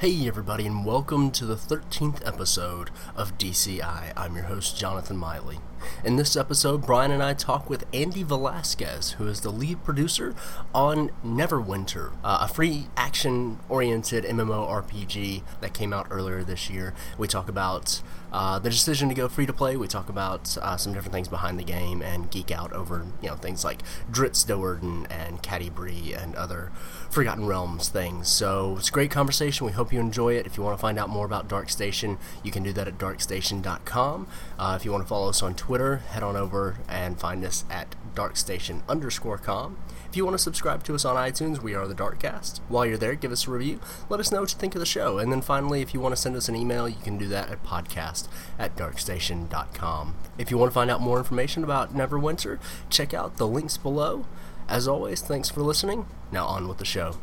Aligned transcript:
Hey, 0.00 0.26
everybody, 0.26 0.66
and 0.66 0.86
welcome 0.86 1.30
to 1.32 1.44
the 1.44 1.56
13th 1.56 2.26
episode 2.26 2.88
of 3.14 3.36
DCI. 3.36 4.14
I'm 4.16 4.34
your 4.34 4.46
host, 4.46 4.78
Jonathan 4.78 5.18
Miley. 5.18 5.58
In 6.02 6.16
this 6.16 6.36
episode, 6.36 6.86
Brian 6.86 7.10
and 7.10 7.22
I 7.22 7.34
talk 7.34 7.68
with 7.68 7.84
Andy 7.92 8.22
Velasquez, 8.22 9.10
who 9.18 9.26
is 9.26 9.42
the 9.42 9.50
lead 9.50 9.84
producer 9.84 10.34
on 10.74 11.10
Neverwinter, 11.22 12.12
uh, 12.24 12.38
a 12.40 12.48
free 12.48 12.86
action 12.96 13.58
oriented 13.68 14.24
MMORPG 14.24 15.42
that 15.60 15.74
came 15.74 15.92
out 15.92 16.06
earlier 16.10 16.42
this 16.42 16.70
year. 16.70 16.94
We 17.18 17.28
talk 17.28 17.50
about 17.50 18.00
uh, 18.32 18.58
the 18.58 18.70
decision 18.70 19.08
to 19.08 19.14
go 19.14 19.28
free 19.28 19.46
to 19.46 19.52
play. 19.52 19.76
We 19.76 19.88
talk 19.88 20.08
about 20.08 20.56
uh, 20.60 20.76
some 20.76 20.92
different 20.92 21.12
things 21.12 21.28
behind 21.28 21.58
the 21.58 21.64
game 21.64 22.02
and 22.02 22.30
geek 22.30 22.50
out 22.50 22.72
over 22.72 23.06
you 23.22 23.28
know 23.28 23.36
things 23.36 23.64
like 23.64 23.82
Drizzt 24.10 24.46
Do'Urden 24.46 25.06
and 25.10 25.42
Catti-brie 25.42 26.14
and 26.14 26.34
other 26.34 26.72
Forgotten 27.10 27.46
Realms 27.46 27.88
things. 27.88 28.28
So 28.28 28.76
it's 28.78 28.88
a 28.88 28.92
great 28.92 29.10
conversation. 29.10 29.66
We 29.66 29.72
hope 29.72 29.92
you 29.92 30.00
enjoy 30.00 30.34
it. 30.34 30.46
If 30.46 30.56
you 30.56 30.62
want 30.62 30.76
to 30.76 30.80
find 30.80 30.98
out 30.98 31.08
more 31.08 31.26
about 31.26 31.48
Dark 31.48 31.70
Station, 31.70 32.18
you 32.42 32.50
can 32.50 32.62
do 32.62 32.72
that 32.72 32.86
at 32.86 32.98
darkstation.com. 32.98 34.26
Uh, 34.58 34.76
if 34.78 34.84
you 34.84 34.92
want 34.92 35.04
to 35.04 35.08
follow 35.08 35.28
us 35.28 35.42
on 35.42 35.54
Twitter, 35.54 35.96
head 35.96 36.22
on 36.22 36.36
over 36.36 36.76
and 36.88 37.18
find 37.18 37.44
us 37.44 37.64
at 37.70 37.94
darkstation 38.14 38.82
underscore 38.88 39.38
com. 39.38 39.76
If 40.10 40.16
you 40.16 40.24
want 40.24 40.34
to 40.34 40.42
subscribe 40.42 40.82
to 40.84 40.96
us 40.96 41.04
on 41.04 41.14
iTunes, 41.14 41.62
we 41.62 41.72
are 41.72 41.86
the 41.86 41.94
Darkcast. 41.94 42.58
While 42.68 42.84
you're 42.84 42.98
there, 42.98 43.14
give 43.14 43.30
us 43.30 43.46
a 43.46 43.50
review. 43.52 43.78
Let 44.08 44.18
us 44.18 44.32
know 44.32 44.40
what 44.40 44.52
you 44.52 44.58
think 44.58 44.74
of 44.74 44.80
the 44.80 44.84
show. 44.84 45.18
And 45.18 45.30
then 45.30 45.40
finally, 45.40 45.82
if 45.82 45.94
you 45.94 46.00
want 46.00 46.16
to 46.16 46.20
send 46.20 46.34
us 46.34 46.48
an 46.48 46.56
email, 46.56 46.88
you 46.88 46.96
can 47.00 47.16
do 47.16 47.28
that 47.28 47.48
at 47.48 47.62
podcast 47.62 48.26
at 48.58 48.74
darkstation.com. 48.74 50.16
If 50.36 50.50
you 50.50 50.58
want 50.58 50.72
to 50.72 50.74
find 50.74 50.90
out 50.90 51.00
more 51.00 51.18
information 51.18 51.62
about 51.62 51.94
Neverwinter, 51.94 52.58
check 52.88 53.14
out 53.14 53.36
the 53.36 53.46
links 53.46 53.76
below. 53.76 54.26
As 54.68 54.88
always, 54.88 55.20
thanks 55.20 55.48
for 55.48 55.62
listening. 55.62 56.06
Now 56.32 56.46
on 56.46 56.66
with 56.66 56.78
the 56.78 56.84
show. 56.84 57.14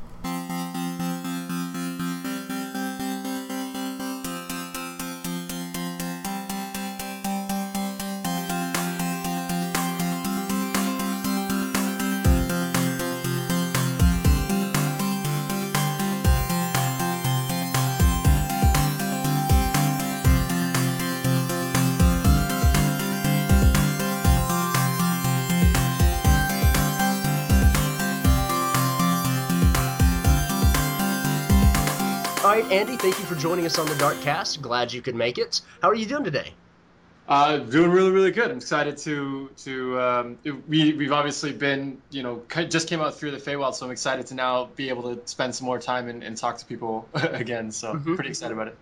Andy, 32.70 32.98
thank 32.98 33.18
you 33.18 33.26
for 33.26 33.36
joining 33.36 33.66
us 33.66 33.80
on 33.80 33.86
the 33.86 33.94
Darkcast. 33.94 34.62
Glad 34.62 34.92
you 34.92 35.02
could 35.02 35.16
make 35.16 35.38
it. 35.38 35.62
How 35.82 35.90
are 35.90 35.96
you 35.96 36.06
doing 36.06 36.24
today? 36.26 36.54
Uh, 37.28 37.58
doing 37.58 37.92
really, 37.92 38.12
really 38.12 38.32
good. 38.32 38.52
I'm 38.52 38.58
excited 38.58 38.98
to 39.00 39.50
to 39.64 40.00
um, 40.00 40.38
we 40.68 40.94
we've 40.94 41.12
obviously 41.12 41.54
been 41.54 42.02
you 42.10 42.24
know 42.24 42.42
just 42.68 42.88
came 42.90 43.00
out 43.02 43.16
through 43.16 43.32
the 43.32 43.38
Feywild, 43.38 43.74
so 43.74 43.86
I'm 43.86 43.92
excited 43.92 44.28
to 44.28 44.36
now 44.36 44.66
be 44.76 44.90
able 44.90 45.16
to 45.16 45.22
spend 45.28 45.56
some 45.56 45.66
more 45.66 45.80
time 45.80 46.08
and, 46.10 46.24
and 46.24 46.36
talk 46.36 46.58
to 46.58 46.66
people 46.66 47.08
again. 47.14 47.72
So 47.72 47.94
Mhm. 47.94 48.16
pretty 48.16 48.30
excited 48.30 48.54
about 48.54 48.68
it. 48.68 48.78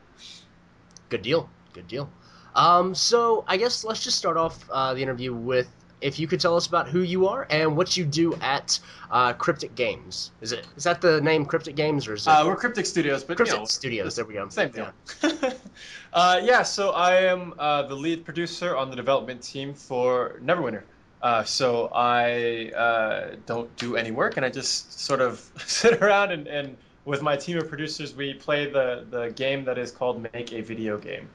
Good 1.10 1.22
deal. 1.22 1.50
Good 1.74 1.88
deal. 1.88 2.10
Um, 2.56 2.96
so 2.96 3.44
I 3.48 3.58
guess 3.58 3.84
let's 3.84 4.04
just 4.04 4.18
start 4.18 4.38
off 4.38 4.64
uh, 4.72 4.94
the 4.96 5.02
interview 5.04 5.34
with 5.34 5.70
if 6.02 6.20
you 6.20 6.28
could 6.28 6.40
tell 6.40 6.56
us 6.56 6.68
about 6.68 6.88
who 6.88 7.02
you 7.02 7.28
are 7.28 7.48
and 7.50 7.76
what 7.76 7.96
you 7.98 8.06
do 8.06 8.34
at 8.36 8.80
uh, 9.12 9.34
Cryptic 9.34 9.76
Games. 9.76 10.32
Is 10.42 10.52
it 10.52 10.66
is 10.76 10.84
that 10.84 11.02
the 11.02 11.22
name 11.22 11.46
Cryptic 11.46 11.76
Games 11.76 12.08
or 12.08 12.14
is 12.14 12.28
it 12.28 12.30
Uh, 12.30 12.46
we're 12.46 12.56
Cryptic 12.56 12.86
Studios, 12.86 13.24
but 13.24 13.38
Cryptic 13.38 13.56
you 13.56 13.62
know, 13.62 13.66
Studios? 13.66 14.16
There 14.16 14.26
we 14.26 14.34
go. 14.34 14.48
Same 14.50 14.72
deal. 14.72 14.92
uh, 16.14 16.42
yeah, 16.44 16.64
so 16.64 16.92
I 16.92 17.22
am 17.22 17.54
uh, 17.58 17.84
the 17.84 17.96
lead 17.96 18.26
producer 18.26 18.76
on 18.76 18.90
the 18.90 18.96
development 18.96 19.42
team 19.42 19.74
for 19.74 20.40
Neverwinter. 20.44 20.84
Uh, 21.22 21.44
so 21.44 21.90
I 21.94 22.72
uh, 22.76 23.36
don't 23.46 23.76
do 23.78 23.96
any 23.96 24.12
work, 24.12 24.38
and 24.38 24.46
I 24.46 24.50
just 24.50 25.00
sort 25.02 25.22
of 25.22 25.50
sit 25.66 26.02
around 26.02 26.32
and, 26.32 26.48
and 26.48 26.78
with 27.06 27.22
my 27.22 27.36
team 27.36 27.58
of 27.58 27.70
producers, 27.70 28.16
we 28.16 28.34
play 28.34 28.70
the, 28.70 29.06
the 29.10 29.30
game 29.30 29.66
that 29.66 29.78
is 29.78 29.92
called 29.92 30.28
Make 30.34 30.54
a 30.54 30.62
Video 30.62 30.98
Game. 30.98 31.28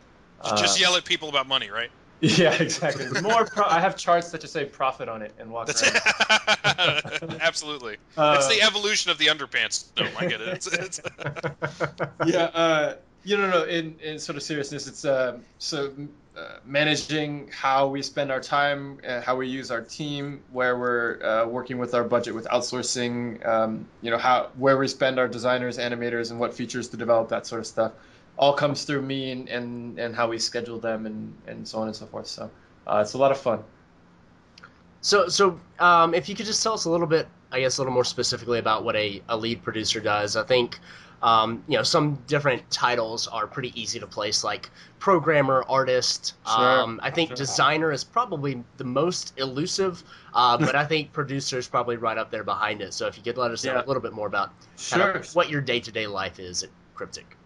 Just 0.56 0.78
Uh, 0.78 0.82
yell 0.82 0.96
at 0.96 1.04
people 1.04 1.28
about 1.28 1.48
money, 1.48 1.70
right? 1.70 1.90
Yeah, 2.20 2.52
exactly. 2.52 3.20
More, 3.22 3.44
pro- 3.46 3.66
I 3.66 3.80
have 3.80 3.96
charts 3.96 4.30
that 4.30 4.42
just 4.42 4.52
say 4.52 4.64
profit 4.64 5.08
on 5.08 5.22
it 5.22 5.34
and 5.38 5.50
walk 5.50 5.68
That's 5.68 5.82
around. 5.82 7.38
absolutely. 7.40 7.96
Uh, 8.16 8.36
it's 8.38 8.48
the 8.48 8.62
evolution 8.62 9.10
of 9.10 9.18
the 9.18 9.26
underpants. 9.26 9.86
No, 9.98 10.06
I 10.18 10.26
get 10.26 10.40
it. 10.40 10.48
It's, 10.48 10.66
it's, 10.66 11.00
yeah, 12.26 12.42
uh, 12.44 12.94
you 13.24 13.36
know, 13.36 13.48
no, 13.50 13.64
in, 13.64 13.96
in 14.02 14.18
sort 14.18 14.36
of 14.36 14.42
seriousness, 14.42 14.86
it's 14.86 15.04
um 15.04 15.44
so 15.58 15.92
uh, 16.36 16.58
managing 16.64 17.50
how 17.52 17.88
we 17.88 18.02
spend 18.02 18.30
our 18.30 18.40
time, 18.40 18.98
uh, 19.06 19.20
how 19.20 19.36
we 19.36 19.48
use 19.48 19.70
our 19.70 19.82
team, 19.82 20.40
where 20.52 20.78
we're 20.78 21.22
uh, 21.22 21.46
working 21.46 21.76
with 21.78 21.92
our 21.94 22.04
budget 22.04 22.34
with 22.34 22.46
outsourcing, 22.46 23.44
um, 23.46 23.86
you 24.00 24.10
know, 24.10 24.18
how 24.18 24.48
where 24.56 24.78
we 24.78 24.88
spend 24.88 25.18
our 25.18 25.28
designers, 25.28 25.76
animators, 25.76 26.30
and 26.30 26.38
what 26.40 26.54
features 26.54 26.88
to 26.90 26.96
develop, 26.96 27.30
that 27.30 27.46
sort 27.46 27.60
of 27.60 27.66
stuff, 27.66 27.92
all 28.40 28.54
comes 28.54 28.84
through 28.84 29.02
me 29.02 29.30
and, 29.32 29.48
and, 29.48 29.98
and 29.98 30.16
how 30.16 30.26
we 30.26 30.38
schedule 30.38 30.80
them 30.80 31.04
and, 31.06 31.32
and 31.46 31.68
so 31.68 31.78
on 31.78 31.86
and 31.88 31.94
so 31.94 32.06
forth. 32.06 32.26
So 32.26 32.50
uh, 32.86 33.00
it's 33.02 33.12
a 33.12 33.18
lot 33.18 33.30
of 33.30 33.38
fun. 33.38 33.62
So 35.02 35.28
so 35.28 35.60
um, 35.78 36.14
if 36.14 36.28
you 36.28 36.34
could 36.34 36.46
just 36.46 36.62
tell 36.62 36.72
us 36.72 36.86
a 36.86 36.90
little 36.90 37.06
bit, 37.06 37.28
I 37.52 37.60
guess 37.60 37.78
a 37.78 37.82
little 37.82 37.92
more 37.92 38.04
specifically 38.04 38.58
about 38.58 38.82
what 38.84 38.96
a, 38.96 39.22
a 39.28 39.36
lead 39.36 39.62
producer 39.62 40.00
does. 40.00 40.36
I 40.36 40.42
think. 40.42 40.80
Um, 41.22 41.62
you 41.68 41.76
know, 41.76 41.82
some 41.82 42.14
different 42.26 42.62
titles 42.70 43.28
are 43.28 43.46
pretty 43.46 43.78
easy 43.78 44.00
to 44.00 44.06
place, 44.06 44.42
like 44.42 44.70
programmer, 45.00 45.66
artist. 45.68 46.32
Sure, 46.46 46.80
Um, 46.80 46.98
I 47.02 47.10
think 47.10 47.28
sure. 47.28 47.36
designer 47.36 47.92
is 47.92 48.04
probably 48.04 48.64
the 48.78 48.84
most 48.84 49.34
elusive, 49.36 50.02
uh, 50.32 50.56
but 50.66 50.74
I 50.74 50.86
think 50.86 51.12
producer 51.12 51.58
is 51.58 51.68
probably 51.68 51.98
right 51.98 52.16
up 52.16 52.30
there 52.30 52.42
behind 52.42 52.80
it. 52.80 52.94
So 52.94 53.06
if 53.06 53.18
you 53.18 53.22
could 53.22 53.36
let 53.36 53.50
us 53.50 53.62
know 53.66 53.74
Yeah. 53.74 53.84
a 53.84 53.86
little 53.86 54.00
bit 54.00 54.14
more 54.14 54.28
about 54.28 54.48
kind 54.48 55.02
Sure. 55.02 55.10
of 55.10 55.34
what 55.34 55.50
your 55.50 55.60
day 55.60 55.78
to 55.80 55.92
day 55.92 56.06
life 56.06 56.40
is 56.40 56.62
at 56.62 56.70
Cryptic. 56.94 57.36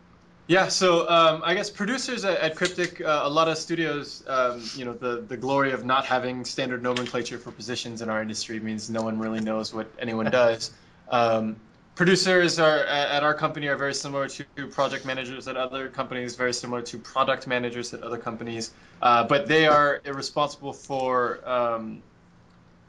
Yeah, 0.47 0.69
so 0.69 1.09
um, 1.09 1.41
I 1.43 1.55
guess 1.55 1.71
producers 1.71 2.25
at, 2.27 2.39
at 2.39 2.55
Cryptic, 2.55 3.01
uh, 3.01 3.23
a 3.25 3.31
lot 3.31 3.49
of 3.49 3.57
studios, 3.57 4.23
um, 4.27 4.63
you 4.77 4.85
know, 4.85 4.93
the, 4.93 5.23
the 5.23 5.39
glory 5.39 5.73
of 5.73 5.87
not 5.87 6.05
having 6.05 6.45
standard 6.45 6.83
nomenclature 6.83 7.39
for 7.39 7.51
positions 7.51 8.03
in 8.03 8.11
our 8.11 8.21
industry 8.21 8.61
means 8.61 8.91
no 8.91 9.03
one 9.03 9.19
really 9.19 9.41
knows 9.41 9.73
what 9.73 9.91
anyone 9.99 10.31
does. 10.31 10.71
Um, 11.09 11.57
producers 11.95 12.59
are 12.59 12.81
at 12.81 13.23
our 13.23 13.33
company 13.33 13.69
are 13.69 13.77
very 13.77 13.95
similar 13.95 14.29
to 14.29 14.45
project 14.69 15.07
managers 15.07 15.49
at 15.49 15.57
other 15.57 15.89
companies, 15.89 16.37
very 16.37 16.53
similar 16.53 16.83
to 16.83 16.99
product 16.99 17.47
managers 17.47 17.95
at 17.95 18.03
other 18.03 18.19
companies, 18.19 18.71
uh, 19.01 19.25
but 19.25 19.49
they 19.49 19.67
are 19.67 20.03
responsible 20.05 20.75
for 20.75 21.41
um, 21.49 22.03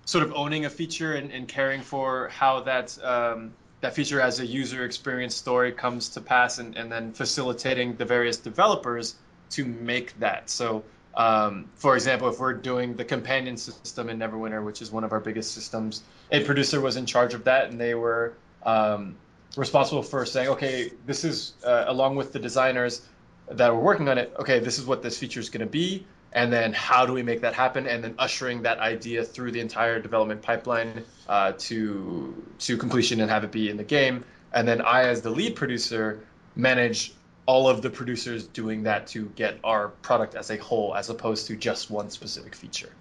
sort 0.04 0.26
of 0.26 0.34
owning 0.34 0.66
a 0.66 0.70
feature 0.70 1.14
and, 1.14 1.32
and 1.32 1.48
caring 1.48 1.82
for 1.82 2.28
how 2.30 2.62
that 2.62 3.02
um, 3.02 3.54
that 3.82 3.96
feature 3.96 4.22
as 4.22 4.40
a 4.40 4.46
user 4.46 4.84
experience 4.84 5.36
story 5.36 5.72
comes 5.72 6.10
to 6.10 6.22
pass 6.22 6.58
and, 6.58 6.76
and 6.76 6.92
then 6.92 7.14
facilitating 7.14 7.96
the 7.96 8.06
various 8.06 8.38
developers 8.38 9.16
to 9.52 9.66
make 9.66 10.18
that. 10.20 10.50
So, 10.50 10.84
um, 11.16 11.70
for 11.76 11.96
example, 11.96 12.30
if 12.30 12.40
we're 12.40 12.54
doing 12.54 12.96
the 12.96 13.06
companion 13.06 13.58
system 13.58 14.10
in 14.10 14.20
Neverwinter, 14.20 14.64
which 14.64 14.82
is 14.82 14.92
one 14.92 15.04
of 15.04 15.12
our 15.12 15.20
biggest 15.20 15.54
systems, 15.54 16.04
a 16.32 16.44
producer 16.44 16.82
was 16.82 16.96
in 16.96 17.06
charge 17.06 17.34
of 17.34 17.46
that 17.46 17.70
and 17.70 17.80
they 17.80 17.96
were 17.96 18.34
um, 18.64 19.16
responsible 19.56 20.04
for 20.04 20.26
saying, 20.26 20.50
okay, 20.50 20.92
this 21.06 21.24
is 21.24 21.54
uh, 21.64 21.86
along 21.88 22.16
with 22.16 22.34
the 22.34 22.40
designers 22.40 23.02
that 23.50 23.72
were 23.74 23.80
working 23.80 24.10
on 24.10 24.18
it, 24.18 24.34
okay, 24.40 24.60
this 24.60 24.80
is 24.80 24.86
what 24.86 25.04
this 25.04 25.18
feature 25.20 25.40
is 25.40 25.50
going 25.50 25.66
to 25.66 25.72
be 25.72 26.06
and 26.36 26.52
then 26.52 26.74
how 26.74 27.06
do 27.06 27.14
we 27.14 27.24
make 27.24 27.42
that 27.42 27.54
happen 27.54 27.88
and 27.88 28.04
then 28.04 28.14
ushering 28.20 28.62
that 28.64 28.78
idea 28.78 29.24
through 29.24 29.52
the 29.52 29.60
entire 29.62 30.00
development 30.00 30.42
pipeline 30.42 31.04
uh, 31.28 31.54
to 31.58 32.46
to 32.60 32.78
completion 32.78 33.22
and 33.22 33.32
have 33.32 33.44
it 33.44 33.52
be 33.52 33.70
in 33.70 33.78
the 33.78 33.84
game 33.84 34.24
and 34.54 34.68
then 34.68 34.82
i 34.82 35.04
as 35.04 35.22
the 35.22 35.30
lead 35.30 35.56
producer 35.56 36.20
manage 36.56 37.14
all 37.48 37.68
of 37.68 37.82
the 37.82 37.90
producers 37.90 38.46
doing 38.48 38.84
that 38.84 39.08
to 39.08 39.26
get 39.36 39.58
our 39.64 39.90
product 39.90 40.36
as 40.36 40.52
a 40.52 40.58
whole 40.58 40.94
as 40.96 41.10
opposed 41.10 41.48
to 41.48 41.56
just 41.56 41.90
one 41.90 42.12
specific 42.12 42.54
feature 42.54 42.92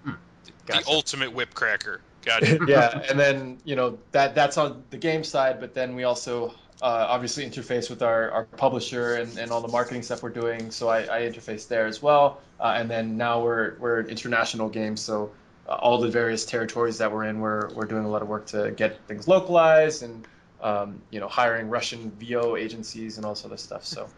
Gotcha. 0.66 0.82
The 0.82 0.90
ultimate 0.90 1.34
whip 1.34 1.52
cracker. 1.52 2.00
Got 2.24 2.42
it. 2.42 2.62
yeah 2.68 3.02
and 3.10 3.20
then 3.20 3.58
you 3.64 3.76
know 3.76 3.98
that 4.12 4.34
that's 4.34 4.56
on 4.56 4.82
the 4.90 4.96
game 4.96 5.24
side 5.24 5.60
but 5.60 5.74
then 5.74 5.94
we 5.94 6.04
also 6.04 6.54
uh, 6.82 7.06
obviously 7.08 7.48
interface 7.48 7.88
with 7.88 8.02
our, 8.02 8.30
our 8.30 8.44
publisher 8.56 9.14
and, 9.14 9.38
and 9.38 9.50
all 9.52 9.60
the 9.60 9.68
marketing 9.68 10.02
stuff 10.02 10.22
we're 10.22 10.30
doing. 10.30 10.70
So 10.70 10.88
i, 10.88 11.00
I 11.02 11.22
interface 11.22 11.68
there 11.68 11.86
as 11.86 12.02
well. 12.02 12.42
Uh, 12.60 12.74
and 12.76 12.90
then 12.90 13.16
now 13.16 13.42
we're 13.42 13.76
we're 13.78 14.00
an 14.00 14.08
international 14.08 14.68
game. 14.68 14.96
So 14.96 15.34
uh, 15.66 15.74
all 15.74 15.98
the 15.98 16.08
various 16.10 16.44
territories 16.44 16.98
that 16.98 17.12
we're 17.12 17.24
in 17.24 17.40
we're, 17.40 17.72
we're 17.74 17.86
doing 17.86 18.04
a 18.04 18.10
lot 18.10 18.22
of 18.22 18.28
work 18.28 18.46
to 18.48 18.70
get 18.72 19.06
things 19.06 19.26
localized 19.28 20.02
and 20.02 20.26
um, 20.60 21.02
you 21.10 21.20
know 21.20 21.28
hiring 21.28 21.68
russian 21.68 22.10
vo 22.12 22.56
agencies 22.56 23.16
and 23.16 23.26
all 23.26 23.34
sort 23.34 23.52
of 23.52 23.60
stuff. 23.60 23.84
So 23.84 24.08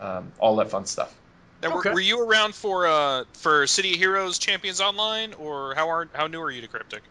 um, 0.00 0.32
all 0.38 0.56
that 0.56 0.70
fun 0.70 0.86
stuff. 0.86 1.14
Now, 1.62 1.70
were, 1.70 1.78
Okay. 1.78 1.90
were 1.90 2.00
you 2.00 2.20
around 2.28 2.54
for 2.54 2.86
uh, 2.86 3.24
for 3.34 3.66
City 3.66 3.92
of 3.92 3.98
Heroes 3.98 4.38
Champions 4.38 4.80
Online, 4.80 5.32
or 5.34 5.74
how 5.74 5.88
are 5.90 6.08
how 6.14 6.26
new 6.26 6.40
are 6.40 6.50
you 6.50 6.60
to 6.62 6.68
Cryptic? 6.68 7.02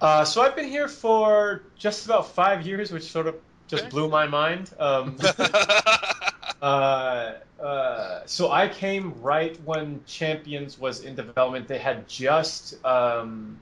Uh, 0.00 0.24
so 0.24 0.42
I've 0.42 0.56
been 0.56 0.68
here 0.68 0.88
for 0.88 1.62
just 1.78 2.06
about 2.06 2.34
five 2.34 2.66
years, 2.66 2.90
which 2.90 3.04
sort 3.04 3.28
of 3.28 3.36
just 3.76 3.90
blew 3.90 4.08
my 4.08 4.26
mind. 4.26 4.70
Um, 4.78 5.18
uh, 6.62 7.32
so 8.26 8.50
I 8.50 8.68
came 8.68 9.20
right 9.22 9.58
when 9.64 10.04
Champions 10.06 10.78
was 10.78 11.00
in 11.00 11.14
development. 11.14 11.68
They 11.68 11.78
had 11.78 12.08
just 12.08 12.84
um, 12.84 13.60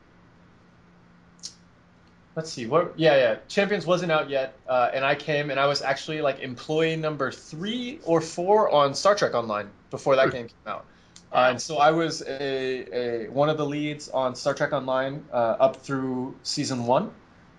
let's 2.36 2.52
see 2.52 2.66
what 2.66 2.98
yeah 2.98 3.16
yeah 3.16 3.36
Champions 3.48 3.86
wasn't 3.86 4.12
out 4.12 4.30
yet, 4.30 4.54
uh, 4.68 4.90
and 4.92 5.04
I 5.04 5.14
came 5.14 5.50
and 5.50 5.60
I 5.60 5.66
was 5.66 5.82
actually 5.82 6.20
like 6.22 6.40
employee 6.40 6.96
number 6.96 7.30
three 7.30 8.00
or 8.04 8.20
four 8.20 8.70
on 8.70 8.94
Star 8.94 9.14
Trek 9.14 9.34
Online 9.34 9.68
before 9.90 10.16
that 10.16 10.32
game 10.32 10.48
came 10.48 10.66
out. 10.66 10.84
Uh, 11.32 11.50
and 11.50 11.62
so 11.62 11.76
I 11.76 11.92
was 11.92 12.22
a, 12.22 13.26
a 13.26 13.28
one 13.28 13.48
of 13.50 13.56
the 13.56 13.66
leads 13.66 14.08
on 14.08 14.34
Star 14.34 14.52
Trek 14.52 14.72
Online 14.72 15.24
uh, 15.32 15.36
up 15.36 15.76
through 15.76 16.34
season 16.42 16.86
one, 16.86 17.12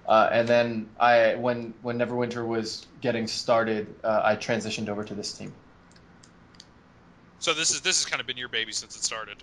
uh, 0.08 0.30
and 0.32 0.48
then 0.48 0.90
I 1.00 1.36
when 1.36 1.74
when 1.82 1.98
Neverwinter 1.98 2.46
was 2.46 2.86
getting 3.02 3.28
started, 3.28 3.94
uh, 4.04 4.22
I 4.24 4.36
transitioned 4.36 4.90
over 4.90 5.04
to 5.04 5.14
this 5.14 5.34
team. 5.34 5.54
So 7.40 7.54
this 7.54 7.72
is 7.72 7.82
this 7.82 8.04
has 8.04 8.10
kind 8.10 8.20
of 8.20 8.28
been 8.28 8.38
your 8.38 8.50
baby 8.50 8.72
since 8.72 8.96
it 8.96 9.04
started. 9.04 9.38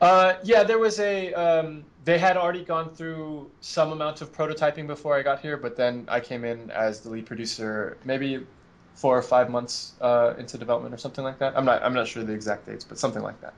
Uh, 0.00 0.34
yeah, 0.42 0.62
there 0.62 0.78
was 0.78 0.98
a. 0.98 1.32
Um, 1.34 1.84
they 2.04 2.18
had 2.18 2.36
already 2.36 2.64
gone 2.64 2.94
through 2.94 3.50
some 3.60 3.92
amount 3.92 4.22
of 4.22 4.32
prototyping 4.32 4.86
before 4.86 5.14
I 5.14 5.22
got 5.22 5.40
here, 5.40 5.58
but 5.58 5.76
then 5.76 6.06
I 6.08 6.20
came 6.20 6.44
in 6.44 6.70
as 6.70 7.00
the 7.00 7.10
lead 7.10 7.26
producer, 7.26 7.98
maybe 8.04 8.46
four 8.94 9.16
or 9.16 9.22
five 9.22 9.50
months 9.50 9.92
uh, 10.00 10.34
into 10.38 10.56
development 10.56 10.94
or 10.94 10.98
something 10.98 11.22
like 11.22 11.38
that. 11.38 11.56
I'm 11.56 11.66
not. 11.66 11.82
I'm 11.82 11.92
not 11.92 12.08
sure 12.08 12.24
the 12.24 12.32
exact 12.32 12.66
dates, 12.66 12.84
but 12.84 12.98
something 12.98 13.22
like 13.22 13.38
that. 13.42 13.52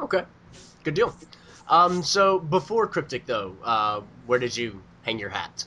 Okay, 0.00 0.24
good 0.84 0.94
deal. 0.94 1.14
Um, 1.68 2.02
so 2.02 2.38
before 2.38 2.86
Cryptic, 2.86 3.26
though, 3.26 3.56
uh, 3.62 4.02
where 4.26 4.38
did 4.38 4.56
you 4.56 4.82
hang 5.02 5.18
your 5.18 5.30
hat? 5.30 5.64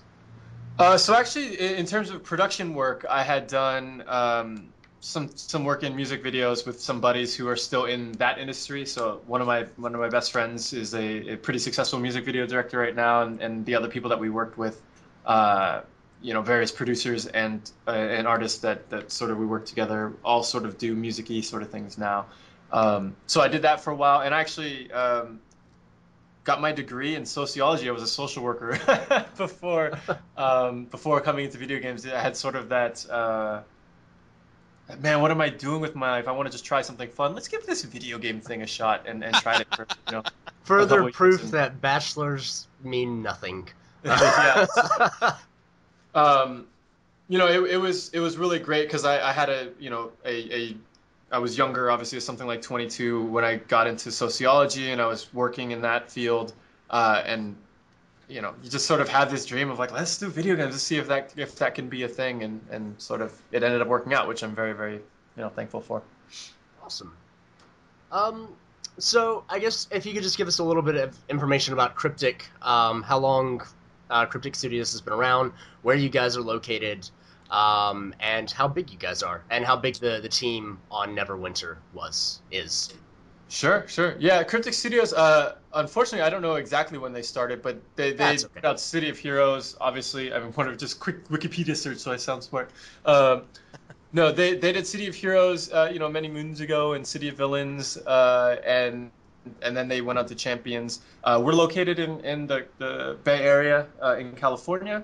Uh, 0.78 0.98
so 0.98 1.16
actually, 1.16 1.58
in 1.60 1.86
terms 1.86 2.10
of 2.10 2.24
production 2.24 2.74
work, 2.74 3.06
I 3.10 3.24
had 3.24 3.48
done 3.48 4.04
um, 4.08 4.74
some 5.00 5.30
some 5.36 5.64
work 5.64 5.84
in 5.84 5.96
music 5.96 6.24
videos 6.24 6.66
with 6.66 6.82
some 6.82 7.00
buddies 7.00 7.36
who 7.36 7.48
are 7.48 7.56
still 7.56 7.86
in 7.86 8.12
that 8.14 8.40
industry. 8.40 8.86
So 8.86 9.22
one 9.28 9.40
of 9.40 9.48
my 9.48 9.68
one 9.78 9.94
of 9.94 10.02
my 10.02 10.10
best 10.10 10.32
friends 10.32 10.74
is 10.74 10.94
a, 10.94 11.34
a 11.34 11.38
pretty 11.38 11.60
successful 11.60 12.00
music 12.00 12.26
video 12.26 12.46
director 12.46 12.80
right 12.80 12.96
now, 12.96 13.22
and, 13.22 13.40
and 13.40 13.66
the 13.66 13.76
other 13.76 13.88
people 13.88 14.10
that 14.10 14.20
we 14.20 14.30
worked 14.30 14.58
with, 14.58 14.82
uh, 15.26 15.82
you 16.22 16.34
know, 16.34 16.42
various 16.42 16.72
producers 16.72 17.26
and 17.28 17.72
uh, 17.88 17.92
and 17.92 18.28
artists 18.28 18.60
that 18.60 18.90
that 18.90 19.12
sort 19.12 19.32
of 19.32 19.38
we 19.38 19.46
work 19.46 19.66
together, 19.66 20.12
all 20.26 20.44
sort 20.44 20.66
of 20.66 20.78
do 20.78 20.94
musicy 20.94 21.42
sort 21.42 21.62
of 21.62 21.70
things 21.70 21.98
now. 21.98 22.26
Um, 22.72 23.16
so 23.28 23.40
I 23.40 23.48
did 23.48 23.62
that 23.62 23.80
for 23.82 23.92
a 23.92 23.96
while, 23.96 24.22
and 24.22 24.34
actually 24.34 24.92
um, 24.92 25.40
got 26.46 26.62
my 26.62 26.72
degree 26.72 27.16
in 27.16 27.26
sociology. 27.26 27.90
I 27.90 27.92
was 27.92 28.04
a 28.04 28.08
social 28.08 28.44
worker 28.44 28.80
before 29.38 30.00
um, 30.38 30.86
before 30.86 31.20
coming 31.20 31.46
into 31.46 31.58
video 31.58 31.80
games. 31.80 32.06
I 32.06 32.22
had 32.22 32.38
sort 32.38 32.56
of 32.56 32.70
that. 32.70 33.06
Uh, 33.10 33.62
man, 35.00 35.20
what 35.20 35.32
am 35.32 35.42
I 35.42 35.50
doing 35.50 35.82
with 35.82 35.96
my 35.96 36.12
life? 36.12 36.28
I 36.28 36.32
want 36.32 36.46
to 36.46 36.52
just 36.52 36.64
try 36.64 36.84
something 36.84 37.10
fun. 37.10 37.34
Let's 37.34 37.50
give 37.50 37.66
this 37.66 37.84
video 37.84 38.20
game 38.20 38.40
thing 38.40 38.62
a 38.62 38.68
shot 38.68 39.08
and, 39.08 39.24
and 39.24 39.36
try 39.36 39.60
it 39.60 39.68
for, 39.76 39.88
you 40.08 40.14
know. 40.14 40.24
Further 40.64 41.12
proof 41.12 41.42
that 41.52 41.82
bachelors 41.82 42.68
mean 42.84 43.22
nothing. 43.22 43.68
yes. 44.04 44.70
um, 46.16 46.68
you 47.28 47.38
know, 47.38 47.48
it, 47.48 47.72
it 47.72 47.78
was 47.78 48.10
it 48.10 48.20
was 48.20 48.38
really 48.38 48.60
great 48.60 48.88
because 48.88 49.06
I, 49.06 49.30
I 49.30 49.32
had 49.32 49.50
a 49.50 49.70
you 49.80 49.90
know 49.90 50.12
a, 50.24 50.56
a 50.56 50.78
I 51.36 51.38
was 51.38 51.58
younger, 51.58 51.92
obviously, 51.92 52.22
something 52.22 52.48
like 52.48 52.62
22 52.62 53.26
when 53.26 53.44
I 53.44 53.58
got 53.58 53.88
into 53.88 54.10
sociology, 54.10 54.92
and 54.92 55.02
I 55.02 55.06
was 55.06 55.34
working 55.34 55.72
in 55.72 55.82
that 55.82 56.10
field. 56.10 56.54
Uh, 56.90 57.24
and 57.26 57.58
you 58.30 58.42
know, 58.42 58.56
you 58.64 58.70
just 58.70 58.86
sort 58.86 59.02
of 59.02 59.10
had 59.10 59.30
this 59.30 59.46
dream 59.46 59.70
of 59.70 59.78
like, 59.78 59.92
let's 59.92 60.18
do 60.18 60.30
video 60.30 60.56
games, 60.56 60.72
let's 60.72 60.84
see 60.84 60.96
if 60.96 61.10
that 61.10 61.34
if 61.36 61.58
that 61.58 61.76
can 61.76 61.90
be 61.90 62.04
a 62.04 62.08
thing, 62.08 62.44
and 62.44 62.62
and 62.72 62.96
sort 63.02 63.22
of 63.22 63.34
it 63.52 63.64
ended 63.64 63.82
up 63.82 63.88
working 63.90 64.14
out, 64.14 64.30
which 64.30 64.44
I'm 64.44 64.56
very 64.56 64.72
very 64.72 64.94
you 64.94 65.02
know 65.44 65.50
thankful 65.50 65.82
for. 65.82 66.02
Awesome. 66.82 67.14
Um, 68.14 68.48
so 68.98 69.44
I 69.50 69.60
guess 69.60 69.90
if 69.92 70.06
you 70.06 70.14
could 70.14 70.24
just 70.24 70.38
give 70.38 70.48
us 70.48 70.60
a 70.60 70.64
little 70.64 70.84
bit 70.84 70.96
of 70.96 71.18
information 71.28 71.74
about 71.74 71.96
Cryptic, 71.96 72.46
um, 72.62 73.04
how 73.04 73.18
long 73.18 73.62
uh, 74.10 74.26
Cryptic 74.26 74.56
Studios 74.56 74.94
has 74.94 75.02
been 75.02 75.14
around, 75.14 75.52
where 75.82 75.98
you 75.98 76.08
guys 76.08 76.38
are 76.38 76.42
located, 76.42 77.10
um, 77.52 78.14
and 78.20 78.50
how 78.50 78.68
big 78.68 78.92
you 78.92 78.98
guys 78.98 79.24
are, 79.24 79.44
and 79.50 79.66
how 79.66 79.76
big 79.76 79.96
the 79.96 80.20
the 80.22 80.30
team 80.30 80.80
on 80.92 81.16
Neverwinter 81.16 81.78
was 81.94 82.42
is. 82.52 82.94
Sure, 83.48 83.88
sure. 83.88 84.16
Yeah, 84.18 84.44
Cryptic 84.44 84.74
Studios. 84.74 85.14
Uh, 85.14 85.56
unfortunately, 85.74 86.26
I 86.26 86.32
don't 86.32 86.42
know 86.42 86.56
exactly 86.56 86.98
when 86.98 87.14
they 87.14 87.22
started, 87.22 87.62
but 87.62 87.80
they 87.96 88.12
they 88.12 88.34
okay. 88.34 88.46
put 88.54 88.66
out 88.66 88.80
City 88.80 89.10
of 89.10 89.20
Heroes. 89.20 89.78
Obviously, 89.80 90.34
I 90.34 90.40
mean, 90.40 90.52
one 90.54 90.68
of 90.68 90.78
just 90.78 91.00
quick 91.00 91.28
Wikipedia 91.30 91.76
search, 91.76 92.00
so 92.00 92.12
I 92.12 92.18
sound 92.18 92.44
smart. 92.44 92.72
Um, 93.06 93.44
no, 94.14 94.32
they 94.32 94.56
they 94.56 94.72
did 94.72 94.88
City 94.88 95.08
of 95.08 95.16
Heroes, 95.16 95.72
uh, 95.72 95.90
you 95.92 96.00
know, 96.00 96.10
many 96.10 96.28
moons 96.28 96.60
ago, 96.60 96.94
and 96.94 97.06
City 97.06 97.28
of 97.28 97.36
Villains, 97.36 97.98
uh, 97.98 98.60
and 98.66 99.12
and 99.62 99.78
then 99.78 99.88
they 99.88 100.02
went 100.02 100.18
on 100.18 100.26
to 100.26 100.36
Champions. 100.36 101.02
Uh, 101.24 101.42
we're 101.44 101.54
located 101.54 102.00
in 102.00 102.20
in 102.22 102.48
the 102.48 102.66
the 102.78 103.18
Bay 103.24 103.44
Area 103.44 103.88
uh, 104.02 104.16
in 104.18 104.32
California, 104.34 105.04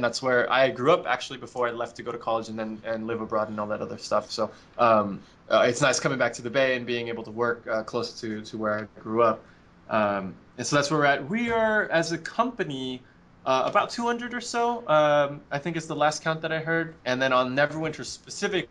and. 0.00 0.10
That's 0.10 0.22
where 0.22 0.50
I 0.52 0.70
grew 0.70 0.92
up 0.92 1.06
actually 1.06 1.38
before 1.38 1.68
I 1.68 1.70
left 1.70 1.96
to 1.96 2.02
go 2.02 2.10
to 2.10 2.18
college 2.18 2.48
and 2.48 2.58
then 2.58 2.82
and 2.84 3.06
live 3.06 3.20
abroad 3.20 3.48
and 3.48 3.60
all 3.60 3.68
that 3.68 3.80
other 3.80 3.98
stuff. 3.98 4.30
So 4.30 4.50
um, 4.78 5.20
uh, 5.48 5.66
it's 5.68 5.80
nice 5.80 6.00
coming 6.00 6.18
back 6.18 6.32
to 6.34 6.42
the 6.42 6.50
Bay 6.50 6.76
and 6.76 6.86
being 6.86 7.08
able 7.08 7.22
to 7.24 7.30
work 7.30 7.66
uh, 7.66 7.82
close 7.82 8.20
to, 8.20 8.40
to 8.42 8.58
where 8.58 8.80
I 8.80 9.00
grew 9.00 9.22
up. 9.22 9.44
Um, 9.88 10.34
and 10.56 10.66
so 10.66 10.76
that's 10.76 10.90
where 10.90 11.00
we're 11.00 11.06
at. 11.06 11.28
We 11.28 11.50
are, 11.50 11.88
as 11.88 12.12
a 12.12 12.18
company, 12.18 13.02
uh, 13.44 13.64
about 13.66 13.90
200 13.90 14.34
or 14.34 14.40
so, 14.40 14.86
um, 14.88 15.40
I 15.50 15.58
think 15.58 15.76
is 15.76 15.86
the 15.86 15.96
last 15.96 16.22
count 16.22 16.42
that 16.42 16.52
I 16.52 16.60
heard. 16.60 16.94
And 17.04 17.20
then 17.20 17.32
on 17.32 17.56
Neverwinter 17.56 18.04
specifically, 18.04 18.68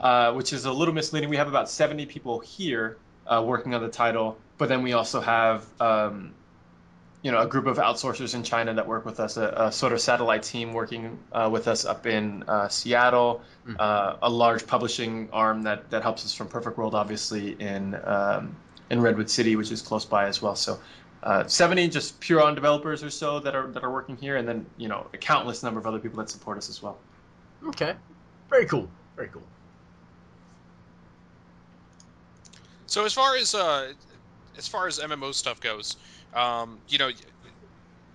uh, 0.00 0.32
which 0.32 0.52
is 0.52 0.64
a 0.64 0.72
little 0.72 0.94
misleading, 0.94 1.28
we 1.30 1.36
have 1.36 1.48
about 1.48 1.68
70 1.68 2.06
people 2.06 2.40
here 2.40 2.96
uh, 3.26 3.42
working 3.46 3.74
on 3.74 3.82
the 3.82 3.88
title. 3.88 4.38
But 4.56 4.68
then 4.68 4.82
we 4.82 4.92
also 4.92 5.20
have, 5.20 5.66
um, 5.80 6.34
you 7.22 7.32
know, 7.32 7.40
a 7.40 7.46
group 7.46 7.66
of 7.66 7.78
outsourcers 7.78 8.34
in 8.34 8.44
China 8.44 8.74
that 8.74 8.86
work 8.86 9.04
with 9.04 9.18
us, 9.18 9.36
a, 9.36 9.48
a 9.56 9.72
sort 9.72 9.92
of 9.92 10.00
satellite 10.00 10.44
team 10.44 10.72
working 10.72 11.18
uh, 11.32 11.48
with 11.50 11.66
us 11.66 11.84
up 11.84 12.06
in 12.06 12.44
uh, 12.46 12.68
Seattle, 12.68 13.42
Mhm. 13.66 13.76
uh, 13.78 14.16
a 14.22 14.30
large 14.30 14.66
publishing 14.66 15.28
arm 15.32 15.62
that, 15.62 15.90
that 15.90 16.02
helps 16.02 16.24
us 16.24 16.32
from 16.32 16.48
Perfect 16.48 16.78
World, 16.78 16.94
obviously 16.94 17.52
in 17.60 17.94
um, 18.04 18.56
in 18.90 19.02
Redwood 19.02 19.28
City, 19.28 19.56
which 19.56 19.70
is 19.70 19.82
close 19.82 20.06
by 20.06 20.28
as 20.28 20.40
well. 20.40 20.56
So, 20.56 20.78
uh, 21.22 21.46
70 21.46 21.88
just 21.88 22.18
pure 22.20 22.40
on 22.40 22.54
developers 22.54 23.02
or 23.02 23.10
so 23.10 23.40
that 23.40 23.54
are 23.54 23.66
that 23.72 23.84
are 23.84 23.90
working 23.90 24.16
here, 24.16 24.36
and 24.36 24.48
then 24.48 24.64
you 24.78 24.88
know 24.88 25.06
a 25.12 25.18
countless 25.18 25.62
number 25.62 25.80
of 25.80 25.86
other 25.86 25.98
people 25.98 26.18
that 26.18 26.30
support 26.30 26.56
us 26.56 26.70
as 26.70 26.82
well. 26.82 26.98
Okay, 27.66 27.94
very 28.48 28.64
cool, 28.64 28.88
very 29.16 29.28
cool. 29.28 29.42
So 32.86 33.04
as 33.04 33.12
far 33.12 33.36
as 33.36 33.54
uh, 33.54 33.92
as 34.58 34.68
far 34.68 34.86
as 34.86 34.98
MMO 34.98 35.32
stuff 35.32 35.60
goes, 35.60 35.96
um, 36.34 36.78
you 36.88 36.98
know, 36.98 37.10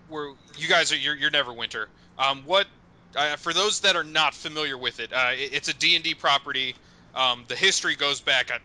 we're 0.10 0.34
you 0.58 0.68
guys 0.68 0.92
are 0.92 0.98
you're, 0.98 1.16
you're 1.16 1.32
Neverwinter. 1.32 1.88
Um, 2.20 2.44
what 2.46 2.68
uh, 3.16 3.36
for 3.38 3.54
those 3.54 3.80
that 3.82 3.96
are 3.96 4.04
not 4.04 4.34
familiar 4.34 4.78
with 4.78 5.00
it, 5.00 5.12
uh, 5.14 5.32
it 5.34 5.54
it's 5.54 5.70
a 5.70 5.74
D 5.74 5.96
and 5.96 6.04
D 6.04 6.14
property. 6.14 6.76
Um, 7.16 7.46
the 7.48 7.56
history 7.56 7.96
goes 7.96 8.20
back 8.22 8.50
a, 8.50 8.60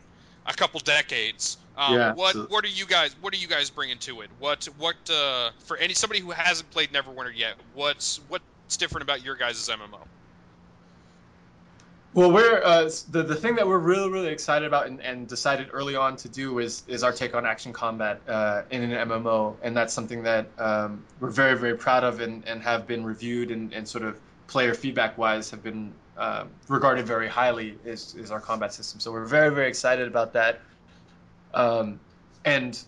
a 0.51 0.55
couple 0.55 0.81
decades. 0.81 1.57
Um, 1.77 1.95
Yeah, 1.95 2.15
what 2.15 2.35
so- 2.35 2.47
what 2.49 2.65
are 2.65 2.69
you 2.69 2.85
guys 2.87 3.15
what 3.21 3.33
are 3.33 3.37
you 3.39 3.47
guys 3.49 3.71
bringing 3.71 3.99
to 4.01 4.21
it? 4.23 4.31
What 4.39 4.69
what 4.79 4.97
uh, 5.11 5.51
for 5.65 5.77
any 5.77 5.95
somebody 5.95 6.21
who 6.21 6.31
hasn't 6.33 6.71
played 6.71 6.93
Neverwinter 6.93 7.35
yet? 7.35 7.55
What's 7.75 8.21
what's 8.29 8.77
different 8.77 9.03
about 9.05 9.25
your 9.25 9.37
guys' 9.37 9.69
MMO? 9.69 10.01
Well, 12.15 12.33
we're 12.33 12.62
uh, 12.65 12.91
the 13.11 13.23
the 13.23 13.37
thing 13.37 13.57
that 13.57 13.69
we're 13.69 13.79
really 13.79 14.11
really 14.11 14.29
excited 14.29 14.67
about 14.67 14.87
and, 14.87 15.00
and 15.03 15.29
decided 15.29 15.69
early 15.73 15.95
on 15.95 16.17
to 16.17 16.29
do 16.29 16.59
is 16.59 16.83
is 16.88 17.03
our 17.03 17.12
take 17.12 17.35
on 17.35 17.45
action 17.45 17.73
combat 17.73 18.21
uh, 18.27 18.62
in 18.71 18.83
an 18.83 19.09
MMO, 19.09 19.57
and 19.62 19.77
that's 19.77 19.93
something 19.93 20.23
that 20.23 20.49
um, 20.59 21.05
we're 21.21 21.31
very 21.31 21.57
very 21.57 21.77
proud 21.77 22.05
of 22.05 22.21
and, 22.21 22.47
and 22.47 22.62
have 22.62 22.87
been 22.87 23.05
reviewed 23.05 23.50
and, 23.50 23.75
and 23.75 23.87
sort 23.87 24.05
of 24.05 24.19
player 24.47 24.73
feedback 24.73 25.19
wise 25.19 25.50
have 25.50 25.62
been 25.62 25.93
uh, 26.17 26.45
regarded 26.69 27.07
very 27.07 27.29
highly 27.29 27.77
is 27.85 28.15
is 28.15 28.31
our 28.31 28.41
combat 28.41 28.73
system. 28.73 29.00
So 29.00 29.12
we're 29.12 29.27
very 29.27 29.55
very 29.55 29.69
excited 29.69 30.09
about 30.09 30.33
that. 30.33 30.61
Um, 31.53 32.00
and 32.47 32.83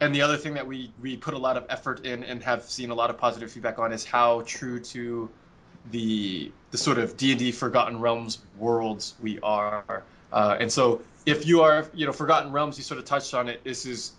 and 0.00 0.14
the 0.14 0.22
other 0.22 0.38
thing 0.38 0.54
that 0.54 0.66
we 0.66 0.90
we 1.02 1.18
put 1.18 1.34
a 1.34 1.38
lot 1.38 1.58
of 1.58 1.66
effort 1.68 2.06
in 2.06 2.24
and 2.24 2.42
have 2.42 2.64
seen 2.64 2.90
a 2.90 2.94
lot 2.94 3.10
of 3.10 3.18
positive 3.18 3.52
feedback 3.52 3.78
on 3.78 3.92
is 3.92 4.04
how 4.04 4.42
true 4.46 4.80
to 4.80 5.28
the 5.90 6.52
the 6.70 6.78
sort 6.78 6.98
of 6.98 7.16
D 7.16 7.30
and 7.30 7.38
D 7.38 7.52
Forgotten 7.52 8.00
Realms 8.00 8.38
worlds 8.58 9.14
we 9.20 9.38
are. 9.40 10.02
Uh, 10.32 10.56
and 10.58 10.72
so, 10.72 11.02
if 11.26 11.46
you 11.46 11.62
are, 11.62 11.86
you 11.94 12.06
know, 12.06 12.12
Forgotten 12.12 12.52
Realms, 12.52 12.78
you 12.78 12.84
sort 12.84 12.98
of 12.98 13.04
touched 13.04 13.34
on 13.34 13.48
it. 13.48 13.62
This 13.64 13.84
is 13.86 14.12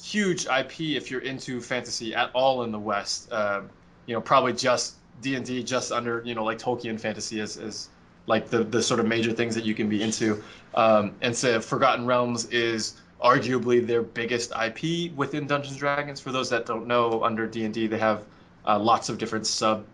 huge 0.00 0.46
IP 0.46 0.80
if 0.80 1.10
you're 1.10 1.20
into 1.20 1.60
fantasy 1.60 2.14
at 2.14 2.30
all 2.34 2.64
in 2.64 2.72
the 2.72 2.78
West. 2.78 3.30
Uh, 3.30 3.62
you 4.06 4.14
know, 4.14 4.20
probably 4.20 4.52
just 4.52 4.96
D 5.20 5.36
and 5.36 5.46
D, 5.46 5.62
just 5.62 5.92
under, 5.92 6.22
you 6.24 6.34
know, 6.34 6.44
like 6.44 6.58
Tolkien 6.58 6.98
fantasy 6.98 7.38
is, 7.40 7.56
is 7.56 7.88
like 8.26 8.48
the 8.48 8.64
the 8.64 8.82
sort 8.82 9.00
of 9.00 9.06
major 9.06 9.32
things 9.32 9.54
that 9.54 9.64
you 9.64 9.74
can 9.74 9.88
be 9.88 10.02
into. 10.02 10.42
Um, 10.74 11.14
and 11.20 11.36
so, 11.36 11.60
Forgotten 11.60 12.06
Realms 12.06 12.46
is 12.46 12.94
arguably 13.22 13.86
their 13.86 14.02
biggest 14.02 14.52
IP 14.52 15.12
within 15.14 15.46
Dungeons 15.46 15.76
Dragons. 15.76 16.20
For 16.20 16.32
those 16.32 16.50
that 16.50 16.66
don't 16.66 16.86
know, 16.86 17.22
under 17.22 17.46
D 17.46 17.64
and 17.64 17.72
D, 17.72 17.86
they 17.86 17.98
have 17.98 18.24
uh, 18.66 18.78
lots 18.78 19.08
of 19.08 19.18
different 19.18 19.46
sub 19.46 19.84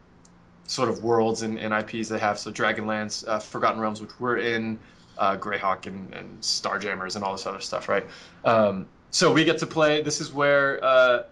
sort 0.68 0.88
of 0.88 1.02
worlds 1.02 1.42
and, 1.42 1.58
and 1.58 1.74
IPs 1.74 2.08
they 2.08 2.18
have. 2.18 2.38
So 2.38 2.52
Dragonlance, 2.52 3.26
uh, 3.26 3.40
Forgotten 3.40 3.80
Realms, 3.80 4.00
which 4.00 4.10
we're 4.20 4.36
in, 4.36 4.78
uh, 5.16 5.36
Greyhawk, 5.36 5.86
and, 5.86 6.14
and 6.14 6.40
Starjammers, 6.40 7.16
and 7.16 7.24
all 7.24 7.32
this 7.32 7.46
other 7.46 7.60
stuff, 7.60 7.88
right? 7.88 8.06
Um, 8.44 8.86
so 9.10 9.32
we 9.32 9.44
get 9.44 9.58
to 9.58 9.66
play. 9.66 10.02
This 10.02 10.20
is 10.20 10.32
where 10.32 10.82
uh, 10.84 11.22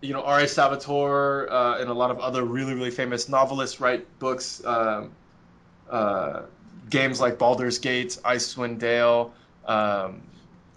you 0.00 0.12
know 0.12 0.22
R.A. 0.22 0.48
Salvatore 0.48 1.48
uh, 1.50 1.78
and 1.78 1.88
a 1.88 1.94
lot 1.94 2.10
of 2.10 2.18
other 2.18 2.44
really 2.44 2.74
really 2.74 2.90
famous 2.90 3.28
novelists 3.28 3.80
write 3.80 4.06
books. 4.18 4.64
Um, 4.64 5.12
uh, 5.90 6.42
games 6.90 7.20
like 7.20 7.38
Baldur's 7.38 7.78
Gate, 7.78 8.18
Icewind 8.24 8.78
Dale, 8.78 9.32
um, 9.66 10.22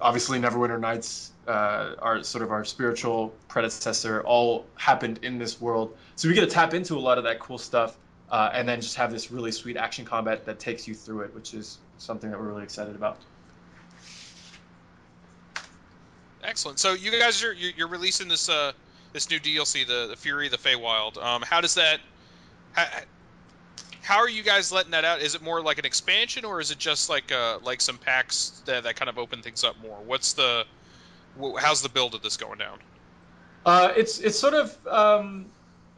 obviously 0.02 0.40
Neverwinter 0.40 0.80
Nights, 0.80 1.32
uh, 1.48 1.96
our 2.00 2.24
sort 2.24 2.44
of 2.44 2.52
our 2.52 2.66
spiritual 2.66 3.34
predecessor, 3.48 4.22
all 4.24 4.66
happened 4.76 5.20
in 5.24 5.38
this 5.38 5.60
world. 5.60 5.96
So 6.16 6.28
we 6.28 6.36
get 6.36 6.42
to 6.42 6.48
tap 6.48 6.74
into 6.74 6.96
a 6.96 7.00
lot 7.00 7.18
of 7.18 7.24
that 7.24 7.40
cool 7.40 7.58
stuff, 7.58 7.98
uh, 8.32 8.52
and 8.54 8.68
then 8.68 8.82
just 8.82 8.96
have 8.96 9.12
this 9.12 9.32
really 9.32 9.52
sweet 9.52 9.78
action 9.78 10.06
combat 10.06 10.46
that 10.46 10.60
takes 10.60 10.88
you 10.88 10.94
through 10.94 11.22
it, 11.22 11.34
which 11.34 11.54
is 11.54 11.80
something 11.98 12.30
that 12.30 12.40
we're 12.40 12.48
really 12.48 12.64
excited 12.64 12.96
about. 12.96 13.18
Excellent. 16.44 16.80
So 16.80 16.94
you 16.94 17.12
guys 17.12 17.44
are 17.44 17.54
you're 17.54 17.88
releasing 17.88 18.28
this 18.28 18.50
uh 18.50 18.72
this 19.14 19.30
new 19.30 19.40
DLC, 19.40 19.86
the 19.86 20.08
the 20.08 20.16
Fury 20.16 20.46
of 20.46 20.52
the 20.52 20.58
Feywild. 20.58 21.22
Um, 21.22 21.42
how 21.42 21.62
does 21.62 21.76
that? 21.76 22.00
How, 22.74 22.88
how 24.02 24.18
are 24.20 24.30
you 24.30 24.42
guys 24.42 24.72
letting 24.72 24.92
that 24.92 25.04
out? 25.04 25.22
Is 25.22 25.36
it 25.36 25.42
more 25.42 25.62
like 25.62 25.80
an 25.80 25.86
expansion, 25.86 26.46
or 26.46 26.62
is 26.62 26.72
it 26.72 26.78
just 26.78 27.10
like 27.10 27.32
uh 27.32 27.60
like 27.62 27.82
some 27.82 27.98
packs 27.98 28.62
that 28.66 28.84
that 28.84 28.96
kind 28.96 29.10
of 29.10 29.18
open 29.18 29.42
things 29.42 29.64
up 29.64 29.76
more? 29.82 29.98
What's 30.06 30.34
the 30.34 30.66
how's 31.60 31.82
the 31.82 31.90
build 31.90 32.16
of 32.16 32.22
this 32.22 32.38
going 32.38 32.58
down? 32.58 32.80
Uh, 33.66 33.92
it's 33.96 34.20
it's 34.20 34.40
sort 34.40 34.54
of 34.54 34.88
um, 34.88 35.46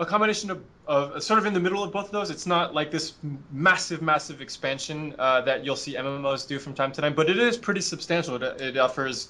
a 0.01 0.05
combination 0.05 0.49
of, 0.49 0.63
of 0.87 1.23
sort 1.23 1.37
of 1.37 1.45
in 1.45 1.53
the 1.53 1.59
middle 1.59 1.83
of 1.83 1.91
both 1.91 2.05
of 2.05 2.11
those. 2.11 2.31
It's 2.31 2.47
not 2.47 2.73
like 2.73 2.89
this 2.89 3.13
massive, 3.51 4.01
massive 4.01 4.41
expansion 4.41 5.15
uh, 5.19 5.41
that 5.41 5.63
you'll 5.63 5.75
see 5.75 5.93
MMOs 5.93 6.47
do 6.47 6.57
from 6.57 6.73
time 6.73 6.91
to 6.93 7.01
time, 7.01 7.13
but 7.13 7.29
it 7.29 7.37
is 7.37 7.55
pretty 7.55 7.81
substantial. 7.81 8.41
It, 8.41 8.59
it 8.59 8.77
offers 8.77 9.29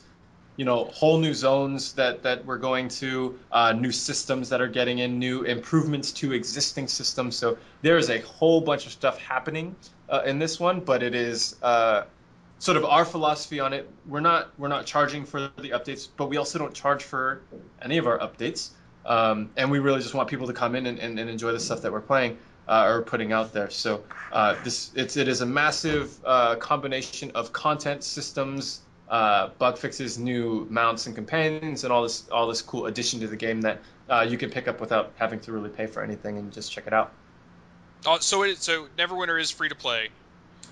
you 0.55 0.65
know 0.65 0.85
whole 0.85 1.17
new 1.17 1.33
zones 1.33 1.93
that 1.93 2.23
that 2.23 2.45
we're 2.45 2.57
going 2.57 2.87
to 2.87 3.37
uh, 3.51 3.73
new 3.73 3.91
systems 3.91 4.49
that 4.49 4.61
are 4.61 4.67
getting 4.67 4.99
in 4.99 5.19
new 5.19 5.43
improvements 5.43 6.11
to 6.11 6.33
existing 6.33 6.89
systems 6.89 7.37
so 7.37 7.57
there 7.81 7.97
is 7.97 8.09
a 8.09 8.19
whole 8.19 8.59
bunch 8.59 8.85
of 8.85 8.91
stuff 8.91 9.17
happening 9.17 9.73
uh, 10.09 10.21
in 10.25 10.39
this 10.39 10.59
one 10.59 10.81
but 10.81 11.01
it 11.01 11.15
is 11.15 11.55
uh, 11.63 12.03
sort 12.59 12.75
of 12.75 12.83
our 12.83 13.05
philosophy 13.05 13.61
on 13.61 13.71
it 13.71 13.89
we're 14.05 14.19
not 14.19 14.51
we're 14.57 14.67
not 14.67 14.85
charging 14.85 15.23
for 15.25 15.39
the 15.39 15.69
updates 15.69 16.09
but 16.17 16.29
we 16.29 16.35
also 16.35 16.59
don't 16.59 16.73
charge 16.73 17.01
for 17.01 17.41
any 17.81 17.97
of 17.97 18.05
our 18.05 18.19
updates 18.19 18.71
um, 19.05 19.49
and 19.57 19.71
we 19.71 19.79
really 19.79 20.01
just 20.01 20.13
want 20.13 20.29
people 20.29 20.47
to 20.47 20.53
come 20.53 20.75
in 20.75 20.85
and, 20.85 20.99
and, 20.99 21.19
and 21.19 21.29
enjoy 21.29 21.51
the 21.51 21.59
stuff 21.59 21.81
that 21.81 21.91
we're 21.91 22.01
playing 22.01 22.37
uh, 22.67 22.85
or 22.87 23.01
putting 23.01 23.31
out 23.31 23.53
there 23.53 23.69
so 23.69 24.03
uh, 24.31 24.55
this 24.63 24.91
it's 24.95 25.17
it 25.17 25.27
is 25.27 25.41
a 25.41 25.45
massive 25.45 26.17
uh, 26.25 26.55
combination 26.55 27.31
of 27.31 27.51
content 27.53 28.03
systems 28.03 28.81
uh, 29.11 29.49
bug 29.59 29.77
fixes, 29.77 30.17
new 30.17 30.65
mounts 30.69 31.05
and 31.05 31.13
companions, 31.15 31.83
and 31.83 31.91
all 31.91 32.03
this 32.03 32.27
all 32.29 32.47
this 32.47 32.61
cool 32.61 32.85
addition 32.85 33.19
to 33.19 33.27
the 33.27 33.35
game 33.35 33.61
that 33.61 33.81
uh, 34.09 34.25
you 34.27 34.37
can 34.37 34.49
pick 34.49 34.69
up 34.69 34.79
without 34.79 35.11
having 35.17 35.41
to 35.41 35.51
really 35.51 35.69
pay 35.69 35.85
for 35.85 36.01
anything 36.01 36.37
and 36.37 36.53
just 36.53 36.71
check 36.71 36.87
it 36.87 36.93
out. 36.93 37.11
Oh, 38.05 38.19
so 38.19 38.43
it, 38.43 38.57
so 38.59 38.87
Neverwinter 38.97 39.39
is 39.39 39.51
free 39.51 39.67
to 39.67 39.75
play. 39.75 40.09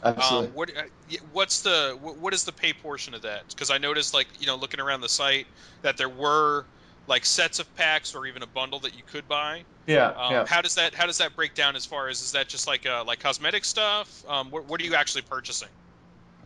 Absolutely. 0.02 0.48
Um, 0.48 0.54
what 0.54 0.72
uh, 0.76 1.18
what's 1.34 1.62
the 1.62 1.98
what 2.02 2.34
is 2.34 2.46
the 2.46 2.54
pay 2.54 2.72
portion 2.72 3.14
of 3.14 3.24
that? 3.24 3.44
Because 3.50 3.72
I 3.72 3.78
noticed 3.78 4.14
like 4.14 4.28
you 4.40 4.48
know 4.48 4.56
looking 4.56 4.80
around 4.80 5.02
the 5.02 5.10
site 5.10 5.46
that 5.82 5.98
there 5.98 6.08
were 6.08 6.66
like 7.10 7.25
sets 7.25 7.60
of 7.60 7.75
packs 7.75 8.16
or 8.16 8.28
even 8.28 8.44
a 8.44 8.48
bundle 8.48 8.80
that 8.80 8.96
you 8.96 9.04
could 9.06 9.28
buy. 9.28 9.63
Yeah, 9.88 10.10
um, 10.10 10.32
yeah. 10.32 10.46
How 10.48 10.62
does 10.62 10.75
that 10.75 10.94
how 10.94 11.08
does 11.08 11.18
that 11.18 11.36
break 11.36 11.56
down 11.56 11.75
as 11.75 11.86
far 11.86 12.08
as 12.08 12.22
is 12.22 12.32
that 12.34 12.48
just 12.48 12.68
like 12.68 12.86
uh, 12.86 13.04
like 13.04 13.20
cosmetic 13.20 13.66
stuff? 13.66 14.24
Um, 14.30 14.51
what, 14.51 14.66
what 14.66 14.80
are 14.80 14.86
you 14.86 14.96
actually 14.96 15.24
purchasing? 15.24 15.70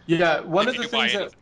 Yeah, 0.06 0.40
one 0.40 0.68
If 0.68 0.76
of 0.76 0.82
the 0.82 0.88
things 0.88 1.14
that. 1.14 1.34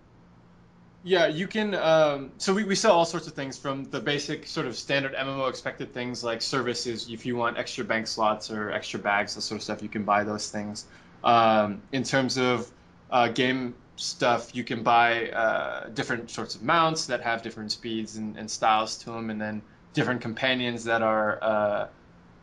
Yeah, 1.03 1.27
you 1.27 1.47
can. 1.47 1.73
Um, 1.73 2.31
so 2.37 2.53
we, 2.53 2.63
we 2.63 2.75
sell 2.75 2.91
all 2.91 3.05
sorts 3.05 3.25
of 3.25 3.33
things 3.33 3.57
from 3.57 3.85
the 3.85 3.99
basic 3.99 4.45
sort 4.45 4.67
of 4.67 4.75
standard 4.75 5.15
MMO 5.15 5.49
expected 5.49 5.93
things 5.93 6.23
like 6.23 6.41
services. 6.41 7.07
If 7.09 7.25
you 7.25 7.35
want 7.35 7.57
extra 7.57 7.83
bank 7.83 8.05
slots 8.05 8.51
or 8.51 8.71
extra 8.71 8.99
bags, 8.99 9.33
that 9.33 9.41
sort 9.41 9.57
of 9.57 9.63
stuff, 9.63 9.81
you 9.81 9.89
can 9.89 10.03
buy 10.03 10.23
those 10.23 10.51
things. 10.51 10.85
Um, 11.23 11.81
in 11.91 12.03
terms 12.03 12.37
of 12.37 12.69
uh, 13.09 13.29
game 13.29 13.73
stuff, 14.01 14.55
you 14.55 14.63
can 14.63 14.83
buy 14.83 15.29
uh, 15.29 15.89
different 15.89 16.31
sorts 16.31 16.55
of 16.55 16.63
mounts 16.63 17.05
that 17.05 17.21
have 17.21 17.43
different 17.43 17.71
speeds 17.71 18.17
and, 18.17 18.37
and 18.37 18.49
styles 18.49 18.97
to 18.97 19.11
them, 19.11 19.29
and 19.29 19.39
then 19.39 19.61
different 19.93 20.21
companions 20.21 20.85
that 20.85 21.01
are 21.01 21.39
uh, 21.41 21.87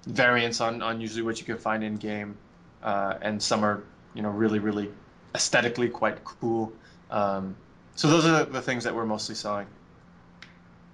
variants 0.06 0.60
on, 0.60 0.82
on 0.82 1.00
usually 1.00 1.22
what 1.22 1.38
you 1.40 1.44
can 1.44 1.58
find 1.58 1.82
in 1.82 1.96
game. 1.96 2.36
Uh, 2.82 3.14
and 3.20 3.42
some 3.42 3.64
are, 3.64 3.82
you 4.14 4.22
know, 4.22 4.30
really, 4.30 4.60
really 4.60 4.90
aesthetically 5.34 5.88
quite 5.88 6.22
cool. 6.24 6.72
Um, 7.10 7.56
so 7.96 8.08
those 8.08 8.24
are 8.24 8.44
the, 8.44 8.62
things 8.62 8.84
that 8.84 8.94
we're 8.94 9.06
mostly 9.06 9.34
selling. 9.34 9.66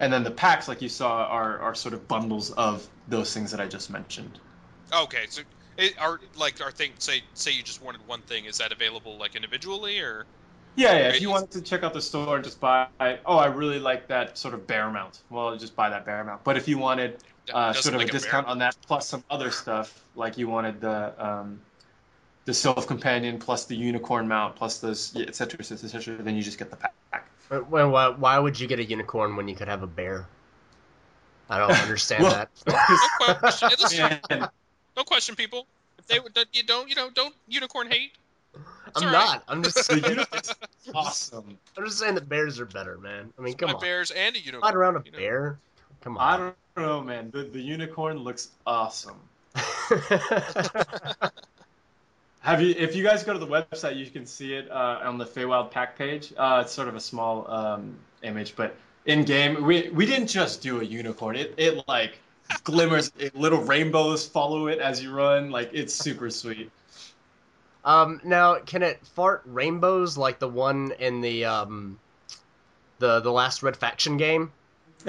And 0.00 0.12
then 0.12 0.24
the 0.24 0.30
packs, 0.30 0.66
like 0.66 0.80
you 0.80 0.88
saw, 0.88 1.24
are, 1.24 1.58
are 1.58 1.74
sort 1.74 1.92
of 1.92 2.08
bundles 2.08 2.50
of 2.50 2.88
those 3.06 3.34
things 3.34 3.50
that 3.50 3.60
I 3.60 3.66
just 3.66 3.90
mentioned. 3.90 4.40
Okay, 4.92 5.26
so 5.28 5.42
it, 5.76 6.00
are 6.00 6.20
like 6.36 6.60
our 6.62 6.70
thing 6.70 6.92
say 6.98 7.22
say 7.34 7.52
you 7.52 7.62
just 7.62 7.82
wanted 7.82 8.06
one 8.06 8.20
thing 8.22 8.44
is 8.44 8.58
that 8.58 8.70
available 8.70 9.18
like 9.18 9.34
individually 9.34 9.98
or 10.00 10.24
Yeah, 10.76 10.92
yeah. 10.92 11.06
Right. 11.06 11.14
If 11.14 11.20
you 11.20 11.30
wanted 11.30 11.52
to 11.52 11.62
check 11.62 11.82
out 11.82 11.94
the 11.94 12.00
store 12.02 12.36
and 12.36 12.44
just 12.44 12.60
buy, 12.60 12.88
oh, 13.24 13.36
I 13.36 13.46
really 13.46 13.78
like 13.78 14.08
that 14.08 14.36
sort 14.38 14.54
of 14.54 14.66
bear 14.66 14.90
mount. 14.90 15.20
Well, 15.30 15.56
just 15.56 15.76
buy 15.76 15.90
that 15.90 16.04
bear 16.04 16.22
mount. 16.24 16.44
But 16.44 16.56
if 16.56 16.68
you 16.68 16.78
wanted 16.78 17.18
uh, 17.52 17.72
sort 17.72 17.94
of 17.94 18.00
like 18.00 18.08
a 18.08 18.12
bear? 18.12 18.20
discount 18.20 18.46
on 18.46 18.58
that 18.58 18.76
plus 18.86 19.08
some 19.08 19.22
other 19.30 19.50
stuff, 19.50 20.02
like 20.16 20.38
you 20.38 20.48
wanted 20.48 20.80
the 20.80 21.24
um, 21.24 21.60
the 22.44 22.54
Sylph 22.54 22.86
Companion 22.86 23.38
plus 23.38 23.66
the 23.66 23.76
Unicorn 23.76 24.28
mount 24.28 24.56
plus 24.56 24.78
those, 24.78 25.12
yeah, 25.14 25.26
et 25.28 25.36
cetera, 25.36 25.60
et 25.60 25.64
cetera, 25.64 25.88
et 25.88 25.92
cetera, 25.92 26.22
then 26.22 26.36
you 26.36 26.42
just 26.42 26.58
get 26.58 26.70
the 26.70 26.76
pack. 26.76 26.94
Well, 27.50 27.90
why, 27.90 28.08
why 28.08 28.38
would 28.38 28.58
you 28.58 28.66
get 28.66 28.78
a 28.78 28.84
unicorn 28.84 29.36
when 29.36 29.48
you 29.48 29.54
could 29.54 29.68
have 29.68 29.82
a 29.82 29.86
bear? 29.86 30.26
I 31.48 31.58
don't 31.58 31.70
understand 31.70 32.22
Well- 32.24 32.32
that. 32.32 32.50
no 33.20 33.34
question. 33.34 34.48
No 34.96 35.02
question, 35.02 35.34
people. 35.34 35.66
If 35.98 36.06
they 36.06 36.20
would- 36.20 36.38
you 36.52 36.62
don't 36.62 36.88
you 36.88 36.94
know 36.94 37.10
don't 37.10 37.34
unicorn 37.48 37.90
hate. 37.90 38.12
It's 38.94 39.02
I'm 39.02 39.08
all 39.08 39.14
right. 39.14 39.24
not. 39.26 39.44
I'm 39.48 39.62
just. 39.62 39.88
the 39.88 40.00
unicorn's 40.00 40.54
awesome. 40.94 41.58
I'm 41.76 41.84
just 41.84 41.98
saying 41.98 42.14
that 42.14 42.28
bears 42.28 42.60
are 42.60 42.66
better, 42.66 42.98
man. 42.98 43.32
I 43.38 43.42
mean, 43.42 43.54
come 43.54 43.68
My 43.70 43.74
on. 43.74 43.80
bears 43.80 44.10
and 44.12 44.36
a 44.36 44.38
unicorn. 44.38 44.62
Ride 44.62 44.76
around 44.76 44.96
a 44.96 45.02
you 45.04 45.10
know. 45.12 45.18
bear. 45.18 45.58
Come 46.02 46.16
on. 46.18 46.22
I 46.22 46.36
don't 46.36 46.54
know, 46.76 47.00
man. 47.00 47.30
The, 47.32 47.42
the 47.44 47.60
unicorn 47.60 48.18
looks 48.18 48.50
awesome. 48.66 49.18
Have 52.40 52.60
you? 52.60 52.74
If 52.76 52.94
you 52.94 53.02
guys 53.02 53.24
go 53.24 53.32
to 53.32 53.38
the 53.38 53.46
website, 53.46 53.96
you 53.96 54.06
can 54.06 54.26
see 54.26 54.54
it 54.54 54.70
uh, 54.70 55.00
on 55.02 55.16
the 55.18 55.24
Feywild 55.24 55.70
pack 55.70 55.96
page. 55.96 56.32
Uh, 56.36 56.60
it's 56.64 56.72
sort 56.72 56.88
of 56.88 56.94
a 56.94 57.00
small 57.00 57.50
um, 57.50 57.96
image, 58.22 58.54
but 58.54 58.76
in 59.06 59.24
game, 59.24 59.64
we 59.64 59.88
we 59.90 60.04
didn't 60.06 60.28
just 60.28 60.60
do 60.60 60.80
a 60.80 60.84
unicorn. 60.84 61.36
It 61.36 61.54
it 61.56 61.88
like 61.88 62.18
glimmers. 62.64 63.10
It, 63.18 63.34
little 63.34 63.62
rainbows 63.62 64.26
follow 64.26 64.66
it 64.66 64.78
as 64.78 65.02
you 65.02 65.12
run. 65.14 65.50
Like 65.50 65.70
it's 65.72 65.94
super 65.94 66.28
sweet. 66.28 66.70
Um, 67.84 68.20
now, 68.24 68.56
can 68.56 68.82
it 68.82 69.04
fart 69.06 69.42
rainbows 69.46 70.16
like 70.16 70.38
the 70.38 70.48
one 70.48 70.92
in 70.98 71.20
the 71.20 71.44
um, 71.44 71.98
the 72.98 73.20
the 73.20 73.32
last 73.32 73.62
Red 73.62 73.76
Faction 73.76 74.16
game? 74.16 74.52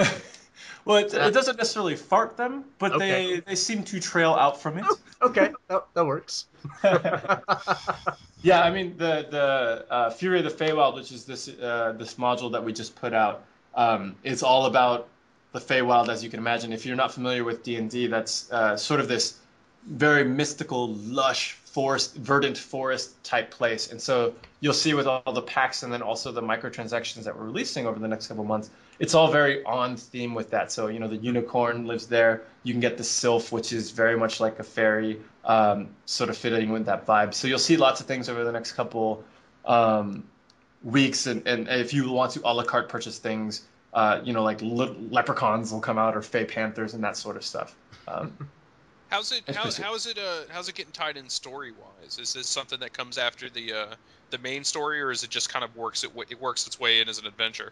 well, 0.85 0.97
it, 0.97 1.13
it 1.13 1.33
doesn't 1.33 1.57
necessarily 1.57 1.95
fart 1.95 2.37
them, 2.37 2.65
but 2.79 2.93
Okay. 2.93 3.35
they 3.35 3.39
they 3.41 3.55
seem 3.55 3.83
to 3.85 3.99
trail 3.99 4.33
out 4.33 4.61
from 4.61 4.77
it. 4.77 4.85
Okay, 5.21 5.51
that, 5.69 5.85
that 5.93 6.05
works. 6.05 6.45
Yeah, 8.45 8.61
I 8.61 8.69
mean 8.69 8.95
the 8.95 9.25
the 9.27 9.85
uh, 9.91 10.09
Fury 10.11 10.37
of 10.37 10.45
the 10.45 10.51
Feywild, 10.65 10.93
which 10.93 11.11
is 11.11 11.25
this 11.25 11.49
uh, 11.49 11.95
this 11.97 12.13
module 12.13 12.51
that 12.51 12.63
we 12.63 12.73
just 12.73 12.95
put 12.95 13.11
out, 13.11 13.43
um, 13.73 14.15
is 14.23 14.43
all 14.43 14.67
about 14.67 15.07
the 15.51 15.59
Feywild, 15.59 16.09
as 16.09 16.23
you 16.23 16.29
can 16.29 16.37
imagine. 16.37 16.71
If 16.71 16.85
you're 16.85 16.95
not 16.95 17.11
familiar 17.11 17.43
with 17.43 17.63
D 17.63 17.77
and 17.77 17.89
D, 17.89 18.05
that's 18.05 18.51
uh, 18.51 18.77
sort 18.77 18.99
of 18.99 19.07
this 19.07 19.39
very 19.87 20.23
mystical, 20.25 20.93
lush 20.93 21.57
forest, 21.75 22.15
verdant 22.15 22.57
forest 22.57 23.21
type 23.21 23.51
place. 23.51 23.91
And 23.91 24.01
so 24.01 24.33
you'll 24.61 24.71
see 24.71 24.93
with 24.93 25.07
all 25.07 25.33
the 25.33 25.41
packs 25.41 25.83
and 25.83 25.91
then 25.91 26.01
also 26.01 26.31
the 26.31 26.41
microtransactions 26.41 27.25
that 27.25 27.37
we're 27.37 27.47
releasing 27.47 27.85
over 27.85 27.99
the 27.99 28.07
next 28.07 28.27
couple 28.27 28.45
months, 28.45 28.69
it's 28.97 29.13
all 29.13 29.29
very 29.29 29.61
on 29.65 29.97
theme 29.97 30.33
with 30.33 30.51
that. 30.51 30.71
So 30.71 30.87
you 30.87 30.99
know 30.99 31.09
the 31.09 31.17
unicorn 31.17 31.85
lives 31.85 32.07
there. 32.07 32.43
You 32.63 32.71
can 32.71 32.79
get 32.79 32.97
the 32.97 33.03
sylph, 33.03 33.51
which 33.51 33.73
is 33.73 33.91
very 33.91 34.15
much 34.15 34.39
like 34.39 34.57
a 34.59 34.63
fairy, 34.63 35.19
um, 35.43 35.89
sort 36.05 36.29
of 36.29 36.37
fitting 36.37 36.71
with 36.71 36.85
that 36.85 37.05
vibe. 37.05 37.33
So 37.33 37.49
you'll 37.49 37.59
see 37.59 37.75
lots 37.75 37.99
of 37.99 38.07
things 38.07 38.29
over 38.29 38.45
the 38.45 38.53
next 38.53 38.71
couple 38.71 39.25
um, 39.65 40.23
weeks, 40.81 41.27
and, 41.27 41.45
and 41.45 41.67
if 41.67 41.93
you 41.93 42.09
want 42.09 42.31
to 42.31 42.41
a 42.45 42.53
la 42.53 42.63
carte 42.63 42.87
purchase 42.87 43.19
things, 43.19 43.65
uh, 43.93 44.21
you 44.23 44.31
know 44.31 44.43
like 44.43 44.61
le- 44.61 44.95
leprechauns 45.11 45.73
will 45.73 45.81
come 45.81 45.97
out 45.97 46.15
or 46.15 46.21
fey 46.21 46.45
panthers 46.45 46.93
and 46.93 47.03
that 47.03 47.17
sort 47.17 47.35
of 47.35 47.43
stuff. 47.43 47.75
Um, 48.07 48.47
How's 49.09 49.31
it? 49.31 49.43
How, 49.55 49.71
how 49.71 49.95
is 49.95 50.07
it? 50.07 50.17
Uh, 50.17 50.41
how's 50.49 50.67
it 50.67 50.75
getting 50.75 50.91
tied 50.91 51.17
in 51.17 51.29
story 51.29 51.71
wise? 51.71 52.17
Is 52.19 52.33
this 52.33 52.47
something 52.47 52.79
that 52.79 52.93
comes 52.93 53.17
after 53.17 53.49
the 53.49 53.73
uh, 53.73 53.95
the 54.31 54.37
main 54.39 54.63
story, 54.63 55.01
or 55.01 55.11
is 55.11 55.23
it 55.23 55.29
just 55.29 55.49
kind 55.49 55.63
of 55.63 55.75
works 55.75 56.03
it, 56.03 56.11
it 56.29 56.41
works 56.41 56.67
its 56.67 56.79
way 56.79 57.01
in 57.01 57.09
as 57.09 57.19
an 57.19 57.27
adventure? 57.27 57.71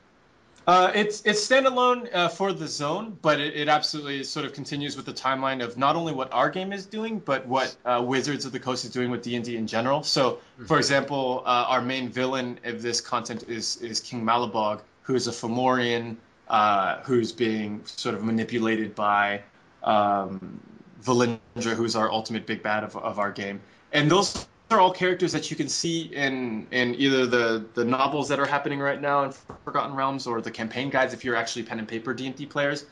Uh, 0.66 0.92
it's 0.96 1.22
it's 1.26 1.46
standalone 1.46 2.08
uh, 2.14 2.30
for 2.30 2.54
the 2.54 2.68
zone, 2.68 3.18
but 3.22 3.42
it, 3.42 3.56
it 3.56 3.68
absolutely 3.68 4.24
sort 4.24 4.46
of 4.46 4.54
continues 4.54 4.96
with 4.96 5.06
the 5.06 5.14
timeline 5.14 5.62
of 5.62 5.78
not 5.78 5.96
only 5.96 6.14
what 6.14 6.32
our 6.32 6.50
game 6.50 6.72
is 6.72 6.86
doing, 6.86 7.20
but 7.20 7.46
what 7.48 7.76
uh, 7.84 8.02
Wizards 8.06 8.46
of 8.46 8.54
the 8.54 8.60
Coast 8.60 8.86
is 8.86 8.92
doing 8.92 9.12
with 9.12 9.24
D 9.24 9.36
and 9.36 9.44
D 9.44 9.58
in 9.58 9.68
general. 9.68 10.04
So, 10.04 10.40
for 10.68 10.78
example, 10.78 11.44
uh, 11.46 11.66
our 11.68 11.82
main 11.82 12.08
villain 12.08 12.60
of 12.64 12.82
this 12.82 13.02
content 13.02 13.46
is 13.50 13.78
is 13.78 14.00
King 14.00 14.24
Malabog, 14.24 14.82
who 15.02 15.16
is 15.16 15.28
a 15.28 15.32
Fomorian 15.32 16.16
uh, 16.48 17.02
who's 17.02 17.34
being 17.34 17.82
sort 17.86 18.16
of 18.16 18.24
manipulated 18.24 18.96
by 18.96 19.42
um, 19.84 20.62
Valindra, 21.04 21.74
who's 21.76 21.96
our 21.96 22.12
ultimate 22.12 22.46
big 22.46 22.64
bad 22.64 22.84
of, 22.84 22.96
of 22.98 23.20
our 23.20 23.32
game. 23.32 23.62
And 23.92 24.10
those 24.10 24.48
are 24.72 24.80
all 24.80 24.92
characters 24.94 25.32
that 25.34 25.52
you 25.52 25.58
can 25.58 25.68
see 25.70 26.04
in 26.14 26.68
in 26.72 26.96
either 26.96 27.26
the 27.28 27.66
the 27.74 27.86
novels 27.86 28.28
that 28.30 28.40
are 28.40 28.46
happening 28.46 28.80
right 28.80 29.02
now 29.02 29.24
in 29.26 29.34
Forgotten 29.66 29.96
Realms 29.96 30.26
or 30.26 30.42
the 30.42 30.52
campaign 30.52 30.90
guides. 30.90 31.14
If 31.14 31.24
you're 31.24 31.36
actually 31.36 31.64
pen 31.64 31.80
and 31.80 31.88
paper 31.88 32.14
D 32.14 32.26
and 32.28 32.36
D 32.36 32.46
players, 32.46 32.86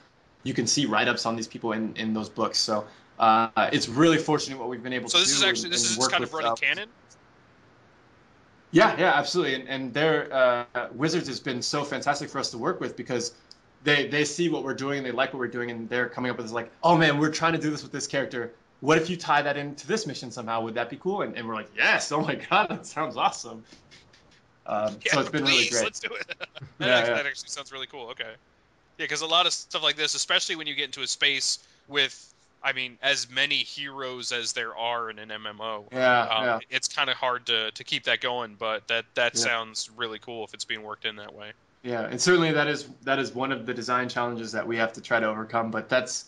you 0.44 0.54
can 0.54 0.68
see 0.68 0.86
write 0.86 1.08
ups 1.08 1.26
on 1.26 1.36
these 1.36 1.48
people 1.48 1.72
in 1.72 1.96
in 1.96 2.14
those 2.14 2.30
books. 2.30 2.60
So 2.60 2.86
uh, 3.20 3.50
it's 3.72 3.88
really 3.90 4.18
fortunate 4.18 4.60
what 4.60 4.70
we've 4.70 4.84
been 4.84 4.94
able 4.94 5.10
So 5.10 5.20
to 5.20 5.26
So 5.26 5.30
this 5.30 5.38
is 5.38 5.44
actually 5.44 5.66
and- 5.66 5.74
this 5.74 5.96
and 5.96 6.02
is 6.02 6.08
kind 6.08 6.24
of 6.24 6.34
running 6.34 6.52
uh, 6.52 6.56
canon. 6.56 6.90
yeah, 8.72 8.96
yeah, 8.98 9.14
absolutely. 9.16 9.56
And, 9.56 9.68
and 9.68 9.94
their 9.94 10.32
uh, 10.34 10.88
Wizards 10.94 11.28
has 11.28 11.40
been 11.40 11.62
so 11.62 11.84
fantastic 11.84 12.30
for 12.30 12.40
us 12.40 12.52
to 12.52 12.58
work 12.58 12.80
with 12.80 12.96
because 12.96 13.34
they 13.84 14.08
they 14.08 14.26
see 14.26 14.50
what 14.50 14.64
we're 14.64 14.74
doing, 14.74 14.98
and 15.00 15.06
they 15.06 15.12
like 15.12 15.34
what 15.34 15.40
we're 15.40 15.48
doing, 15.48 15.72
and 15.72 15.90
they're 15.90 16.10
coming 16.10 16.32
up 16.32 16.38
with 16.38 16.46
this 16.48 16.54
like, 16.54 16.72
oh 16.84 16.98
man, 16.98 17.20
we're 17.20 17.32
trying 17.32 17.54
to 17.54 17.60
do 17.60 17.70
this 17.70 17.84
with 17.84 17.92
this 17.92 18.08
character. 18.08 18.54
What 18.80 18.98
if 18.98 19.10
you 19.10 19.18
tie 19.18 19.42
that 19.44 19.58
into 19.58 19.86
this 19.88 20.08
mission 20.08 20.32
somehow? 20.32 20.62
Would 20.62 20.74
that 20.76 20.90
be 20.90 20.98
cool? 20.98 21.22
And, 21.22 21.36
and 21.38 21.48
we're 21.48 21.54
like, 21.56 21.70
yes. 21.76 22.12
Oh 22.12 22.22
my 22.22 22.36
god, 22.36 22.68
that 22.70 22.86
sounds 22.86 23.16
awesome. 23.18 23.64
Um, 24.66 25.00
Yeah, 25.06 25.14
so 25.14 25.20
it's 25.22 25.30
been 25.30 25.44
really 25.44 25.68
please, 25.70 25.70
great. 25.70 25.84
let's 25.84 26.00
do 26.00 26.10
it. 26.14 26.28
that, 26.80 26.88
Yeah, 26.88 26.98
actually, 26.98 27.16
yeah. 27.16 27.16
that 27.16 27.26
actually 27.26 27.50
sounds 27.50 27.72
really 27.72 27.88
cool. 27.88 28.10
Okay. 28.12 28.36
Yeah, 28.98 29.06
because 29.06 29.22
a 29.22 29.28
lot 29.28 29.46
of 29.48 29.54
stuff 29.54 29.84
like 29.84 29.96
this, 29.96 30.16
especially 30.16 30.56
when 30.56 30.68
you 30.68 30.76
get 30.76 30.86
into 30.86 31.02
a 31.02 31.08
space 31.08 31.60
with, 31.88 32.34
I 32.64 32.74
mean, 32.74 32.98
as 33.02 33.30
many 33.30 33.58
heroes 33.58 34.32
as 34.32 34.54
there 34.54 34.76
are 34.76 35.10
in 35.10 35.20
an 35.20 35.32
MMO, 35.32 35.90
Yeah, 35.92 36.22
um, 36.24 36.44
yeah. 36.46 36.60
it's 36.70 36.88
kind 36.88 37.10
of 37.10 37.18
hard 37.18 37.48
to, 37.48 37.72
to 37.72 37.84
keep 37.84 38.04
that 38.06 38.22
going. 38.22 38.56
But 38.56 38.88
that 38.88 39.06
that 39.16 39.36
Yeah. 39.36 39.42
sounds 39.44 39.90
really 39.90 40.20
cool 40.20 40.46
if 40.46 40.54
it's 40.54 40.66
being 40.66 40.84
worked 40.84 41.06
in 41.06 41.16
that 41.18 41.34
way. 41.34 41.54
Yeah, 41.84 42.02
and 42.04 42.22
certainly 42.22 42.52
that 42.52 42.68
is 42.68 42.88
that 43.04 43.18
is 43.18 43.34
one 43.34 43.52
of 43.52 43.66
the 43.66 43.74
design 43.74 44.08
challenges 44.08 44.52
that 44.52 44.68
we 44.68 44.78
have 44.78 44.94
to 44.94 45.02
try 45.02 45.20
to 45.20 45.28
overcome. 45.28 45.72
But 45.72 45.90
that's, 45.90 46.26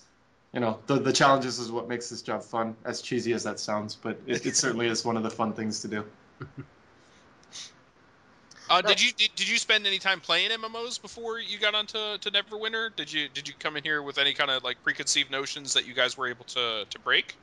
you 0.52 0.60
know, 0.60 0.80
the 0.88 0.96
the 0.96 1.14
challenges 1.14 1.60
is 1.60 1.72
what 1.72 1.88
makes 1.88 2.10
this 2.10 2.22
job 2.22 2.44
fun. 2.44 2.76
As 2.86 3.02
cheesy 3.02 3.34
as 3.34 3.44
that 3.44 3.60
sounds, 3.60 3.96
but 3.96 4.20
it, 4.26 4.46
it 4.46 4.56
certainly 4.56 4.88
is 4.88 5.06
one 5.06 5.16
of 5.16 5.24
the 5.24 5.30
fun 5.30 5.54
things 5.54 5.82
to 5.82 5.88
do. 5.88 6.06
Uh, 8.70 8.82
did 8.82 9.02
you 9.02 9.12
did, 9.12 9.30
did 9.36 9.48
you 9.48 9.58
spend 9.58 9.86
any 9.86 10.00
time 10.00 10.20
playing 10.20 10.50
MMOs 10.50 11.00
before 11.00 11.38
you 11.38 11.60
got 11.60 11.76
onto 11.76 12.18
to 12.18 12.32
Neverwinter? 12.32 12.96
Did 12.96 13.12
you 13.12 13.28
did 13.30 13.48
you 13.48 13.54
come 13.60 13.76
in 13.76 13.84
here 13.84 14.02
with 14.02 14.18
any 14.18 14.34
kind 14.34 14.50
of 14.50 14.64
like 14.64 14.82
preconceived 14.84 15.30
notions 15.30 15.74
that 15.74 15.86
you 15.86 15.94
guys 15.94 16.18
were 16.18 16.28
able 16.28 16.46
to 16.46 16.86
to 16.90 17.00
break? 17.00 17.36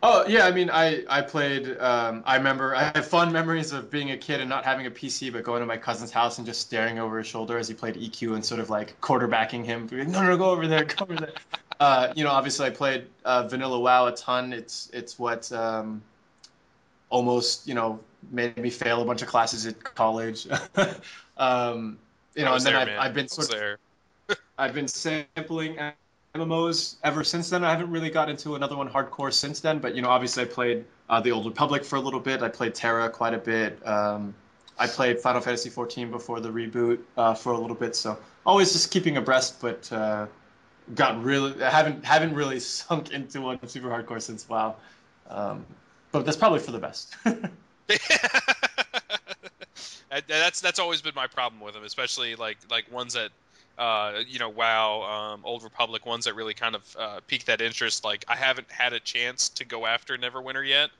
Oh 0.00 0.26
yeah, 0.28 0.46
I 0.46 0.52
mean, 0.52 0.70
I 0.70 1.04
I 1.08 1.22
played. 1.22 1.76
Um, 1.76 2.22
I 2.24 2.36
remember 2.36 2.74
I 2.74 2.92
have 2.94 3.06
fond 3.06 3.32
memories 3.32 3.72
of 3.72 3.90
being 3.90 4.12
a 4.12 4.16
kid 4.16 4.40
and 4.40 4.48
not 4.48 4.64
having 4.64 4.86
a 4.86 4.90
PC, 4.90 5.32
but 5.32 5.42
going 5.42 5.60
to 5.60 5.66
my 5.66 5.76
cousin's 5.76 6.12
house 6.12 6.38
and 6.38 6.46
just 6.46 6.60
staring 6.60 7.00
over 7.00 7.18
his 7.18 7.26
shoulder 7.26 7.58
as 7.58 7.66
he 7.66 7.74
played 7.74 7.96
EQ 7.96 8.34
and 8.34 8.44
sort 8.44 8.60
of 8.60 8.70
like 8.70 9.00
quarterbacking 9.00 9.64
him. 9.64 9.88
Like, 9.90 10.06
no, 10.06 10.22
no, 10.22 10.36
go 10.36 10.50
over 10.50 10.68
there, 10.68 10.84
go 10.84 11.02
over 11.02 11.16
there. 11.16 11.32
uh, 11.80 12.12
you 12.14 12.22
know, 12.22 12.30
obviously 12.30 12.66
I 12.66 12.70
played 12.70 13.06
uh, 13.24 13.48
Vanilla 13.48 13.80
WoW 13.80 14.06
a 14.06 14.14
ton. 14.14 14.52
It's 14.52 14.88
it's 14.92 15.18
what 15.18 15.50
um, 15.50 16.02
almost 17.10 17.66
you 17.66 17.74
know 17.74 17.98
made 18.30 18.56
me 18.56 18.70
fail 18.70 19.02
a 19.02 19.04
bunch 19.04 19.22
of 19.22 19.28
classes 19.28 19.66
at 19.66 19.82
college. 19.82 20.46
um, 21.36 21.98
you 22.36 22.44
know, 22.44 22.54
and 22.54 22.64
then 22.64 22.72
there, 22.72 23.00
I've. 23.00 23.08
I've 23.08 23.14
been 23.14 23.28
sort 23.28 23.52
of. 23.52 24.36
I've 24.58 24.74
been 24.74 24.88
sampling 24.88 25.78
MMOs 26.38 26.96
ever 27.04 27.24
since 27.24 27.50
then. 27.50 27.64
I 27.64 27.70
haven't 27.70 27.90
really 27.90 28.10
got 28.10 28.28
into 28.30 28.54
another 28.54 28.76
one 28.76 28.88
hardcore 28.88 29.32
since 29.32 29.60
then, 29.60 29.78
but 29.78 29.94
you 29.94 30.02
know, 30.02 30.08
obviously 30.08 30.44
I 30.44 30.46
played 30.46 30.84
uh, 31.08 31.20
the 31.20 31.32
Old 31.32 31.46
Republic 31.46 31.84
for 31.84 31.96
a 31.96 32.00
little 32.00 32.20
bit. 32.20 32.42
I 32.42 32.48
played 32.48 32.74
TERA 32.74 33.10
quite 33.10 33.34
a 33.34 33.38
bit. 33.38 33.86
Um, 33.86 34.34
I 34.78 34.86
played 34.86 35.18
Final 35.20 35.40
Fantasy 35.40 35.70
XIV 35.70 36.10
before 36.10 36.40
the 36.40 36.50
reboot 36.50 37.00
uh, 37.16 37.34
for 37.34 37.52
a 37.52 37.58
little 37.58 37.76
bit, 37.76 37.96
so 37.96 38.18
always 38.46 38.72
just 38.72 38.90
keeping 38.90 39.16
abreast. 39.16 39.60
But 39.60 39.90
uh, 39.92 40.26
got 40.94 41.22
really 41.22 41.62
I 41.62 41.70
haven't 41.70 42.04
haven't 42.04 42.34
really 42.34 42.60
sunk 42.78 43.10
into 43.10 43.40
one 43.40 43.66
super 43.68 43.88
hardcore 43.88 44.22
since 44.22 44.48
WoW. 44.48 44.76
Um, 45.28 45.66
but 46.12 46.24
that's 46.24 46.36
probably 46.36 46.60
for 46.60 46.70
the 46.72 46.78
best. 46.78 47.16
That- 50.10 50.26
that's 50.26 50.60
that's 50.62 50.78
always 50.78 51.02
been 51.02 51.14
my 51.14 51.26
problem 51.26 51.60
with 51.60 51.74
them, 51.74 51.84
especially 51.84 52.34
like 52.34 52.56
like 52.70 52.90
ones 52.90 53.14
that 53.14 53.30
uh, 53.78 54.22
you 54.26 54.38
know 54.38 54.48
WoW, 54.48 55.02
um, 55.02 55.40
Old 55.44 55.62
Republic, 55.62 56.04
ones 56.04 56.24
that 56.24 56.34
really 56.34 56.54
kind 56.54 56.74
of 56.74 56.96
uh, 56.98 57.20
pique 57.26 57.46
that 57.46 57.60
interest. 57.60 58.04
Like 58.04 58.24
I 58.28 58.36
haven't 58.36 58.70
had 58.70 58.92
a 58.92 59.00
chance 59.00 59.48
to 59.50 59.64
go 59.64 59.86
after 59.86 60.16
Neverwinter 60.18 60.66
yet, 60.66 60.90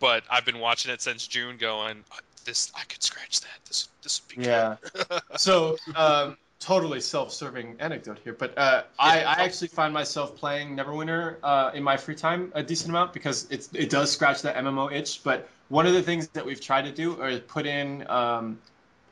but 0.00 0.24
I've 0.30 0.44
been 0.44 0.58
watching 0.58 0.92
it 0.92 1.00
since 1.00 1.26
June, 1.26 1.56
going 1.56 2.04
"Uh, 2.10 2.16
this 2.44 2.72
I 2.74 2.84
could 2.84 3.02
scratch 3.02 3.40
that. 3.40 3.58
This 3.66 3.88
this 4.02 4.20
would 4.22 4.36
be 4.36 4.44
good." 4.44 4.50
Yeah. 4.50 4.76
so 5.36 5.76
um, 5.94 6.36
totally 6.60 7.00
self-serving 7.00 7.76
anecdote 7.78 8.18
here, 8.24 8.32
but 8.32 8.56
uh, 8.58 8.82
I, 8.98 9.20
I 9.20 9.32
actually 9.44 9.68
find 9.68 9.94
myself 9.94 10.36
playing 10.36 10.76
Neverwinter 10.76 11.36
uh, 11.42 11.70
in 11.74 11.82
my 11.82 11.96
free 11.96 12.14
time 12.14 12.52
a 12.54 12.62
decent 12.62 12.90
amount 12.90 13.12
because 13.12 13.46
it's 13.50 13.68
it 13.72 13.90
does 13.90 14.10
scratch 14.10 14.42
that 14.42 14.56
MMO 14.56 14.92
itch. 14.92 15.22
But 15.22 15.48
one 15.68 15.86
of 15.86 15.92
the 15.92 16.02
things 16.02 16.28
that 16.28 16.44
we've 16.44 16.60
tried 16.60 16.82
to 16.82 16.92
do 16.92 17.22
is 17.22 17.40
put 17.40 17.66
in, 17.66 18.08
um, 18.10 18.58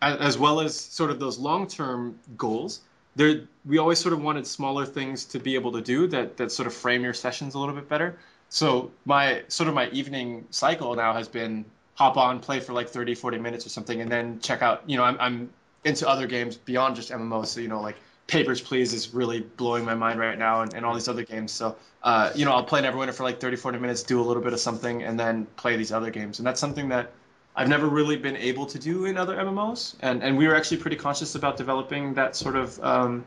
as, 0.02 0.18
as 0.18 0.38
well 0.38 0.60
as 0.60 0.78
sort 0.78 1.10
of 1.10 1.18
those 1.18 1.38
long-term 1.38 2.18
goals. 2.36 2.80
There, 3.16 3.42
we 3.64 3.78
always 3.78 3.98
sort 3.98 4.12
of 4.12 4.22
wanted 4.22 4.46
smaller 4.46 4.86
things 4.86 5.24
to 5.26 5.38
be 5.38 5.54
able 5.54 5.72
to 5.72 5.80
do 5.80 6.06
that 6.08 6.36
that 6.36 6.52
sort 6.52 6.66
of 6.66 6.74
frame 6.74 7.02
your 7.02 7.14
sessions 7.14 7.54
a 7.54 7.58
little 7.58 7.74
bit 7.74 7.88
better. 7.88 8.18
So 8.48 8.90
my 9.04 9.42
sort 9.48 9.68
of 9.68 9.74
my 9.74 9.88
evening 9.90 10.46
cycle 10.50 10.94
now 10.94 11.12
has 11.14 11.28
been 11.28 11.64
hop 11.94 12.16
on, 12.16 12.40
play 12.40 12.60
for 12.60 12.72
like 12.72 12.88
30, 12.88 13.14
40 13.14 13.38
minutes 13.38 13.66
or 13.66 13.70
something, 13.70 14.00
and 14.00 14.10
then 14.10 14.38
check 14.40 14.62
out. 14.62 14.82
You 14.86 14.98
know, 14.98 15.04
I'm, 15.04 15.16
I'm 15.18 15.50
into 15.84 16.08
other 16.08 16.26
games 16.26 16.56
beyond 16.56 16.96
just 16.96 17.10
MMOs. 17.10 17.46
So 17.46 17.60
you 17.60 17.68
know, 17.68 17.80
like 17.80 17.96
Papers 18.26 18.60
Please 18.60 18.92
is 18.92 19.14
really 19.14 19.40
blowing 19.40 19.84
my 19.84 19.94
mind 19.94 20.20
right 20.20 20.38
now, 20.38 20.62
and, 20.62 20.74
and 20.74 20.84
all 20.84 20.94
these 20.94 21.08
other 21.08 21.24
games. 21.24 21.52
So 21.52 21.76
uh, 22.02 22.30
you 22.36 22.44
know, 22.44 22.52
I'll 22.52 22.64
play 22.64 22.80
Neverwinter 22.82 23.12
for 23.12 23.24
like 23.24 23.40
30, 23.40 23.56
40 23.56 23.78
minutes, 23.78 24.04
do 24.04 24.20
a 24.20 24.22
little 24.22 24.42
bit 24.42 24.52
of 24.52 24.60
something, 24.60 25.02
and 25.02 25.18
then 25.18 25.46
play 25.56 25.76
these 25.76 25.90
other 25.90 26.10
games. 26.10 26.38
And 26.38 26.46
that's 26.46 26.60
something 26.60 26.88
that 26.90 27.10
I've 27.56 27.68
never 27.68 27.88
really 27.88 28.16
been 28.16 28.36
able 28.36 28.66
to 28.66 28.78
do 28.78 29.06
in 29.06 29.16
other 29.16 29.36
MMOs. 29.36 29.94
And 30.00 30.22
and 30.22 30.36
we 30.36 30.46
were 30.46 30.54
actually 30.54 30.76
pretty 30.78 30.96
conscious 30.96 31.34
about 31.34 31.56
developing 31.56 32.14
that 32.14 32.36
sort 32.36 32.54
of 32.56 32.78
um, 32.84 33.24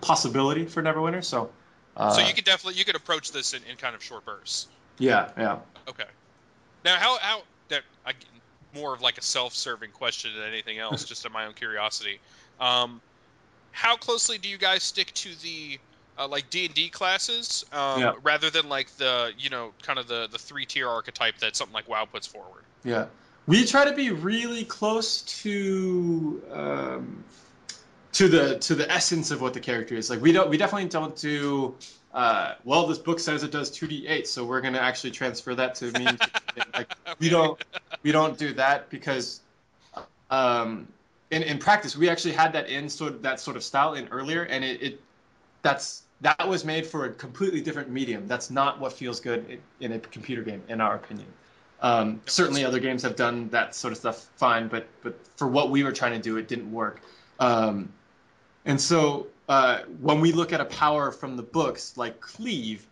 possibility 0.00 0.64
for 0.64 0.82
Neverwinter. 0.82 1.24
So. 1.24 1.50
Uh, 1.96 2.10
so 2.10 2.20
you 2.20 2.34
could 2.34 2.44
definitely 2.44 2.78
you 2.78 2.84
could 2.84 2.94
approach 2.96 3.32
this 3.32 3.54
in, 3.54 3.62
in 3.70 3.76
kind 3.76 3.94
of 3.94 4.02
short 4.02 4.24
bursts. 4.24 4.68
yeah, 4.98 5.30
yeah. 5.38 5.58
Okay. 5.88 6.04
Now, 6.84 6.96
how 6.96 7.18
how 7.18 7.42
that 7.68 7.82
I, 8.04 8.12
more 8.74 8.92
of 8.94 9.00
like 9.00 9.16
a 9.16 9.22
self-serving 9.22 9.90
question 9.92 10.30
than 10.34 10.46
anything 10.46 10.78
else, 10.78 11.04
just 11.12 11.24
in 11.24 11.32
my 11.32 11.46
own 11.46 11.54
curiosity. 11.54 12.20
Um, 12.60 13.00
how 13.72 13.96
closely 13.96 14.36
do 14.38 14.48
you 14.48 14.58
guys 14.58 14.82
stick 14.82 15.12
to 15.14 15.30
the 15.42 15.78
uh, 16.18 16.28
like 16.28 16.48
D 16.50 16.66
and 16.66 16.74
D 16.74 16.88
classes, 16.90 17.64
um, 17.72 18.00
Yeah. 18.00 18.12
rather 18.22 18.50
than 18.50 18.68
like 18.68 18.90
the 18.98 19.32
you 19.38 19.48
know 19.50 19.72
kind 19.82 19.98
of 19.98 20.06
the 20.06 20.28
the 20.30 20.38
three 20.38 20.66
tier 20.66 20.88
archetype 20.88 21.38
that 21.38 21.56
something 21.56 21.74
like 21.74 21.88
WoW 21.88 22.04
puts 22.04 22.26
forward? 22.26 22.64
Yeah, 22.84 23.06
we 23.46 23.64
try 23.64 23.84
to 23.84 23.92
be 23.92 24.10
really 24.10 24.64
close 24.64 25.22
to 25.42 26.42
um, 26.52 27.24
to 28.12 28.28
the 28.28 28.58
to 28.60 28.74
the 28.74 28.90
essence 28.90 29.30
of 29.30 29.40
what 29.40 29.54
the 29.54 29.60
character 29.60 29.94
is. 29.94 30.10
Like 30.10 30.20
we 30.20 30.32
don't, 30.32 30.48
we 30.48 30.56
definitely 30.56 30.88
don't 30.88 31.16
do. 31.16 31.74
Uh, 32.12 32.54
well, 32.64 32.86
this 32.86 32.98
book 32.98 33.20
says 33.20 33.42
it 33.42 33.50
does 33.50 33.70
two 33.70 33.86
d 33.86 34.06
eight, 34.06 34.26
so 34.26 34.44
we're 34.44 34.60
gonna 34.60 34.78
actually 34.78 35.10
transfer 35.10 35.54
that 35.54 35.74
to 35.76 35.92
mean. 35.92 36.18
like 36.74 36.92
we 37.18 37.28
don't 37.28 37.62
we 38.02 38.12
don't 38.12 38.38
do 38.38 38.52
that 38.54 38.90
because 38.90 39.40
um, 40.30 40.88
in 41.30 41.42
in 41.42 41.58
practice 41.58 41.96
we 41.96 42.08
actually 42.08 42.32
had 42.32 42.52
that 42.54 42.68
in 42.68 42.88
sort 42.88 43.12
of 43.12 43.22
that 43.22 43.38
sort 43.38 43.56
of 43.56 43.62
style 43.62 43.94
in 43.94 44.08
earlier, 44.08 44.42
and 44.44 44.64
it, 44.64 44.82
it 44.82 45.00
that's 45.62 46.02
that 46.22 46.48
was 46.48 46.64
made 46.64 46.86
for 46.86 47.04
a 47.04 47.12
completely 47.12 47.60
different 47.60 47.90
medium. 47.90 48.26
That's 48.26 48.50
not 48.50 48.80
what 48.80 48.94
feels 48.94 49.20
good 49.20 49.48
in, 49.50 49.60
in 49.80 49.92
a 49.92 49.98
computer 49.98 50.42
game, 50.42 50.62
in 50.68 50.80
our 50.80 50.96
opinion. 50.96 51.26
Um, 51.80 52.22
certainly, 52.26 52.64
other 52.64 52.80
games 52.80 53.02
have 53.02 53.16
done 53.16 53.50
that 53.50 53.74
sort 53.74 53.92
of 53.92 53.98
stuff 53.98 54.26
fine, 54.36 54.68
but 54.68 54.86
but 55.02 55.18
for 55.36 55.46
what 55.46 55.70
we 55.70 55.84
were 55.84 55.92
trying 55.92 56.12
to 56.12 56.18
do, 56.18 56.36
it 56.36 56.48
didn't 56.48 56.72
work. 56.72 57.00
Um, 57.38 57.92
and 58.64 58.80
so 58.80 59.28
uh, 59.48 59.80
when 60.00 60.20
we 60.20 60.32
look 60.32 60.52
at 60.52 60.60
a 60.60 60.64
power 60.64 61.12
from 61.12 61.36
the 61.36 61.42
books 61.42 61.96
like 61.96 62.20
Cleave, 62.20 62.86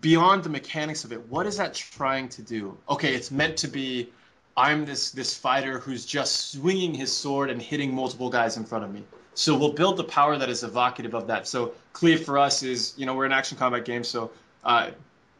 beyond 0.00 0.44
the 0.44 0.50
mechanics 0.50 1.04
of 1.04 1.12
it, 1.12 1.28
what 1.28 1.46
is 1.46 1.56
that 1.58 1.74
trying 1.74 2.28
to 2.30 2.42
do? 2.42 2.76
Okay, 2.88 3.14
it's 3.14 3.30
meant 3.30 3.58
to 3.58 3.68
be. 3.68 4.08
I'm 4.54 4.84
this 4.84 5.12
this 5.12 5.34
fighter 5.34 5.78
who's 5.78 6.04
just 6.04 6.52
swinging 6.52 6.94
his 6.94 7.10
sword 7.10 7.48
and 7.48 7.62
hitting 7.62 7.94
multiple 7.94 8.28
guys 8.28 8.58
in 8.58 8.64
front 8.64 8.84
of 8.84 8.92
me. 8.92 9.02
So 9.34 9.56
we'll 9.56 9.72
build 9.72 9.96
the 9.96 10.04
power 10.04 10.36
that 10.36 10.50
is 10.50 10.62
evocative 10.62 11.14
of 11.14 11.28
that. 11.28 11.46
So 11.48 11.72
Cleave 11.94 12.24
for 12.24 12.38
us 12.38 12.62
is, 12.62 12.92
you 12.98 13.06
know, 13.06 13.14
we're 13.14 13.24
an 13.24 13.32
action 13.32 13.56
combat 13.56 13.86
game, 13.86 14.04
so 14.04 14.30
uh, 14.62 14.90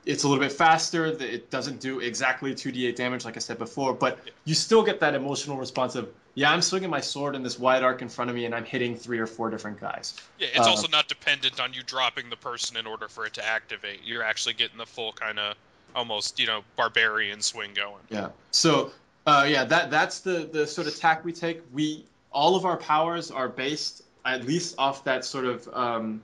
it's 0.04 0.24
a 0.24 0.28
little 0.28 0.42
bit 0.42 0.52
faster. 0.52 1.06
It 1.06 1.50
doesn't 1.50 1.80
do 1.80 2.00
exactly 2.00 2.54
2d8 2.54 2.96
damage, 2.96 3.24
like 3.24 3.36
I 3.36 3.40
said 3.40 3.58
before, 3.58 3.94
but 3.94 4.18
you 4.44 4.54
still 4.54 4.82
get 4.82 5.00
that 5.00 5.14
emotional 5.14 5.56
response 5.56 5.94
of, 5.94 6.08
yeah, 6.34 6.50
I'm 6.50 6.62
swinging 6.62 6.90
my 6.90 7.00
sword 7.00 7.36
in 7.36 7.42
this 7.42 7.58
wide 7.58 7.82
arc 7.82 8.02
in 8.02 8.08
front 8.08 8.30
of 8.30 8.36
me, 8.36 8.44
and 8.44 8.54
I'm 8.54 8.64
hitting 8.64 8.96
three 8.96 9.18
or 9.18 9.26
four 9.26 9.50
different 9.50 9.80
guys. 9.80 10.14
Yeah, 10.38 10.48
it's 10.54 10.66
also 10.66 10.88
not 10.88 11.08
dependent 11.08 11.60
on 11.60 11.72
you 11.72 11.82
dropping 11.82 12.30
the 12.30 12.36
person 12.36 12.76
in 12.76 12.86
order 12.86 13.08
for 13.08 13.26
it 13.26 13.34
to 13.34 13.46
activate. 13.46 14.00
You're 14.04 14.24
actually 14.24 14.54
getting 14.54 14.78
the 14.78 14.86
full 14.86 15.12
kind 15.12 15.38
of 15.38 15.56
almost, 15.94 16.40
you 16.40 16.46
know, 16.46 16.62
barbarian 16.76 17.42
swing 17.42 17.72
going. 17.74 18.02
Yeah. 18.08 18.30
So, 18.50 18.92
uh, 19.26 19.46
yeah, 19.48 19.64
that 19.64 19.90
that's 19.90 20.20
the 20.20 20.48
the 20.50 20.66
sort 20.66 20.86
of 20.86 20.96
tack 20.96 21.24
we 21.24 21.32
take. 21.32 21.62
We 21.72 22.06
all 22.32 22.56
of 22.56 22.64
our 22.64 22.76
powers 22.76 23.30
are 23.30 23.48
based 23.48 24.02
at 24.24 24.44
least 24.44 24.76
off 24.78 25.04
that 25.04 25.24
sort 25.24 25.44
of 25.44 25.68
um, 25.72 26.22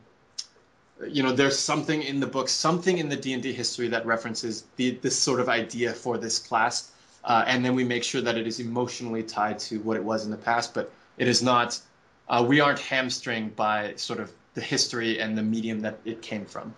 you 1.07 1.23
know 1.23 1.33
there's 1.33 1.59
something 1.59 2.03
in 2.03 2.21
the 2.21 2.27
book 2.27 2.49
something 2.49 2.99
in 2.99 3.09
the 3.09 3.17
d&d 3.17 3.53
history 3.53 3.89
that 3.89 4.05
references 4.05 4.65
the, 4.77 4.91
this 5.03 5.17
sort 5.17 5.41
of 5.41 5.49
idea 5.49 5.93
for 5.93 6.19
this 6.19 6.39
class 6.39 6.91
uh, 7.25 7.45
and 7.47 7.65
then 7.65 7.75
we 7.75 7.85
make 7.85 8.03
sure 8.03 8.21
that 8.21 8.37
it 8.37 8.47
is 8.47 8.59
emotionally 8.59 9.23
tied 9.23 9.59
to 9.59 9.79
what 9.81 9.97
it 9.97 10.03
was 10.03 10.25
in 10.25 10.31
the 10.31 10.37
past 10.37 10.75
but 10.75 10.91
it 11.19 11.29
is 11.29 11.43
not 11.43 11.81
uh, 12.29 12.45
we 12.47 12.61
aren't 12.61 12.79
hamstringed 12.79 13.55
by 13.57 13.95
sort 13.97 14.21
of 14.21 14.33
the 14.55 14.61
history 14.61 15.21
and 15.21 15.37
the 15.37 15.43
medium 15.43 15.81
that 15.81 15.99
it 16.05 16.21
came 16.21 16.45
from. 16.45 16.75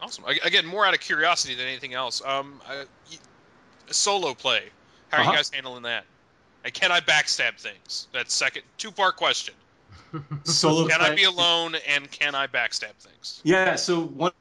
Awesome. 0.00 0.24
Again 0.44 0.66
more 0.66 0.84
out 0.84 0.94
of 0.94 1.00
curiosity 1.00 1.54
than 1.54 1.66
anything 1.66 1.94
else. 1.94 2.22
Um, 2.24 2.60
I, 2.68 2.84
solo 3.90 4.34
play. 4.34 4.62
How 5.08 5.18
are 5.18 5.20
uh-huh. 5.20 5.30
you 5.30 5.36
guys 5.36 5.50
handling 5.50 5.82
that? 5.84 6.04
And 6.64 6.72
can 6.74 6.92
i 6.92 7.00
backstab 7.00 7.60
things? 7.60 8.08
That's 8.12 8.34
second 8.34 8.62
two 8.76 8.90
part 8.90 9.16
question 9.16 9.54
Solo. 10.44 10.88
can 10.88 11.00
I 11.00 11.14
be 11.14 11.24
alone 11.24 11.76
and 11.86 12.10
can 12.10 12.34
I 12.34 12.46
backstab 12.46 12.94
things? 12.98 13.40
Yeah. 13.44 13.76
So 13.76 14.00
one 14.00 14.32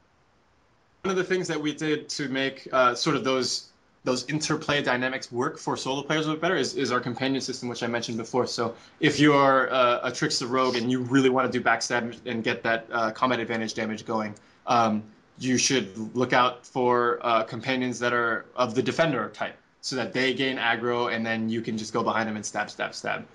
one 1.04 1.12
of 1.12 1.18
the 1.18 1.24
things 1.24 1.48
that 1.48 1.62
we 1.62 1.74
did 1.74 2.10
to 2.10 2.28
make 2.28 2.68
uh, 2.72 2.94
sort 2.96 3.16
of 3.16 3.24
those 3.24 3.70
those 4.04 4.30
interplay 4.30 4.82
dynamics 4.82 5.32
work 5.32 5.58
for 5.58 5.76
solo 5.76 6.02
players 6.02 6.28
a 6.28 6.32
bit 6.32 6.40
better 6.40 6.56
is, 6.56 6.76
is 6.76 6.94
our 6.94 7.00
companion 7.00 7.42
system, 7.42 7.68
which 7.68 7.84
I 7.84 7.88
mentioned 7.88 8.18
before. 8.18 8.48
So 8.48 8.74
if 9.02 9.20
you're 9.20 9.72
uh, 9.74 10.00
a 10.04 10.12
trickster 10.12 10.48
rogue 10.48 10.78
and 10.78 10.90
you 10.90 11.02
really 11.02 11.30
want 11.30 11.52
to 11.52 11.60
do 11.60 11.64
backstab 11.64 12.18
and 12.26 12.42
get 12.42 12.64
that 12.64 12.88
uh, 12.90 13.12
combat 13.12 13.42
advantage 13.42 13.74
damage 13.74 14.06
going, 14.06 14.34
um, 14.66 15.04
you 15.40 15.58
should 15.58 16.16
look 16.16 16.32
out 16.32 16.66
for 16.66 17.20
uh, 17.22 17.44
companions 17.44 18.00
that 18.00 18.14
are 18.14 18.46
of 18.56 18.76
the 18.76 18.82
defender 18.82 19.30
type, 19.30 19.58
so 19.82 19.98
that 19.98 20.14
they 20.14 20.34
gain 20.34 20.58
aggro 20.58 21.14
and 21.14 21.26
then 21.26 21.50
you 21.50 21.62
can 21.62 21.78
just 21.78 21.92
go 21.92 22.02
behind 22.02 22.30
them 22.30 22.38
and 22.38 22.46
stab, 22.46 22.70
stab, 22.70 22.96
stab. 22.96 23.26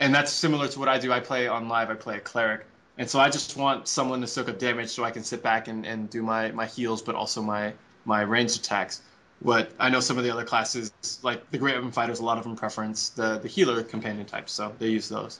And 0.00 0.14
that's 0.14 0.32
similar 0.32 0.66
to 0.66 0.78
what 0.78 0.88
I 0.88 0.98
do. 0.98 1.12
I 1.12 1.20
play 1.20 1.46
on 1.46 1.68
live. 1.68 1.90
I 1.90 1.94
play 1.94 2.16
a 2.16 2.20
cleric, 2.20 2.66
and 2.96 3.08
so 3.08 3.20
I 3.20 3.28
just 3.28 3.56
want 3.56 3.86
someone 3.86 4.22
to 4.22 4.26
soak 4.26 4.48
up 4.48 4.58
damage 4.58 4.88
so 4.88 5.04
I 5.04 5.10
can 5.10 5.22
sit 5.22 5.42
back 5.42 5.68
and, 5.68 5.86
and 5.86 6.08
do 6.08 6.22
my 6.22 6.50
my 6.52 6.66
heals, 6.66 7.02
but 7.02 7.14
also 7.14 7.42
my 7.42 7.74
my 8.06 8.22
ranged 8.22 8.58
attacks. 8.58 9.02
What 9.40 9.70
I 9.78 9.90
know 9.90 10.00
some 10.00 10.18
of 10.18 10.24
the 10.24 10.30
other 10.30 10.44
classes, 10.44 10.92
like 11.22 11.50
the 11.50 11.58
Great 11.58 11.74
Weapon 11.74 11.92
Fighters, 11.92 12.18
a 12.18 12.24
lot 12.24 12.38
of 12.38 12.44
them 12.44 12.56
preference 12.56 13.10
the 13.10 13.38
the 13.38 13.48
healer 13.48 13.82
companion 13.82 14.24
type, 14.24 14.48
so 14.48 14.72
they 14.78 14.88
use 14.88 15.08
those. 15.08 15.38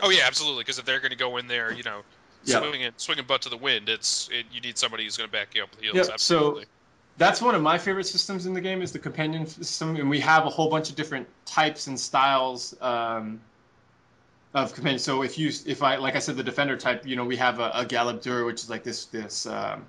Oh 0.00 0.10
yeah, 0.10 0.22
absolutely. 0.26 0.62
Because 0.62 0.78
if 0.78 0.86
they're 0.86 1.00
going 1.00 1.10
to 1.10 1.16
go 1.16 1.36
in 1.36 1.46
there, 1.46 1.70
you 1.72 1.82
know, 1.82 2.00
yep. 2.44 2.62
swinging 2.62 2.90
swinging 2.96 3.26
butt 3.26 3.42
to 3.42 3.50
the 3.50 3.56
wind, 3.58 3.90
it's 3.90 4.30
it, 4.32 4.46
you 4.50 4.62
need 4.62 4.78
somebody 4.78 5.04
who's 5.04 5.18
going 5.18 5.28
to 5.28 5.32
back 5.32 5.54
you 5.54 5.62
up 5.62 5.70
with 5.72 5.80
heals. 5.80 5.96
Yep. 5.96 6.08
Absolutely. 6.14 6.62
So 6.62 6.68
that's 7.18 7.42
one 7.42 7.54
of 7.54 7.60
my 7.60 7.76
favorite 7.76 8.06
systems 8.06 8.46
in 8.46 8.54
the 8.54 8.62
game 8.62 8.80
is 8.80 8.92
the 8.92 8.98
companion 8.98 9.46
system, 9.46 9.96
and 9.96 10.08
we 10.08 10.20
have 10.20 10.46
a 10.46 10.48
whole 10.48 10.70
bunch 10.70 10.88
of 10.88 10.96
different 10.96 11.28
types 11.44 11.86
and 11.86 12.00
styles. 12.00 12.74
Um, 12.80 13.40
of 14.54 14.74
companions. 14.74 15.02
So 15.02 15.22
if 15.22 15.38
you, 15.38 15.52
if 15.66 15.82
I, 15.82 15.96
like 15.96 16.16
I 16.16 16.18
said, 16.18 16.36
the 16.36 16.42
defender 16.42 16.76
type, 16.76 17.06
you 17.06 17.16
know, 17.16 17.24
we 17.24 17.36
have 17.36 17.60
a, 17.60 17.70
a 17.74 17.84
Galeb 17.84 18.22
Duhr, 18.22 18.46
which 18.46 18.62
is 18.62 18.70
like 18.70 18.82
this 18.82 19.06
this 19.06 19.46
um, 19.46 19.86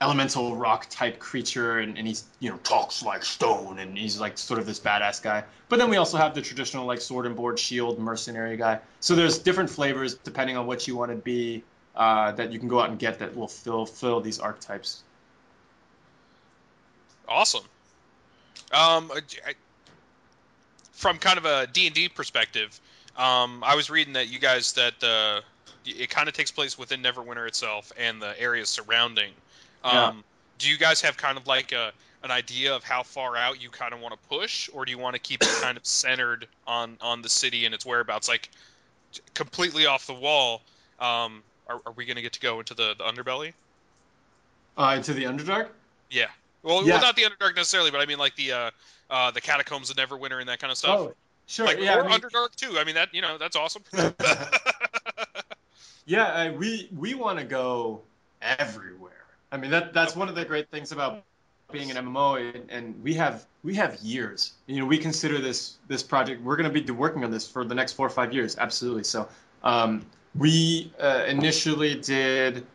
elemental 0.00 0.56
rock 0.56 0.86
type 0.88 1.18
creature, 1.18 1.78
and, 1.78 1.98
and 1.98 2.06
he's 2.06 2.24
you 2.40 2.50
know 2.50 2.56
talks 2.58 3.02
like 3.02 3.24
stone, 3.24 3.78
and 3.78 3.96
he's 3.96 4.18
like 4.20 4.38
sort 4.38 4.58
of 4.58 4.66
this 4.66 4.80
badass 4.80 5.22
guy. 5.22 5.44
But 5.68 5.78
then 5.78 5.90
we 5.90 5.96
also 5.96 6.16
have 6.16 6.34
the 6.34 6.40
traditional 6.40 6.86
like 6.86 7.00
sword 7.00 7.26
and 7.26 7.36
board 7.36 7.58
shield 7.58 7.98
mercenary 7.98 8.56
guy. 8.56 8.80
So 9.00 9.14
there's 9.14 9.38
different 9.38 9.70
flavors 9.70 10.14
depending 10.14 10.56
on 10.56 10.66
what 10.66 10.88
you 10.88 10.96
want 10.96 11.10
to 11.10 11.16
be 11.16 11.62
uh, 11.94 12.32
that 12.32 12.52
you 12.52 12.58
can 12.58 12.68
go 12.68 12.80
out 12.80 12.90
and 12.90 12.98
get 12.98 13.18
that 13.18 13.36
will 13.36 13.48
fill 13.48 13.84
fill 13.84 14.20
these 14.20 14.38
archetypes. 14.38 15.02
Awesome. 17.28 17.64
Um, 18.72 19.10
I, 19.46 19.54
from 20.92 21.18
kind 21.18 21.38
of 21.38 21.44
a 21.44 21.66
D 21.66 21.86
and 21.86 21.94
D 21.94 22.08
perspective 22.08 22.80
um, 23.18 23.62
I 23.66 23.74
was 23.74 23.90
reading 23.90 24.14
that 24.14 24.28
you 24.28 24.38
guys 24.38 24.72
that 24.74 25.02
uh, 25.02 25.40
it 25.84 26.08
kind 26.08 26.28
of 26.28 26.34
takes 26.34 26.50
place 26.50 26.78
within 26.78 27.02
Neverwinter 27.02 27.46
itself 27.46 27.92
and 27.98 28.22
the 28.22 28.40
areas 28.40 28.68
surrounding. 28.68 29.32
Um, 29.84 29.92
yeah. 29.92 30.12
Do 30.58 30.70
you 30.70 30.78
guys 30.78 31.00
have 31.02 31.16
kind 31.16 31.36
of 31.36 31.46
like 31.46 31.72
a 31.72 31.92
an 32.24 32.30
idea 32.30 32.74
of 32.74 32.82
how 32.82 33.02
far 33.02 33.36
out 33.36 33.62
you 33.62 33.70
kind 33.70 33.92
of 33.92 34.00
want 34.00 34.12
to 34.12 34.28
push, 34.28 34.68
or 34.72 34.84
do 34.84 34.90
you 34.90 34.98
want 34.98 35.14
to 35.14 35.20
keep 35.20 35.42
it 35.42 35.48
kind 35.60 35.76
of 35.76 35.84
centered 35.86 36.46
on 36.66 36.96
on 37.00 37.22
the 37.22 37.28
city 37.28 37.64
and 37.66 37.74
its 37.74 37.84
whereabouts, 37.84 38.28
like 38.28 38.48
completely 39.34 39.86
off 39.86 40.06
the 40.06 40.14
wall? 40.14 40.62
Um, 41.00 41.42
are, 41.68 41.80
are 41.86 41.92
we 41.92 42.06
going 42.06 42.16
to 42.16 42.22
get 42.22 42.32
to 42.32 42.40
go 42.40 42.58
into 42.58 42.74
the, 42.74 42.94
the 42.96 43.04
underbelly? 43.04 43.52
Uh, 44.76 44.94
into 44.96 45.12
the 45.12 45.24
Underdark? 45.24 45.68
Yeah. 46.10 46.26
Well, 46.62 46.86
yeah. 46.86 46.94
well, 46.94 47.02
not 47.02 47.16
the 47.16 47.22
Underdark 47.22 47.56
necessarily, 47.56 47.90
but 47.90 48.00
I 48.00 48.06
mean 48.06 48.18
like 48.18 48.36
the 48.36 48.52
uh, 48.52 48.70
uh, 49.10 49.30
the 49.30 49.40
catacombs 49.40 49.90
of 49.90 49.96
Neverwinter 49.96 50.40
and 50.40 50.48
that 50.48 50.60
kind 50.60 50.70
of 50.70 50.78
stuff. 50.78 50.98
Oh, 50.98 51.14
Sure. 51.48 51.64
Like, 51.64 51.80
yeah, 51.80 51.96
or 51.96 52.04
I 52.04 52.08
mean, 52.08 52.20
Underdark 52.20 52.54
too. 52.56 52.78
I 52.78 52.84
mean 52.84 52.94
that 52.94 53.12
you 53.14 53.22
know 53.22 53.38
that's 53.38 53.56
awesome. 53.56 53.82
yeah, 56.06 56.24
uh, 56.24 56.52
we 56.52 56.90
we 56.94 57.14
want 57.14 57.38
to 57.38 57.44
go 57.44 58.02
everywhere. 58.42 59.24
I 59.50 59.56
mean 59.56 59.70
that 59.70 59.94
that's 59.94 60.14
one 60.14 60.28
of 60.28 60.34
the 60.34 60.44
great 60.44 60.70
things 60.70 60.92
about 60.92 61.24
being 61.72 61.90
an 61.90 61.96
MMO, 61.96 62.54
and, 62.54 62.70
and, 62.70 63.02
we 63.02 63.14
have 63.14 63.46
we 63.62 63.74
have 63.74 63.96
years. 63.96 64.54
You 64.66 64.80
know, 64.80 64.86
we 64.86 64.98
consider 64.98 65.38
this 65.38 65.76
this 65.88 66.02
project. 66.02 66.42
We're 66.42 66.56
going 66.56 66.72
to 66.72 66.80
be 66.80 66.92
working 66.92 67.24
on 67.24 67.30
this 67.30 67.48
for 67.48 67.64
the 67.64 67.74
next 67.74 67.94
four 67.94 68.06
or 68.06 68.10
five 68.10 68.32
years. 68.32 68.56
Absolutely. 68.58 69.04
So 69.04 69.26
um, 69.62 70.04
we 70.34 70.92
uh, 71.00 71.24
initially 71.26 71.94
did 71.94 72.66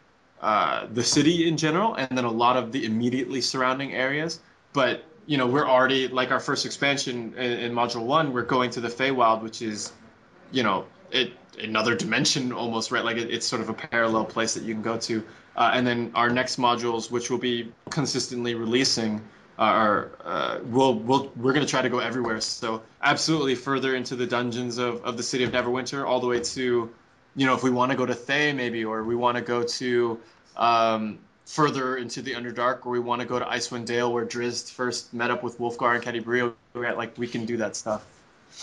uh, 0.42 0.88
the 0.94 1.04
city 1.04 1.48
in 1.48 1.58
general, 1.58 1.94
and 1.94 2.18
then 2.18 2.26
a 2.26 2.32
lot 2.32 2.58
of 2.58 2.72
the 2.72 2.86
immediately 2.86 3.42
surrounding 3.42 3.94
areas. 3.94 4.40
But 4.74 5.04
you 5.26 5.38
know, 5.38 5.48
we're 5.48 5.68
already 5.68 6.08
like 6.08 6.32
our 6.32 6.40
first 6.40 6.66
expansion 6.66 7.34
in, 7.36 7.52
in 7.52 7.72
Module 7.74 8.06
One. 8.06 8.34
We're 8.34 8.44
going 8.44 8.72
to 8.72 8.82
the 8.82 8.90
Feywild, 8.90 9.42
which 9.42 9.62
is, 9.62 9.92
you 10.52 10.64
know, 10.64 10.86
it 11.12 11.34
another 11.60 11.96
dimension 11.96 12.52
almost, 12.52 12.92
right? 12.92 13.06
Like 13.06 13.18
it, 13.18 13.30
it's 13.30 13.46
sort 13.46 13.62
of 13.62 13.70
a 13.70 13.74
parallel 13.74 14.26
place 14.26 14.56
that 14.56 14.64
you 14.64 14.74
can 14.74 14.84
go 14.84 14.98
to. 14.98 15.24
Uh, 15.56 15.72
and 15.74 15.86
then 15.86 16.12
our 16.16 16.30
next 16.30 16.60
modules, 16.60 17.12
which 17.12 17.30
we'll 17.30 17.40
be 17.40 17.72
consistently 17.90 18.56
releasing, 18.56 19.22
are 19.58 20.12
uh, 20.24 20.60
we'll, 20.64 20.96
we'll 20.96 21.32
we're 21.36 21.54
going 21.54 21.66
to 21.66 21.70
try 21.70 21.82
to 21.82 21.90
go 21.90 22.00
everywhere. 22.00 22.42
So 22.42 22.82
absolutely 23.02 23.56
further 23.56 23.96
into 23.96 24.16
the 24.16 24.26
dungeons 24.26 24.78
of, 24.80 25.04
of 25.06 25.16
the 25.16 25.24
city 25.24 25.44
of 25.44 25.52
Neverwinter, 25.52 26.06
all 26.06 26.20
the 26.20 26.28
way 26.28 26.40
to, 26.40 26.90
you 27.36 27.46
know, 27.46 27.54
if 27.54 27.64
we 27.64 27.70
want 27.70 27.92
to 27.92 27.98
go 27.98 28.06
to 28.06 28.16
Thay 28.16 28.52
maybe, 28.54 28.84
or 28.84 29.04
we 29.04 29.16
want 29.16 29.38
to 29.38 29.44
go 29.44 29.64
to 29.64 30.20
um, 30.58 31.20
further 31.46 31.98
into 31.98 32.22
the 32.22 32.34
Underdark, 32.34 32.86
or 32.86 32.92
we 32.92 33.00
want 33.00 33.22
to 33.22 33.28
go 33.28 33.38
to 33.40 33.46
Icewind 33.46 33.86
Dale, 33.86 34.12
where 34.12 34.26
Drizzt 34.26 34.72
first 34.72 35.14
met 35.14 35.32
up 35.32 35.44
with 35.44 35.60
Wulfgar 35.60 35.96
and 35.96 36.04
Catti-brie, 36.04 36.52
like 36.94 37.18
we 37.18 37.28
can 37.28 37.46
do 37.46 37.58
that 37.58 37.76
stuff. 37.76 38.06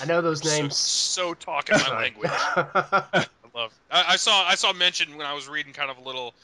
I 0.01 0.07
know 0.07 0.21
those 0.21 0.45
names. 0.45 0.77
So, 0.77 1.29
so 1.29 1.35
talking 1.35 1.77
my 1.79 1.97
language. 1.97 2.31
I 2.33 3.27
love. 3.55 3.75
I, 3.91 4.05
I, 4.11 4.17
saw 4.17 4.45
I 4.47 4.55
saw 4.55 4.73
mention 4.73 5.17
when 5.17 5.27
I 5.27 5.35
was 5.35 5.49
reading 5.49 5.73
kind 5.73 5.91
of 5.91 5.99
a 5.99 6.03
little 6.03 6.35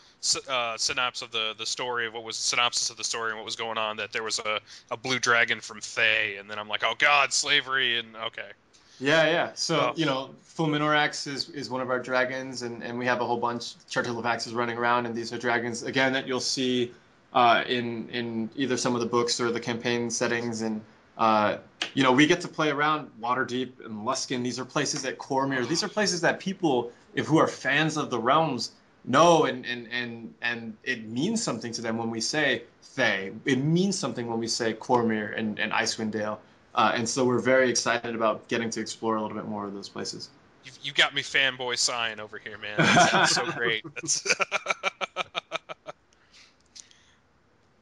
uh, 0.49 0.77
synopsis 0.77 1.23
of 1.23 1.31
the 1.31 1.55
the 1.57 1.67
story 1.67 2.07
of 2.07 2.15
what 2.15 2.25
was 2.25 2.37
synopsis 2.37 2.91
of 2.91 2.97
the 2.97 3.05
story 3.05 3.31
and 3.31 3.39
what 3.39 3.45
was 3.45 3.57
going 3.57 3.79
on 3.79 3.97
that 3.99 4.13
there 4.13 4.23
was 4.23 4.39
a, 4.41 4.61
a 4.91 4.97
blue 4.97 5.19
dragon 5.19 5.61
from 5.61 5.81
Thay, 5.81 6.37
and 6.37 6.51
then 6.51 6.59
I'm 6.59 6.69
like, 6.69 6.83
oh 6.85 6.95
god, 6.99 7.33
slavery, 7.33 7.99
and 7.99 8.17
okay. 8.17 8.51
Yeah, 8.99 9.27
yeah. 9.27 9.51
So, 9.55 9.93
you 9.97 10.07
know, 10.07 10.31
Fulminorax 10.57 11.27
is, 11.27 11.51
is 11.51 11.69
one 11.69 11.83
of 11.83 11.91
our 11.91 11.99
dragons, 11.99 12.63
and, 12.63 12.83
and 12.83 12.99
we 12.99 13.07
have 13.07 13.21
a 13.21 13.27
whole 13.27 13.37
bunch. 13.37 13.77
Chartilovax 13.91 14.47
is 14.47 14.55
running 14.55 14.79
around, 14.79 15.07
and 15.07 15.15
these 15.15 15.33
are 15.33 15.39
dragons, 15.39 15.83
again, 15.83 16.15
that 16.15 16.27
you'll 16.27 16.41
see 16.41 16.93
uh, 17.33 17.63
in, 17.67 18.09
in 18.09 18.51
either 18.57 18.77
some 18.77 18.95
of 18.95 19.01
the 19.01 19.07
books 19.07 19.41
or 19.41 19.51
the 19.51 19.61
campaign 19.61 20.11
settings. 20.11 20.63
And, 20.63 20.81
uh, 21.19 21.59
you 21.93 22.03
know, 22.03 22.13
we 22.13 22.27
get 22.27 22.41
to 22.43 22.49
play 22.49 22.71
around 22.71 23.11
Waterdeep 23.21 23.85
and 23.85 24.07
Luskan. 24.07 24.43
These 24.43 24.59
are 24.59 24.65
places 24.65 25.05
at 25.05 25.19
Cormyr. 25.19 25.69
These 25.69 25.85
are 25.85 25.89
places 25.89 26.23
that 26.23 26.41
people, 26.41 26.93
if 27.15 27.27
who 27.27 27.39
are 27.39 27.49
fans 27.49 27.99
of 27.99 28.11
the 28.11 28.19
realms, 28.19 28.73
know, 29.05 29.45
and, 29.45 29.65
and, 29.67 29.89
and, 29.93 30.35
and 30.43 30.77
it 30.83 31.07
means 31.07 31.43
something 31.43 31.73
to 31.73 31.83
them 31.83 31.99
when 31.99 32.11
we 32.11 32.21
say 32.21 32.65
Thay. 32.83 33.33
It 33.45 33.57
means 33.57 33.99
something 33.99 34.27
when 34.27 34.39
we 34.39 34.49
say 34.49 34.75
Cormyr 34.75 35.39
and, 35.39 35.59
and 35.59 35.73
Icewind 35.73 36.11
Dale. 36.11 36.41
Uh, 36.77 36.93
and 36.95 37.09
so 37.09 37.25
we're 37.25 37.41
very 37.41 37.71
excited 37.71 38.15
about 38.15 38.47
getting 38.49 38.69
to 38.71 38.81
explore 38.81 39.17
a 39.17 39.23
little 39.23 39.37
bit 39.37 39.47
more 39.47 39.65
of 39.65 39.73
those 39.73 39.89
places. 39.89 40.29
You've, 40.63 40.79
you 40.83 40.93
got 40.93 41.15
me 41.15 41.23
fanboy 41.23 41.79
sign 41.79 42.21
over 42.21 42.39
here, 42.39 42.59
man. 42.59 42.75
That's, 42.79 43.35
so 43.35 43.51
great. 43.51 43.83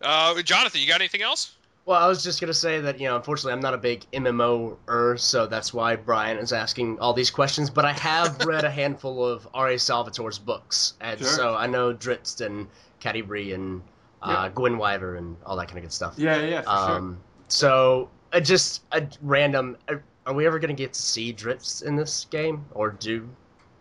uh, 0.00 0.40
Jonathan, 0.42 0.80
you 0.80 0.87
got 0.87 1.00
anything 1.00 1.22
else? 1.22 1.57
Well, 1.87 2.00
I 2.00 2.09
was 2.09 2.22
just 2.22 2.40
gonna 2.40 2.54
say 2.54 2.80
that 2.80 2.98
you 2.98 3.09
know, 3.09 3.16
unfortunately, 3.16 3.52
I'm 3.52 3.61
not 3.61 3.74
a 3.74 3.78
big 3.78 4.07
MMO-er, 4.12 5.18
so 5.18 5.46
that's 5.46 5.74
why 5.74 5.96
Brian 5.96 6.38
is 6.38 6.52
asking 6.52 6.98
all 6.98 7.12
these 7.12 7.30
questions. 7.30 7.68
But 7.68 7.85
I 7.85 7.92
have 7.92 8.42
read 8.46 8.64
a 8.64 8.70
handful 8.70 9.22
of 9.26 9.46
R.A. 9.52 9.74
Salvatore's 9.74 10.38
books, 10.38 10.94
and 11.00 11.18
sure. 11.18 11.28
so 11.28 11.54
I 11.54 11.66
know 11.66 11.92
Drizzt 11.92 12.46
and 12.46 12.68
Catti-brie 13.02 13.52
and 13.52 13.83
uh, 14.22 14.48
Guenhwyvar 14.48 15.18
and 15.18 15.37
all 15.44 15.57
that 15.57 15.66
kind 15.66 15.76
of 15.78 15.83
good 15.85 15.92
stuff. 15.92 16.14
Yeah, 16.16 16.40
yeah, 16.40 16.62
for 16.62 16.70
Um, 16.70 17.18
so 17.48 18.09
uh, 18.35 18.40
just 18.40 18.83
a 18.92 19.07
random. 19.23 19.77
Uh, 19.88 19.97
are 20.27 20.35
we 20.35 20.47
ever 20.47 20.59
gonna 20.59 20.75
get 20.75 20.92
to 20.92 21.03
see 21.03 21.33
Drizzt 21.33 21.85
in 21.85 21.97
this 21.97 22.27
game, 22.31 22.64
or 22.73 22.90
do 22.90 23.29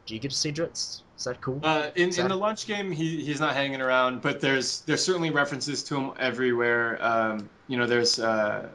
do 0.06 0.13
you 0.13 0.20
get 0.20 0.32
to 0.32 0.38
see 0.38 0.52
Drizzt? 0.52 1.02
Is 1.18 1.24
that 1.26 1.42
cool? 1.42 1.60
Uh, 1.63 1.89
in, 1.96 2.10
Is 2.10 2.20
in 2.20 2.28
the 2.28 2.36
launch 2.36 2.68
game, 2.68 2.92
he, 2.92 3.24
he's 3.24 3.39
not 3.39 3.54
hanging 3.54 3.82
around, 3.82 4.22
but 4.22 4.42
there's 4.42 4.82
there's 4.82 5.04
certainly 5.04 5.30
references 5.30 5.84
to 5.86 5.96
him 5.96 6.12
everywhere. 6.20 6.98
Um, 7.02 7.50
you 7.68 7.78
know, 7.78 7.86
there's 7.86 8.20
uh, 8.20 8.68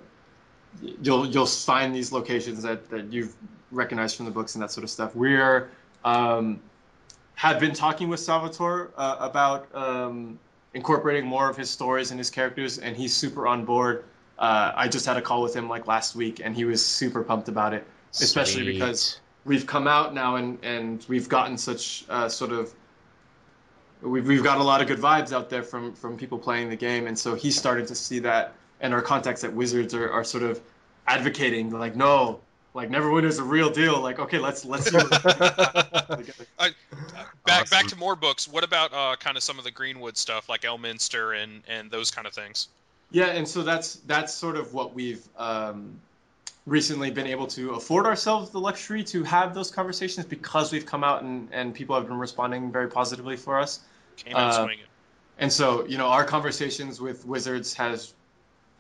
you'll 1.03 1.27
you'll 1.27 1.47
find 1.47 1.95
these 1.95 2.13
locations 2.13 2.63
that, 2.63 2.89
that 2.91 3.13
you've 3.13 3.35
recognized 3.71 4.17
from 4.17 4.25
the 4.25 4.33
books 4.33 4.55
and 4.55 4.63
that 4.63 4.71
sort 4.71 4.85
of 4.85 4.91
stuff. 4.91 5.15
We're 5.15 5.71
um, 6.05 6.61
have 7.35 7.61
been 7.61 7.75
talking 7.75 8.09
with 8.09 8.21
Salvatore 8.21 8.91
uh, 8.97 9.17
about 9.21 9.69
um, 9.75 10.39
incorporating 10.75 11.27
more 11.27 11.49
of 11.51 11.57
his 11.57 11.69
stories 11.69 12.11
and 12.11 12.19
his 12.19 12.31
characters, 12.31 12.79
and 12.79 12.97
he's 12.97 13.15
super 13.15 13.47
on 13.47 13.65
board. 13.65 14.05
Uh, 14.39 14.73
I 14.75 14.89
just 14.89 15.05
had 15.07 15.17
a 15.17 15.23
call 15.23 15.43
with 15.43 15.55
him 15.57 15.69
like 15.69 15.87
last 15.87 16.15
week, 16.15 16.41
and 16.45 16.55
he 16.55 16.65
was 16.65 16.85
super 16.85 17.23
pumped 17.25 17.49
about 17.49 17.75
it. 17.75 17.85
especially 18.13 18.63
Sweet. 18.63 18.73
because- 18.75 19.21
we've 19.45 19.67
come 19.67 19.87
out 19.89 20.13
now 20.13 20.37
and 20.37 20.59
and 20.63 21.05
we've 21.09 21.29
gotten 21.29 21.57
such 21.57 22.05
uh, 22.11 22.29
sort 22.29 22.53
of 22.53 22.71
we've, 24.03 24.27
we've 24.27 24.43
got 24.43 24.59
a 24.59 24.63
lot 24.63 24.83
of 24.83 24.89
good 24.89 24.99
vibes 24.99 25.33
out 25.33 25.49
there 25.49 25.63
from 25.63 25.95
from 25.95 26.19
people 26.19 26.37
playing 26.39 26.69
the 26.69 26.77
game 26.77 27.07
and 27.07 27.19
so 27.19 27.35
he's 27.35 27.57
starting 27.57 27.87
to 27.87 27.95
see 27.95 28.19
that 28.19 28.53
and 28.81 28.93
our 28.93 29.01
contacts 29.01 29.45
at 29.45 29.53
wizards 29.55 29.95
are, 29.95 30.11
are 30.11 30.25
sort 30.25 30.43
of 30.43 30.61
advocating 31.07 31.71
like 31.71 31.97
no 31.97 32.41
like 32.75 32.91
Neverwinter 32.91 33.25
is 33.25 33.39
a 33.39 33.43
real 33.45 33.71
deal 33.71 34.01
like 34.03 34.19
okay 34.19 34.39
let's 34.39 34.65
let's 34.67 34.91
see 34.91 34.97
what 34.97 35.11
Back 36.59 36.75
back 37.47 37.73
Awesome. 37.73 37.89
to 37.89 37.97
more 37.97 38.17
books. 38.17 38.47
What 38.47 38.65
about 38.65 38.93
uh, 38.93 39.17
kind 39.17 39.37
of 39.37 39.43
some 39.43 39.59
of 39.59 39.65
the 39.65 39.71
Greenwood 39.71 40.17
stuff, 40.19 40.49
like 40.51 40.63
Elminster 40.63 41.43
and 41.43 41.63
and 41.67 41.91
those 41.91 42.11
kind 42.11 42.27
of 42.27 42.35
things? 42.35 42.69
Yeah, 43.11 43.27
and 43.27 43.49
so 43.49 43.63
that's 43.63 43.97
that's 44.07 44.35
sort 44.35 44.57
of 44.57 44.75
what 44.75 44.95
we've 44.95 45.27
um, 45.39 45.99
recently 46.67 47.11
been 47.11 47.27
able 47.27 47.47
to 47.49 47.71
afford 47.71 48.05
ourselves 48.07 48.51
the 48.51 48.61
luxury 48.61 49.03
to 49.05 49.23
have 49.25 49.55
those 49.55 49.71
conversations 49.71 50.27
because 50.27 50.73
we've 50.73 50.85
come 50.87 51.03
out 51.03 51.23
and, 51.23 51.49
and 51.53 51.75
people 51.75 51.97
have 51.97 52.07
been 52.07 52.19
responding 52.19 52.71
very 52.71 52.89
positively 52.89 53.37
for 53.37 53.59
us. 53.59 53.81
Came 54.17 54.37
out 54.37 54.51
Uh, 54.51 54.65
swinging. 54.65 54.85
And 55.39 55.53
so, 55.53 55.87
you 55.87 55.97
know, 55.99 56.09
our 56.09 56.25
conversations 56.25 57.01
with 57.01 57.25
Wizards 57.25 57.75
has 57.75 58.13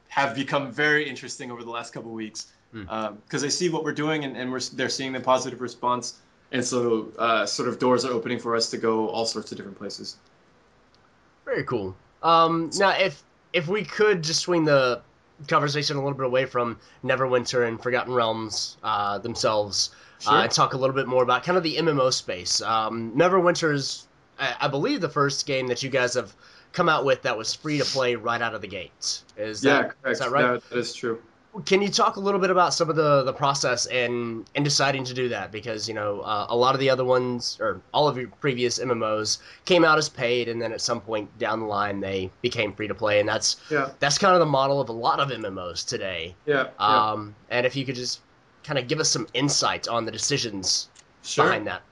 have 0.08 0.34
become 0.34 0.72
very 0.72 1.08
interesting 1.08 1.50
over 1.50 1.62
the 1.62 1.70
last 1.70 1.92
couple 1.92 2.10
of 2.10 2.16
weeks 2.16 2.46
Hmm. 2.72 2.84
because 3.24 3.40
they 3.40 3.48
see 3.48 3.70
what 3.70 3.82
we're 3.82 3.94
doing 3.94 4.24
and, 4.24 4.36
and 4.36 4.52
we're, 4.52 4.60
they're 4.60 4.90
seeing 4.90 5.12
the 5.12 5.20
positive 5.20 5.62
response, 5.62 6.18
and 6.52 6.62
so 6.62 7.10
uh, 7.18 7.46
sort 7.46 7.66
of 7.66 7.78
doors 7.78 8.04
are 8.04 8.12
opening 8.12 8.38
for 8.38 8.54
us 8.54 8.70
to 8.72 8.76
go 8.76 9.08
all 9.08 9.24
sorts 9.24 9.50
of 9.52 9.56
different 9.56 9.78
places. 9.78 10.18
Very 11.46 11.64
cool. 11.64 11.96
Um, 12.22 12.70
now, 12.76 12.90
if 12.90 13.22
if 13.52 13.68
we 13.68 13.84
could 13.84 14.22
just 14.22 14.40
swing 14.40 14.64
the 14.64 15.00
conversation 15.46 15.96
a 15.96 16.00
little 16.00 16.16
bit 16.16 16.26
away 16.26 16.44
from 16.46 16.78
Neverwinter 17.04 17.66
and 17.66 17.80
Forgotten 17.80 18.12
Realms 18.12 18.76
uh, 18.82 19.18
themselves, 19.18 19.90
uh, 19.92 20.30
Sure. 20.30 20.34
and 20.40 20.50
talk 20.50 20.74
a 20.74 20.76
little 20.76 20.96
bit 20.96 21.06
more 21.06 21.22
about 21.22 21.44
kind 21.44 21.56
of 21.56 21.62
the 21.62 21.76
MMO 21.76 22.12
space. 22.12 22.60
Um, 22.60 23.12
Neverwinter 23.16 23.72
is, 23.72 24.08
I, 24.38 24.56
I 24.62 24.68
believe, 24.68 25.00
the 25.00 25.08
first 25.08 25.46
game 25.46 25.68
that 25.68 25.82
you 25.82 25.90
guys 25.90 26.14
have 26.14 26.34
come 26.72 26.88
out 26.88 27.04
with 27.04 27.22
that 27.22 27.38
was 27.38 27.54
free 27.54 27.78
to 27.78 27.84
play 27.84 28.16
right 28.16 28.42
out 28.42 28.54
of 28.54 28.60
the 28.60 28.66
gate. 28.66 29.22
Is 29.36 29.64
yeah, 29.64 29.82
that, 29.82 30.02
correct. 30.02 30.08
is 30.14 30.18
that 30.18 30.30
right? 30.32 30.60
that 30.70 30.76
is 30.78 30.92
true. 30.92 31.22
Can 31.64 31.82
you 31.82 31.88
talk 31.88 32.16
a 32.16 32.20
little 32.20 32.38
bit 32.40 32.50
about 32.50 32.74
some 32.74 32.90
of 32.90 32.96
the, 32.96 33.24
the 33.24 33.32
process 33.32 33.86
and 33.86 34.48
in 34.54 34.62
deciding 34.62 35.04
to 35.04 35.14
do 35.14 35.28
that? 35.30 35.50
Because 35.50 35.88
you 35.88 35.94
know 35.94 36.20
uh, 36.20 36.46
a 36.48 36.56
lot 36.56 36.74
of 36.74 36.80
the 36.80 36.90
other 36.90 37.04
ones, 37.04 37.56
or 37.60 37.80
all 37.92 38.06
of 38.06 38.16
your 38.16 38.28
previous 38.40 38.78
MMOs, 38.78 39.38
came 39.64 39.84
out 39.84 39.98
as 39.98 40.08
paid, 40.08 40.48
and 40.48 40.60
then 40.60 40.72
at 40.72 40.80
some 40.80 41.00
point 41.00 41.36
down 41.38 41.60
the 41.60 41.66
line 41.66 42.00
they 42.00 42.30
became 42.42 42.72
free 42.72 42.86
to 42.86 42.94
play, 42.94 43.18
and 43.18 43.28
that's 43.28 43.56
Yeah, 43.70 43.90
that's 43.98 44.18
kind 44.18 44.34
of 44.34 44.40
the 44.40 44.46
model 44.46 44.80
of 44.80 44.88
a 44.88 44.92
lot 44.92 45.20
of 45.20 45.30
MMOs 45.30 45.86
today. 45.86 46.34
yeah, 46.46 46.68
yeah. 46.78 47.10
Um, 47.10 47.34
and 47.50 47.66
if 47.66 47.74
you 47.74 47.84
could 47.84 47.96
just 47.96 48.20
kind 48.62 48.78
of 48.78 48.86
give 48.86 49.00
us 49.00 49.08
some 49.08 49.26
insight 49.32 49.88
on 49.88 50.04
the 50.04 50.12
decisions 50.12 50.88
sure. 51.22 51.46
behind 51.46 51.66
that. 51.66 51.82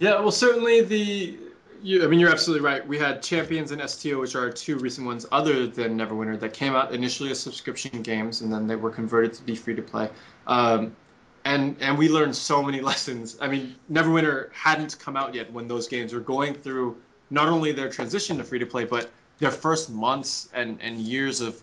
Yeah, 0.00 0.20
well, 0.20 0.32
certainly 0.32 0.82
the. 0.82 1.38
You, 1.84 2.02
I 2.02 2.06
mean, 2.06 2.18
you're 2.18 2.30
absolutely 2.30 2.64
right. 2.64 2.86
We 2.88 2.96
had 2.96 3.22
Champions 3.22 3.70
and 3.70 3.90
STO, 3.90 4.18
which 4.18 4.34
are 4.34 4.50
two 4.50 4.78
recent 4.78 5.06
ones, 5.06 5.26
other 5.30 5.66
than 5.66 5.98
Neverwinter, 5.98 6.40
that 6.40 6.54
came 6.54 6.74
out 6.74 6.94
initially 6.94 7.30
as 7.30 7.38
subscription 7.38 8.00
games, 8.00 8.40
and 8.40 8.50
then 8.50 8.66
they 8.66 8.74
were 8.74 8.90
converted 8.90 9.34
to 9.34 9.42
be 9.42 9.54
free 9.54 9.74
to 9.74 9.82
play. 9.82 10.08
Um, 10.46 10.96
and 11.44 11.76
and 11.80 11.98
we 11.98 12.08
learned 12.08 12.34
so 12.34 12.62
many 12.62 12.80
lessons. 12.90 13.36
I 13.38 13.48
mean, 13.48 13.76
Neverwinter 13.92 14.50
hadn't 14.54 14.98
come 14.98 15.14
out 15.14 15.34
yet 15.34 15.52
when 15.52 15.68
those 15.68 15.86
games 15.86 16.14
were 16.14 16.20
going 16.20 16.54
through 16.54 16.96
not 17.28 17.48
only 17.48 17.70
their 17.70 17.90
transition 17.90 18.38
to 18.38 18.44
free 18.44 18.60
to 18.60 18.66
play, 18.66 18.86
but 18.86 19.10
their 19.38 19.50
first 19.50 19.90
months 19.90 20.48
and, 20.54 20.80
and 20.80 20.98
years 20.98 21.42
of 21.42 21.62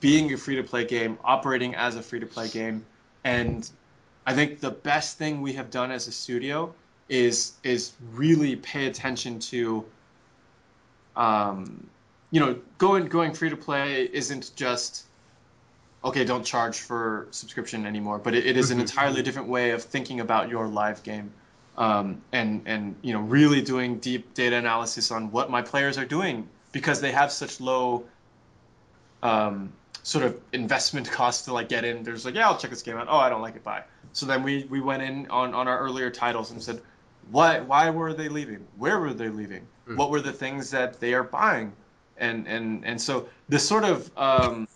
being 0.00 0.32
a 0.32 0.36
free 0.36 0.56
to 0.56 0.64
play 0.64 0.84
game, 0.84 1.16
operating 1.22 1.76
as 1.76 1.94
a 1.94 2.02
free 2.02 2.18
to 2.18 2.26
play 2.26 2.48
game, 2.48 2.84
and 3.22 3.70
I 4.26 4.34
think 4.34 4.58
the 4.58 4.72
best 4.72 5.16
thing 5.16 5.40
we 5.40 5.52
have 5.52 5.70
done 5.70 5.92
as 5.92 6.08
a 6.08 6.12
studio 6.12 6.74
is 7.10 7.52
is 7.62 7.92
really 8.14 8.56
pay 8.56 8.86
attention 8.86 9.38
to 9.40 9.84
um, 11.16 11.86
you 12.30 12.40
know 12.40 12.56
going 12.78 13.06
going 13.06 13.34
free 13.34 13.50
to 13.50 13.56
play 13.56 14.08
isn't 14.10 14.52
just 14.56 15.04
okay 16.04 16.24
don't 16.24 16.44
charge 16.44 16.78
for 16.78 17.26
subscription 17.30 17.84
anymore 17.84 18.18
but 18.18 18.34
it, 18.34 18.46
it 18.46 18.56
is 18.56 18.70
an 18.70 18.78
Mhm. 18.78 18.82
entirely 18.82 19.22
different 19.22 19.48
way 19.48 19.72
of 19.72 19.82
thinking 19.82 20.20
about 20.20 20.48
your 20.48 20.68
live 20.68 21.02
game 21.02 21.32
um, 21.76 22.22
and 22.32 22.62
and 22.66 22.94
you 23.02 23.12
know 23.12 23.20
really 23.20 23.60
doing 23.60 23.98
deep 23.98 24.32
data 24.34 24.56
analysis 24.56 25.10
on 25.10 25.30
what 25.32 25.50
my 25.50 25.62
players 25.62 25.98
are 25.98 26.06
doing 26.06 26.48
because 26.72 27.00
they 27.00 27.12
have 27.12 27.32
such 27.32 27.60
low 27.60 28.04
um, 29.22 29.72
sort 30.02 30.24
of 30.24 30.40
investment 30.52 31.10
cost 31.18 31.44
to 31.46 31.52
like 31.52 31.68
get 31.68 31.84
in. 31.84 32.04
There's 32.04 32.24
like, 32.24 32.34
yeah, 32.34 32.48
I'll 32.48 32.56
check 32.56 32.70
this 32.70 32.82
game 32.82 32.96
out. 32.96 33.08
Oh, 33.10 33.16
I 33.18 33.28
don't 33.28 33.42
like 33.42 33.56
it. 33.56 33.64
Bye. 33.64 33.82
So 34.12 34.24
then 34.26 34.42
we 34.42 34.64
we 34.70 34.80
went 34.80 35.02
in 35.02 35.26
on 35.30 35.52
on 35.54 35.68
our 35.68 35.78
earlier 35.78 36.10
titles 36.10 36.50
and 36.50 36.62
said, 36.62 36.80
why 37.30 37.60
why 37.60 37.90
were 37.90 38.12
they 38.12 38.28
leaving? 38.28 38.66
Where 38.76 38.98
were 38.98 39.14
they 39.14 39.28
leaving? 39.28 39.66
Hmm. 39.86 39.96
What 39.96 40.10
were 40.10 40.20
the 40.20 40.32
things 40.32 40.70
that 40.70 41.00
they 41.00 41.14
are 41.14 41.24
buying? 41.24 41.72
And 42.18 42.46
and 42.46 42.84
and 42.84 43.00
so 43.00 43.28
this 43.48 43.66
sort 43.66 43.84
of 43.84 44.10
um, 44.16 44.68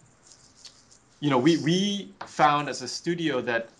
you 1.20 1.30
know 1.30 1.38
we 1.38 1.56
we 1.58 2.12
found 2.26 2.68
as 2.68 2.82
a 2.82 2.88
studio 2.88 3.40
that 3.40 3.70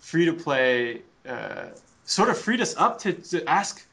free 0.00 0.24
to 0.24 0.32
play 0.32 1.02
uh, 1.28 1.66
sort 2.04 2.28
of 2.28 2.38
freed 2.38 2.60
us 2.60 2.76
up 2.76 2.98
to, 3.00 3.12
to 3.12 3.48
ask 3.48 3.86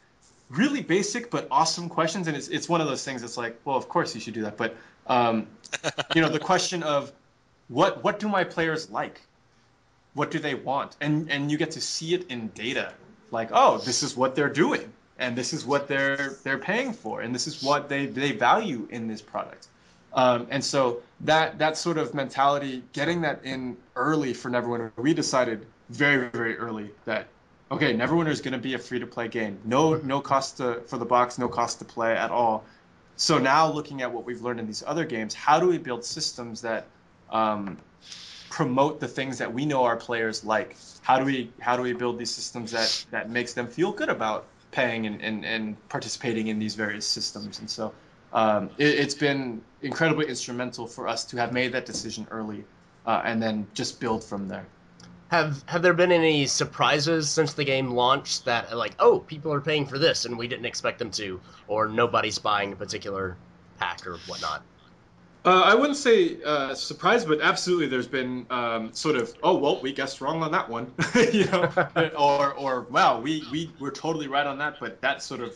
really 0.49 0.81
basic 0.81 1.29
but 1.29 1.47
awesome 1.51 1.89
questions 1.89 2.27
and 2.27 2.35
it's, 2.35 2.47
it's 2.49 2.67
one 2.67 2.81
of 2.81 2.87
those 2.87 3.03
things 3.03 3.21
that's 3.21 3.37
like 3.37 3.59
well 3.65 3.75
of 3.75 3.87
course 3.87 4.15
you 4.15 4.21
should 4.21 4.33
do 4.33 4.41
that 4.41 4.57
but 4.57 4.75
um, 5.07 5.47
you 6.15 6.21
know 6.21 6.29
the 6.29 6.39
question 6.39 6.83
of 6.83 7.11
what 7.67 8.03
what 8.03 8.19
do 8.19 8.27
my 8.27 8.43
players 8.43 8.89
like 8.89 9.21
what 10.13 10.31
do 10.31 10.39
they 10.39 10.55
want 10.55 10.95
and 11.01 11.31
and 11.31 11.51
you 11.51 11.57
get 11.57 11.71
to 11.71 11.81
see 11.81 12.13
it 12.13 12.25
in 12.29 12.47
data 12.49 12.93
like 13.31 13.49
oh 13.51 13.77
this 13.79 14.03
is 14.03 14.15
what 14.15 14.35
they're 14.35 14.49
doing 14.49 14.91
and 15.19 15.35
this 15.37 15.53
is 15.53 15.65
what 15.65 15.87
they're 15.87 16.35
they're 16.43 16.57
paying 16.57 16.93
for 16.93 17.21
and 17.21 17.35
this 17.35 17.45
is 17.45 17.61
what 17.61 17.89
they 17.89 18.07
they 18.07 18.31
value 18.31 18.87
in 18.89 19.07
this 19.07 19.21
product. 19.21 19.67
Um, 20.11 20.47
and 20.49 20.63
so 20.63 21.03
that 21.21 21.59
that 21.59 21.77
sort 21.77 21.97
of 21.99 22.15
mentality 22.15 22.81
getting 22.93 23.21
that 23.21 23.41
in 23.43 23.77
early 23.95 24.33
for 24.33 24.49
neverwinter 24.49 24.91
we 24.97 25.13
decided 25.13 25.65
very 25.89 26.29
very 26.29 26.57
early 26.57 26.89
that 27.05 27.27
okay 27.71 27.93
neverwinter 27.93 28.29
is 28.29 28.41
going 28.41 28.53
to 28.53 28.59
be 28.59 28.73
a 28.73 28.79
free 28.79 28.99
to 28.99 29.07
play 29.07 29.27
game. 29.27 29.59
No 29.65 29.95
no 29.97 30.21
cost 30.21 30.57
to, 30.57 30.81
for 30.87 30.97
the 30.97 31.05
box 31.05 31.37
no 31.37 31.47
cost 31.47 31.79
to 31.79 31.85
play 31.85 32.15
at 32.15 32.31
all. 32.31 32.63
So 33.17 33.37
now 33.37 33.69
looking 33.69 34.01
at 34.01 34.11
what 34.11 34.25
we've 34.25 34.41
learned 34.41 34.61
in 34.61 34.65
these 34.65 34.83
other 34.87 35.05
games 35.05 35.33
how 35.33 35.59
do 35.59 35.67
we 35.67 35.77
build 35.77 36.05
systems 36.05 36.61
that 36.61 36.87
um, 37.29 37.77
promote 38.49 38.99
the 38.99 39.07
things 39.07 39.37
that 39.37 39.53
we 39.53 39.65
know 39.65 39.83
our 39.83 39.95
players 39.95 40.43
like. 40.43 40.75
How 41.01 41.19
do 41.19 41.25
we 41.25 41.51
how 41.59 41.75
do 41.77 41.83
we 41.83 41.93
build 41.93 42.17
these 42.17 42.31
systems 42.31 42.71
that 42.71 43.05
that 43.11 43.29
makes 43.29 43.53
them 43.53 43.67
feel 43.67 43.91
good 43.91 44.09
about 44.09 44.45
paying 44.71 45.07
and, 45.07 45.21
and, 45.21 45.45
and 45.45 45.89
participating 45.89 46.47
in 46.47 46.59
these 46.59 46.75
various 46.75 47.05
systems? 47.05 47.59
And 47.59 47.69
so 47.69 47.93
um, 48.33 48.69
it, 48.77 48.87
it's 48.87 49.15
been 49.15 49.61
incredibly 49.81 50.27
instrumental 50.27 50.87
for 50.87 51.07
us 51.07 51.25
to 51.25 51.37
have 51.37 51.53
made 51.53 51.71
that 51.73 51.85
decision 51.85 52.27
early 52.31 52.65
uh, 53.05 53.21
and 53.23 53.41
then 53.41 53.67
just 53.73 53.99
build 53.99 54.23
from 54.23 54.47
there. 54.47 54.65
Have 55.29 55.63
have 55.67 55.83
there 55.83 55.93
been 55.93 56.11
any 56.11 56.47
surprises 56.47 57.29
since 57.29 57.53
the 57.53 57.63
game 57.63 57.91
launched 57.91 58.45
that 58.45 58.75
like 58.75 58.95
oh 58.99 59.19
people 59.19 59.53
are 59.53 59.61
paying 59.61 59.85
for 59.85 59.99
this 59.99 60.25
and 60.25 60.37
we 60.37 60.47
didn't 60.47 60.65
expect 60.65 60.99
them 60.99 61.11
to 61.11 61.39
or 61.67 61.87
nobody's 61.87 62.39
buying 62.39 62.73
a 62.73 62.75
particular 62.75 63.37
pack 63.77 64.07
or 64.07 64.17
whatnot? 64.27 64.63
Uh, 65.45 65.61
I 65.65 65.73
wouldn't 65.73 65.97
say 65.97 66.37
uh, 66.43 66.75
surprised, 66.75 67.27
but 67.27 67.39
absolutely, 67.39 67.87
there's 67.87 68.07
been 68.07 68.45
um, 68.49 68.93
sort 68.93 69.15
of, 69.15 69.33
oh 69.41 69.57
well, 69.57 69.81
we 69.81 69.93
guessed 69.93 70.19
wrong 70.19 70.43
on 70.43 70.51
that 70.51 70.67
one, 70.67 70.91
you 71.31 71.45
know, 71.45 71.71
or 72.17 72.53
or 72.55 72.81
wow, 72.89 73.21
we 73.21 73.43
we 73.49 73.71
were 73.79 73.91
totally 73.91 74.27
right 74.27 74.45
on 74.45 74.57
that, 74.57 74.77
but 74.81 74.99
that 74.99 75.23
sort 75.23 75.39
of 75.39 75.55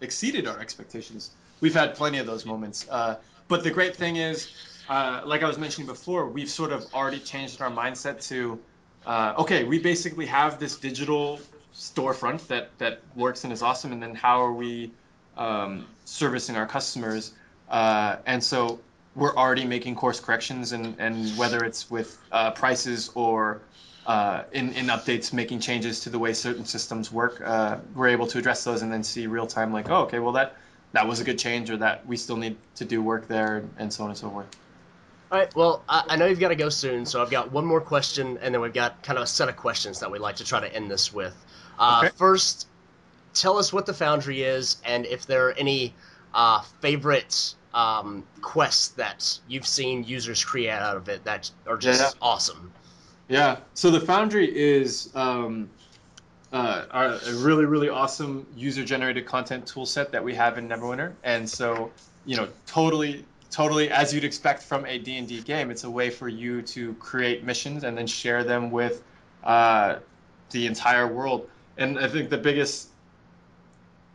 exceeded 0.00 0.46
our 0.46 0.60
expectations. 0.60 1.32
We've 1.60 1.74
had 1.74 1.96
plenty 1.96 2.18
of 2.18 2.26
those 2.26 2.46
moments, 2.46 2.86
uh, 2.88 3.16
but 3.48 3.64
the 3.64 3.72
great 3.72 3.96
thing 3.96 4.16
is, 4.16 4.52
uh, 4.88 5.22
like 5.24 5.42
I 5.42 5.48
was 5.48 5.58
mentioning 5.58 5.88
before, 5.88 6.28
we've 6.28 6.50
sort 6.50 6.70
of 6.70 6.86
already 6.94 7.18
changed 7.18 7.60
our 7.60 7.70
mindset 7.70 8.24
to, 8.28 8.60
uh, 9.04 9.34
okay, 9.38 9.64
we 9.64 9.80
basically 9.80 10.26
have 10.26 10.60
this 10.60 10.76
digital 10.76 11.40
storefront 11.74 12.46
that 12.46 12.70
that 12.78 13.00
works 13.16 13.42
and 13.42 13.52
is 13.52 13.62
awesome, 13.62 13.90
and 13.90 14.00
then 14.00 14.14
how 14.14 14.40
are 14.44 14.52
we 14.52 14.92
um, 15.36 15.86
servicing 16.04 16.54
our 16.54 16.66
customers? 16.66 17.32
Uh, 17.68 18.16
and 18.26 18.44
so 18.44 18.78
we're 19.16 19.34
already 19.34 19.64
making 19.64 19.94
course 19.94 20.20
corrections, 20.20 20.72
and, 20.72 20.96
and 20.98 21.36
whether 21.36 21.64
it's 21.64 21.90
with 21.90 22.18
uh, 22.32 22.50
prices 22.50 23.10
or 23.14 23.60
uh, 24.06 24.42
in, 24.52 24.72
in 24.72 24.86
updates 24.86 25.32
making 25.32 25.60
changes 25.60 26.00
to 26.00 26.10
the 26.10 26.18
way 26.18 26.32
certain 26.32 26.64
systems 26.64 27.12
work, 27.12 27.40
uh, 27.44 27.78
we're 27.94 28.08
able 28.08 28.26
to 28.26 28.38
address 28.38 28.64
those 28.64 28.82
and 28.82 28.92
then 28.92 29.02
see 29.02 29.26
real 29.26 29.46
time 29.46 29.72
like, 29.72 29.88
oh, 29.88 30.02
okay, 30.02 30.18
well 30.18 30.32
that 30.32 30.56
that 30.92 31.08
was 31.08 31.20
a 31.20 31.24
good 31.24 31.38
change, 31.38 31.70
or 31.70 31.76
that 31.78 32.06
we 32.06 32.16
still 32.16 32.36
need 32.36 32.56
to 32.76 32.84
do 32.84 33.02
work 33.02 33.26
there, 33.26 33.64
and 33.78 33.92
so 33.92 34.04
on 34.04 34.10
and 34.10 34.18
so 34.18 34.30
forth. 34.30 34.46
All 35.32 35.38
right. 35.38 35.54
Well, 35.56 35.82
I, 35.88 36.04
I 36.10 36.16
know 36.16 36.26
you've 36.26 36.38
got 36.38 36.50
to 36.50 36.54
go 36.54 36.68
soon, 36.68 37.04
so 37.06 37.20
I've 37.20 37.30
got 37.30 37.50
one 37.50 37.64
more 37.64 37.80
question, 37.80 38.38
and 38.40 38.54
then 38.54 38.60
we've 38.60 38.72
got 38.72 39.02
kind 39.02 39.18
of 39.18 39.24
a 39.24 39.26
set 39.26 39.48
of 39.48 39.56
questions 39.56 40.00
that 40.00 40.12
we'd 40.12 40.20
like 40.20 40.36
to 40.36 40.44
try 40.44 40.60
to 40.60 40.72
end 40.72 40.88
this 40.90 41.12
with. 41.12 41.34
Uh, 41.78 42.02
Okay. 42.04 42.12
First, 42.16 42.68
tell 43.32 43.58
us 43.58 43.72
what 43.72 43.86
the 43.86 43.94
Foundry 43.94 44.42
is, 44.42 44.76
and 44.84 45.04
if 45.06 45.26
there 45.26 45.48
are 45.48 45.52
any 45.52 45.94
uh, 46.32 46.60
favorite 46.80 47.54
um, 47.74 48.24
quests 48.40 48.88
that 48.88 49.38
you've 49.48 49.66
seen 49.66 50.04
users 50.04 50.42
create 50.44 50.70
out 50.70 50.96
of 50.96 51.08
it 51.08 51.24
that 51.24 51.50
are 51.66 51.76
just 51.76 52.00
Yeah. 52.00 52.10
awesome. 52.22 52.72
Yeah. 53.28 53.56
So 53.74 53.90
the 53.90 54.00
Foundry 54.00 54.46
is 54.56 55.10
um, 55.14 55.68
uh, 56.52 56.84
a 56.92 57.34
really, 57.34 57.64
really 57.64 57.88
awesome 57.88 58.46
user-generated 58.56 59.26
content 59.26 59.66
tool 59.66 59.86
set 59.86 60.12
that 60.12 60.22
we 60.22 60.34
have 60.34 60.56
in 60.56 60.68
Neverwinter, 60.68 61.12
and 61.24 61.48
so 61.48 61.90
you 62.26 62.36
know, 62.36 62.48
totally, 62.66 63.24
totally 63.50 63.90
as 63.90 64.14
you'd 64.14 64.24
expect 64.24 64.62
from 64.62 64.86
a 64.86 64.98
D&D 64.98 65.42
game, 65.42 65.70
it's 65.70 65.84
a 65.84 65.90
way 65.90 66.08
for 66.10 66.28
you 66.28 66.62
to 66.62 66.94
create 66.94 67.44
missions 67.44 67.84
and 67.84 67.98
then 67.98 68.06
share 68.06 68.44
them 68.44 68.70
with 68.70 69.02
uh, 69.42 69.96
the 70.50 70.66
entire 70.66 71.06
world. 71.06 71.50
And 71.76 71.98
I 71.98 72.08
think 72.08 72.30
the 72.30 72.38
biggest 72.38 72.88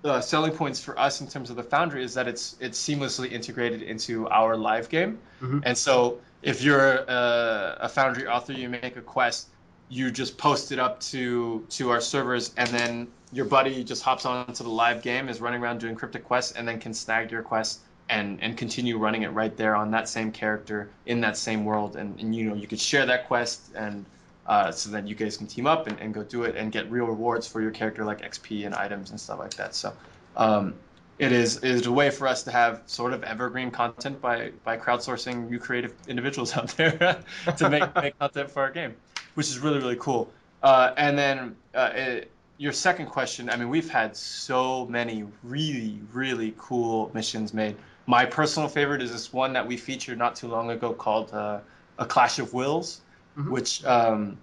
uh, 0.03 0.21
selling 0.21 0.51
points 0.51 0.83
for 0.83 0.97
us 0.99 1.21
in 1.21 1.27
terms 1.27 1.49
of 1.49 1.55
the 1.55 1.63
Foundry 1.63 2.03
is 2.03 2.13
that 2.13 2.27
it's 2.27 2.55
it's 2.59 2.79
seamlessly 2.79 3.31
integrated 3.31 3.81
into 3.81 4.27
our 4.29 4.55
live 4.55 4.89
game. 4.89 5.19
Mhm. 5.41 5.61
And 5.65 5.77
so 5.77 6.19
if 6.41 6.61
you're 6.61 6.95
a, 6.95 7.77
a 7.81 7.89
Foundry 7.89 8.27
author, 8.27 8.53
you 8.53 8.69
make 8.69 8.95
a 8.95 9.01
quest, 9.01 9.47
you 9.89 10.11
just 10.11 10.37
post 10.37 10.71
it 10.71 10.79
up 10.79 10.99
to 11.01 11.65
to 11.69 11.89
our 11.91 12.01
servers, 12.01 12.53
and 12.55 12.69
then 12.69 13.07
your 13.31 13.45
buddy 13.45 13.83
just 13.83 14.01
hops 14.03 14.25
onto 14.25 14.63
the 14.63 14.69
live 14.69 15.01
game, 15.01 15.29
is 15.29 15.41
running 15.41 15.61
around 15.61 15.79
doing 15.79 15.95
cryptic 15.95 16.23
quests, 16.23 16.53
and 16.53 16.67
then 16.67 16.79
can 16.79 16.93
snag 16.93 17.31
your 17.31 17.43
quest 17.43 17.79
and 18.07 18.41
and 18.41 18.57
continue 18.57 18.97
running 18.97 19.23
it 19.23 19.29
right 19.29 19.55
there 19.57 19.75
on 19.75 19.91
that 19.91 20.07
same 20.07 20.31
character 20.31 20.89
in 21.05 21.21
that 21.21 21.37
same 21.37 21.65
world, 21.65 21.95
and, 21.95 22.19
and 22.19 22.33
you 22.33 22.45
know 22.45 22.55
you 22.55 22.67
could 22.67 22.79
share 22.79 23.05
that 23.05 23.27
quest 23.27 23.61
and. 23.75 24.05
Uh, 24.49 24.71
so 24.71 24.89
that 24.89 25.07
you 25.07 25.13
guys 25.13 25.37
can 25.37 25.45
team 25.45 25.67
up 25.67 25.85
and, 25.85 25.99
and 25.99 26.11
go 26.11 26.23
do 26.23 26.41
it 26.41 26.55
and 26.55 26.71
get 26.71 26.89
real 26.89 27.05
rewards 27.05 27.45
for 27.47 27.61
your 27.61 27.69
character 27.69 28.03
like 28.03 28.21
XP 28.21 28.65
and 28.65 28.73
items 28.73 29.11
and 29.11 29.21
stuff 29.21 29.37
like 29.37 29.53
that. 29.53 29.75
So 29.75 29.93
um, 30.35 30.73
it 31.19 31.31
is 31.31 31.57
it 31.57 31.69
is 31.69 31.85
a 31.85 31.91
way 31.91 32.09
for 32.09 32.27
us 32.27 32.41
to 32.45 32.51
have 32.51 32.81
sort 32.87 33.13
of 33.13 33.21
evergreen 33.23 33.69
content 33.69 34.19
by 34.19 34.53
by 34.63 34.75
crowdsourcing 34.75 35.51
new 35.51 35.59
creative 35.59 35.93
individuals 36.07 36.51
out 36.57 36.69
there 36.69 37.23
to 37.57 37.69
make 37.69 37.95
make 38.01 38.17
content 38.17 38.49
for 38.49 38.63
our 38.63 38.71
game, 38.71 38.95
which 39.35 39.49
is 39.49 39.59
really 39.59 39.77
really 39.77 39.97
cool. 39.97 40.33
Uh, 40.63 40.93
and 40.97 41.15
then 41.15 41.55
uh, 41.75 41.91
it, 41.93 42.31
your 42.57 42.73
second 42.73 43.05
question, 43.05 43.51
I 43.51 43.55
mean, 43.55 43.69
we've 43.69 43.91
had 43.91 44.17
so 44.17 44.87
many 44.87 45.25
really 45.43 46.01
really 46.11 46.55
cool 46.57 47.11
missions 47.13 47.53
made. 47.53 47.75
My 48.07 48.25
personal 48.25 48.67
favorite 48.67 49.03
is 49.03 49.11
this 49.11 49.31
one 49.31 49.53
that 49.53 49.67
we 49.67 49.77
featured 49.77 50.17
not 50.17 50.35
too 50.35 50.47
long 50.47 50.71
ago 50.71 50.91
called 50.91 51.31
uh, 51.33 51.59
a 51.99 52.05
Clash 52.07 52.39
of 52.39 52.51
Wills, 52.51 53.01
Mhm. 53.37 53.49
which 53.49 53.83
um, 53.85 54.37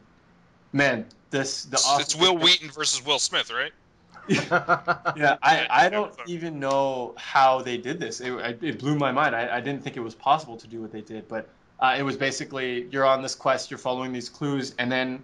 man, 0.73 1.07
this 1.31 1.65
the 1.65 1.77
It's, 1.77 1.87
author- 1.87 2.03
it's 2.03 2.15
Wil 2.17 2.37
Wheaton 2.39 2.71
versus 2.71 3.05
Will 3.05 3.19
Smith, 3.19 3.51
right? 3.51 3.73
yeah, 4.29 5.37
I, 5.43 5.67
I 5.71 5.89
don't 5.89 6.13
even 6.27 6.59
know 6.59 7.15
how 7.17 7.63
they 7.63 7.77
did 7.77 8.01
this. 8.01 8.21
It, 8.21 8.33
it 8.61 8.79
blew 8.81 8.97
my 8.97 9.13
mind. 9.13 9.37
I, 9.37 9.57
I 9.57 9.61
didn't 9.61 9.85
think 9.85 9.97
it 9.97 10.01
was 10.01 10.17
possible 10.17 10.57
to 10.57 10.67
do 10.67 10.81
what 10.81 10.91
they 10.91 11.01
did, 11.01 11.29
but 11.29 11.49
uh, 11.79 11.95
it 11.97 12.03
was 12.03 12.17
basically 12.17 12.89
you're 12.91 13.05
on 13.07 13.23
this 13.23 13.37
quest, 13.37 13.71
you're 13.71 13.79
following 13.79 14.13
these 14.13 14.29
clues, 14.29 14.75
and 14.79 14.91
then 14.91 15.23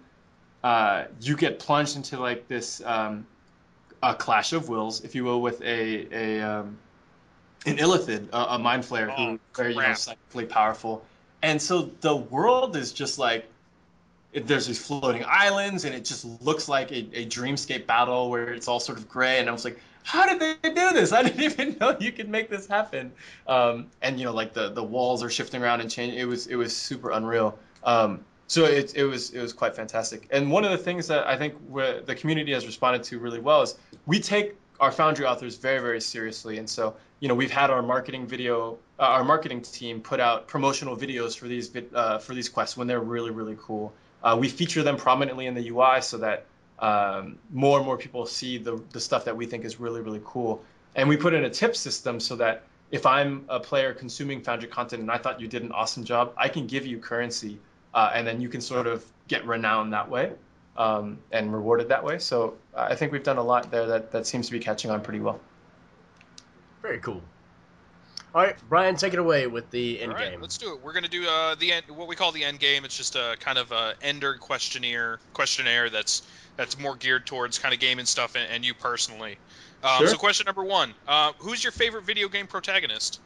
uh, 0.63 1.05
you 1.19 1.35
get 1.35 1.59
plunged 1.59 1.97
into 1.97 2.17
like 2.17 2.47
this 2.47 2.81
um, 2.85 3.27
a 4.01 4.15
clash 4.15 4.53
of 4.53 4.69
wills, 4.69 5.01
if 5.03 5.15
you 5.15 5.25
will, 5.25 5.41
with 5.41 5.61
a 5.63 6.07
a 6.11 6.41
um, 6.41 6.77
an 7.65 7.77
illithid, 7.77 8.29
a, 8.31 8.53
a 8.55 8.59
mind 8.59 8.83
flayer 8.83 9.09
Oh, 9.09 9.31
who 9.31 9.39
very 9.55 9.71
you 9.73 9.75
know 9.81 9.85
crap. 9.87 9.97
psychically 9.97 10.45
powerful, 10.45 11.05
and 11.41 11.61
so 11.61 11.91
the 11.99 12.15
world 12.15 12.77
is 12.77 12.93
just 12.93 13.19
like 13.19 13.49
it, 14.33 14.47
there's 14.47 14.67
these 14.67 14.83
floating 14.83 15.23
islands 15.27 15.85
and 15.85 15.95
it 15.95 16.05
just 16.05 16.25
looks 16.41 16.67
like 16.67 16.91
a, 16.91 17.07
a 17.13 17.25
dreamscape 17.25 17.85
battle 17.85 18.29
where 18.29 18.53
it's 18.53 18.67
all 18.67 18.79
sort 18.79 18.97
of 18.97 19.07
gray 19.07 19.39
and 19.39 19.47
i 19.47 19.51
was 19.51 19.63
like 19.63 19.79
how 20.03 20.27
did 20.27 20.39
they 20.61 20.69
do 20.69 20.91
this? 20.93 21.11
I 21.11 21.23
didn't 21.23 21.41
even 21.41 21.77
know 21.79 21.97
you 21.99 22.11
could 22.11 22.29
make 22.29 22.49
this 22.49 22.67
happen. 22.67 23.11
Um, 23.47 23.87
and 24.01 24.19
you 24.19 24.25
know 24.25 24.33
like 24.33 24.53
the, 24.53 24.69
the 24.69 24.83
walls 24.83 25.23
are 25.23 25.29
shifting 25.29 25.63
around 25.63 25.81
and 25.81 25.89
changing. 25.89 26.19
It 26.19 26.25
was 26.25 26.47
it 26.47 26.55
was 26.55 26.75
super 26.75 27.11
unreal. 27.11 27.57
Um, 27.83 28.23
so 28.47 28.65
it, 28.65 28.95
it 28.95 29.05
was 29.05 29.31
it 29.31 29.41
was 29.41 29.53
quite 29.53 29.75
fantastic. 29.75 30.27
And 30.29 30.51
one 30.51 30.63
of 30.63 30.71
the 30.71 30.77
things 30.77 31.07
that 31.07 31.25
i 31.25 31.35
think 31.35 31.55
the 32.05 32.15
community 32.15 32.53
has 32.53 32.65
responded 32.65 33.03
to 33.03 33.19
really 33.19 33.39
well 33.39 33.61
is 33.61 33.77
we 34.05 34.19
take 34.19 34.55
our 34.79 34.91
foundry 34.91 35.25
authors 35.25 35.57
very 35.57 35.79
very 35.79 36.01
seriously. 36.01 36.57
And 36.57 36.69
so 36.69 36.95
you 37.19 37.27
know 37.29 37.35
we've 37.35 37.51
had 37.51 37.69
our 37.69 37.81
marketing 37.81 38.27
video 38.27 38.77
uh, 38.99 39.03
our 39.03 39.23
marketing 39.23 39.61
team 39.61 40.01
put 40.01 40.19
out 40.19 40.47
promotional 40.47 40.95
videos 40.95 41.37
for 41.37 41.47
these 41.47 41.71
uh, 41.95 42.17
for 42.17 42.35
these 42.35 42.49
quests 42.49 42.77
when 42.77 42.87
they're 42.87 42.99
really 42.99 43.31
really 43.31 43.57
cool 43.59 43.93
uh, 44.23 44.37
we 44.39 44.49
feature 44.49 44.83
them 44.83 44.97
prominently 44.97 45.47
in 45.47 45.53
the 45.53 45.69
UI 45.69 46.01
so 46.01 46.17
that 46.17 46.45
um, 46.79 47.37
more 47.51 47.77
and 47.77 47.85
more 47.85 47.97
people 47.97 48.25
see 48.25 48.57
the, 48.57 48.81
the 48.91 48.99
stuff 48.99 49.25
that 49.25 49.35
we 49.35 49.45
think 49.45 49.65
is 49.65 49.79
really, 49.79 50.01
really 50.01 50.21
cool. 50.23 50.63
And 50.95 51.09
we 51.09 51.17
put 51.17 51.33
in 51.33 51.43
a 51.43 51.49
tip 51.49 51.75
system 51.75 52.19
so 52.19 52.35
that 52.37 52.63
if 52.91 53.05
I'm 53.05 53.45
a 53.49 53.59
player 53.59 53.93
consuming 53.93 54.41
Foundry 54.41 54.69
content 54.69 55.01
and 55.01 55.11
I 55.11 55.17
thought 55.17 55.41
you 55.41 55.47
did 55.47 55.63
an 55.63 55.71
awesome 55.71 56.03
job, 56.03 56.33
I 56.37 56.47
can 56.47 56.67
give 56.67 56.85
you 56.85 56.99
currency 56.99 57.59
uh, 57.93 58.11
and 58.13 58.25
then 58.25 58.39
you 58.39 58.49
can 58.49 58.61
sort 58.61 58.87
of 58.87 59.05
get 59.27 59.45
renowned 59.45 59.93
that 59.93 60.09
way 60.09 60.31
um, 60.77 61.17
and 61.31 61.53
rewarded 61.53 61.89
that 61.89 62.03
way. 62.03 62.19
So 62.19 62.55
uh, 62.75 62.87
I 62.89 62.95
think 62.95 63.11
we've 63.11 63.23
done 63.23 63.37
a 63.37 63.43
lot 63.43 63.71
there 63.71 63.87
that, 63.87 64.11
that 64.11 64.27
seems 64.27 64.47
to 64.47 64.51
be 64.51 64.59
catching 64.59 64.91
on 64.91 65.01
pretty 65.01 65.19
well. 65.19 65.39
Very 66.81 66.99
cool. 66.99 67.21
All 68.35 68.41
right, 68.41 68.55
Brian, 68.67 68.95
take 68.95 69.13
it 69.13 69.19
away 69.19 69.45
with 69.45 69.69
the 69.69 70.01
end 70.01 70.11
All 70.11 70.17
right, 70.17 70.31
game. 70.31 70.41
let's 70.41 70.57
do 70.57 70.73
it. 70.73 70.83
We're 70.83 70.93
gonna 70.93 71.07
do 71.07 71.27
uh, 71.27 71.53
the 71.55 71.71
end, 71.73 71.85
what 71.89 72.07
we 72.07 72.15
call 72.15 72.31
the 72.31 72.43
end 72.43 72.59
game. 72.59 72.83
It's 72.83 72.97
just 72.97 73.15
a 73.15 73.35
kind 73.39 73.59
of 73.59 73.71
a 73.71 73.93
ender 74.01 74.35
questionnaire 74.35 75.19
questionnaire 75.33 75.89
that's 75.91 76.23
that's 76.57 76.79
more 76.79 76.95
geared 76.95 77.27
towards 77.27 77.59
kind 77.59 77.73
of 77.75 77.79
gaming 77.79 78.05
stuff 78.05 78.35
and, 78.35 78.47
and 78.51 78.65
you 78.65 78.73
personally. 78.73 79.37
Um, 79.83 79.99
Sure. 79.99 80.07
So 80.07 80.17
question 80.17 80.45
number 80.45 80.63
one: 80.63 80.93
uh, 81.07 81.33
Who's 81.39 81.63
your 81.63 81.71
favorite 81.71 82.05
video 82.05 82.27
game 82.27 82.47
protagonist? 82.47 83.19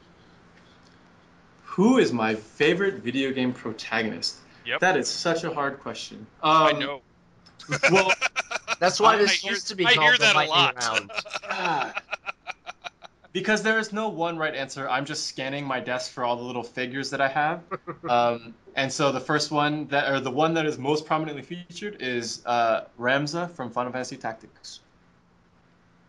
Who 1.64 2.00
is 2.00 2.12
my 2.12 2.36
favorite 2.36 2.96
video 2.96 3.32
game 3.32 3.54
protagonist? 3.54 4.36
Yep. 4.66 4.80
That 4.82 4.98
is 4.98 5.08
such 5.08 5.44
a 5.46 5.54
hard 5.54 5.80
question. 5.80 6.26
Um, 6.44 6.52
I 6.68 6.72
know. 6.74 7.02
Well, 7.92 8.12
That's 8.80 9.00
why 9.00 9.14
I 9.16 9.18
this 9.20 9.32
hear- 9.34 9.52
used 9.54 9.70
to 9.70 9.76
be 9.76 9.86
I 9.86 9.94
called 9.94 10.04
hear 10.06 10.14
the 10.14 10.20
that 10.20 10.36
a 10.36 10.38
lightning 10.40 10.50
lot. 10.50 10.76
round. 11.50 11.94
Because 13.38 13.62
there 13.62 13.78
is 13.78 13.94
no 13.94 14.10
one 14.10 14.40
right 14.40 14.56
answer. 14.56 14.90
I'm 14.90 15.06
just 15.06 15.28
scanning 15.28 15.64
my 15.64 15.80
desk 15.80 16.12
for 16.12 16.24
all 16.24 16.38
the 16.38 16.44
little 16.44 16.64
figures 16.64 17.12
that 17.12 17.22
I 17.22 17.28
have. 17.28 17.62
Um, 18.10 18.56
and 18.76 18.92
so 18.92 19.12
the 19.12 19.20
first 19.20 19.52
one 19.52 19.88
that, 19.88 20.10
or 20.10 20.20
the 20.20 20.32
one 20.32 20.56
that 20.56 20.66
is 20.66 20.78
most 20.80 21.06
prominently 21.06 21.44
featured 21.44 22.02
is 22.02 22.42
uh, 22.46 22.86
Ramza 23.00 23.52
from 23.52 23.70
Final 23.70 23.92
Fantasy 23.92 24.18
Tactics. 24.18 24.80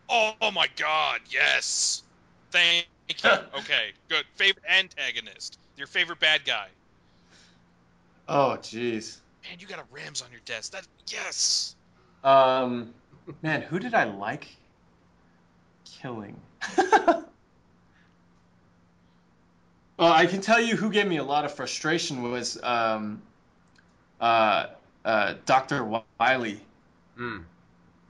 Oh, 0.09 0.33
my 0.51 0.67
God! 0.75 1.21
Yes. 1.29 2.01
Thank 2.49 2.87
you. 3.09 3.29
Okay, 3.59 3.91
good. 4.07 4.23
Favorite 4.35 4.65
antagonist. 4.67 5.59
Your 5.77 5.87
favorite 5.87 6.19
bad 6.19 6.45
guy. 6.45 6.67
Oh, 8.27 8.57
jeez. 8.59 9.17
Man, 9.43 9.59
you 9.59 9.67
got 9.67 9.79
a 9.79 9.85
Rams 9.91 10.23
on 10.23 10.31
your 10.31 10.41
desk. 10.45 10.71
That 10.71 10.87
yes. 11.07 11.75
Um, 12.23 12.93
man, 13.43 13.61
who 13.61 13.77
did 13.77 13.93
I 13.93 14.05
like 14.05 14.47
killing? 15.85 16.39
well, 19.97 20.11
I 20.13 20.25
can 20.25 20.41
tell 20.41 20.59
you 20.61 20.75
who 20.75 20.89
gave 20.91 21.07
me 21.07 21.17
a 21.17 21.23
lot 21.23 21.45
of 21.45 21.53
frustration 21.53 22.21
was 22.21 22.61
um, 22.63 23.21
uh, 24.19 24.67
uh, 25.05 25.33
Dr. 25.45 25.83
Wily. 26.19 26.59
Mm, 27.17 27.43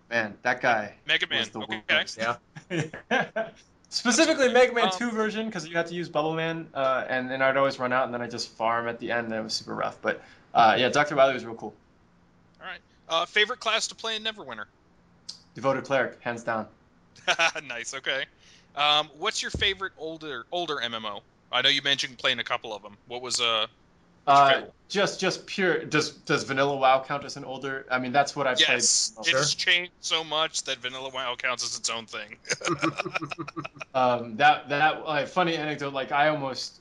Man, 0.10 0.36
that 0.42 0.62
guy. 0.62 0.94
Mega 1.08 1.28
Man. 1.28 1.40
was 1.40 1.50
the 1.50 1.60
Okay. 1.60 1.82
worst. 1.90 2.18
yeah. 2.18 3.50
Specifically, 3.90 4.52
Mega 4.54 4.74
Man 4.74 4.86
Um, 4.86 4.92
2 4.92 5.12
version, 5.12 5.46
because 5.48 5.68
you 5.68 5.76
had 5.76 5.88
to 5.88 5.96
use 5.96 6.10
Bubble 6.10 6.36
Man, 6.36 6.68
uh, 6.76 7.06
and 7.10 7.30
then 7.30 7.42
I'd 7.42 7.58
always 7.58 7.80
run 7.80 7.92
out, 7.92 8.06
and 8.06 8.14
then 8.14 8.22
I 8.22 8.28
just 8.28 8.50
farm 8.50 8.88
at 8.88 9.00
the 9.00 9.12
end, 9.12 9.28
and 9.28 9.36
it 9.36 9.42
was 9.44 9.54
super 9.54 9.74
rough. 9.74 10.00
But 10.02 10.22
uh, 10.54 10.76
yeah, 10.78 10.90
Dr. 10.90 11.16
Wily 11.16 11.34
was 11.34 11.44
real 11.46 11.56
cool. 11.56 11.74
All 12.62 12.68
right. 12.68 12.80
Uh, 13.08 13.26
favorite 13.26 13.60
class 13.60 13.88
to 13.88 13.96
play 13.96 14.16
in 14.16 14.24
Neverwinter. 14.24 14.66
Devoted 15.56 15.86
Cleric, 15.86 16.22
hands 16.22 16.44
down. 16.44 16.68
nice. 17.68 17.94
Okay. 17.94 18.26
Um, 18.76 19.10
what's 19.18 19.42
your 19.42 19.52
favorite 19.52 19.94
older 19.98 20.46
older 20.52 20.76
MMO? 20.76 21.22
I 21.52 21.62
know 21.62 21.70
you 21.70 21.82
mentioned 21.82 22.18
playing 22.18 22.40
a 22.40 22.44
couple 22.44 22.74
of 22.74 22.84
them. 22.84 22.98
What 23.08 23.22
was 23.22 23.42
uh? 23.42 23.68
Uh, 24.28 24.62
just 24.90 25.20
just 25.20 25.48
pure. 25.48 25.86
Does 25.86 26.12
does 26.12 26.44
Vanilla 26.44 26.76
WoW 26.76 27.04
count 27.04 27.24
as 27.26 27.36
an 27.36 27.46
older? 27.46 27.86
I 27.90 27.98
mean, 27.98 28.12
that's 28.12 28.36
what 28.36 28.46
I've 28.46 28.60
yes, 28.60 29.12
played. 29.16 29.34
it's 29.34 29.56
changed 29.56 29.92
so 30.02 30.24
much 30.24 30.64
that 30.64 30.78
Vanilla 30.78 31.10
WoW 31.10 31.36
counts 31.36 31.64
as 31.64 31.78
its 31.78 31.90
own 31.90 32.06
thing. 32.06 32.38
Um, 33.96 34.38
that 34.38 34.70
that 34.70 35.02
uh, 35.04 35.26
funny 35.26 35.56
anecdote. 35.56 35.94
Like 35.94 36.12
I 36.12 36.30
almost 36.30 36.80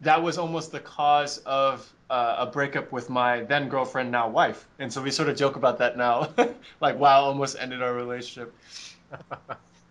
that 0.00 0.22
was 0.22 0.38
almost 0.38 0.72
the 0.72 0.80
cause 0.80 1.38
of 1.38 1.90
uh, 2.10 2.36
a 2.38 2.46
breakup 2.46 2.92
with 2.92 3.10
my 3.10 3.42
then 3.42 3.68
girlfriend, 3.68 4.10
now 4.10 4.28
wife. 4.28 4.66
And 4.78 4.92
so 4.92 5.02
we 5.02 5.10
sort 5.10 5.28
of 5.28 5.36
joke 5.36 5.56
about 5.56 5.78
that 5.78 5.96
now, 5.96 6.30
like 6.80 6.98
WoW 6.98 7.24
almost 7.24 7.56
ended 7.58 7.82
our 7.82 7.92
relationship. 7.92 8.54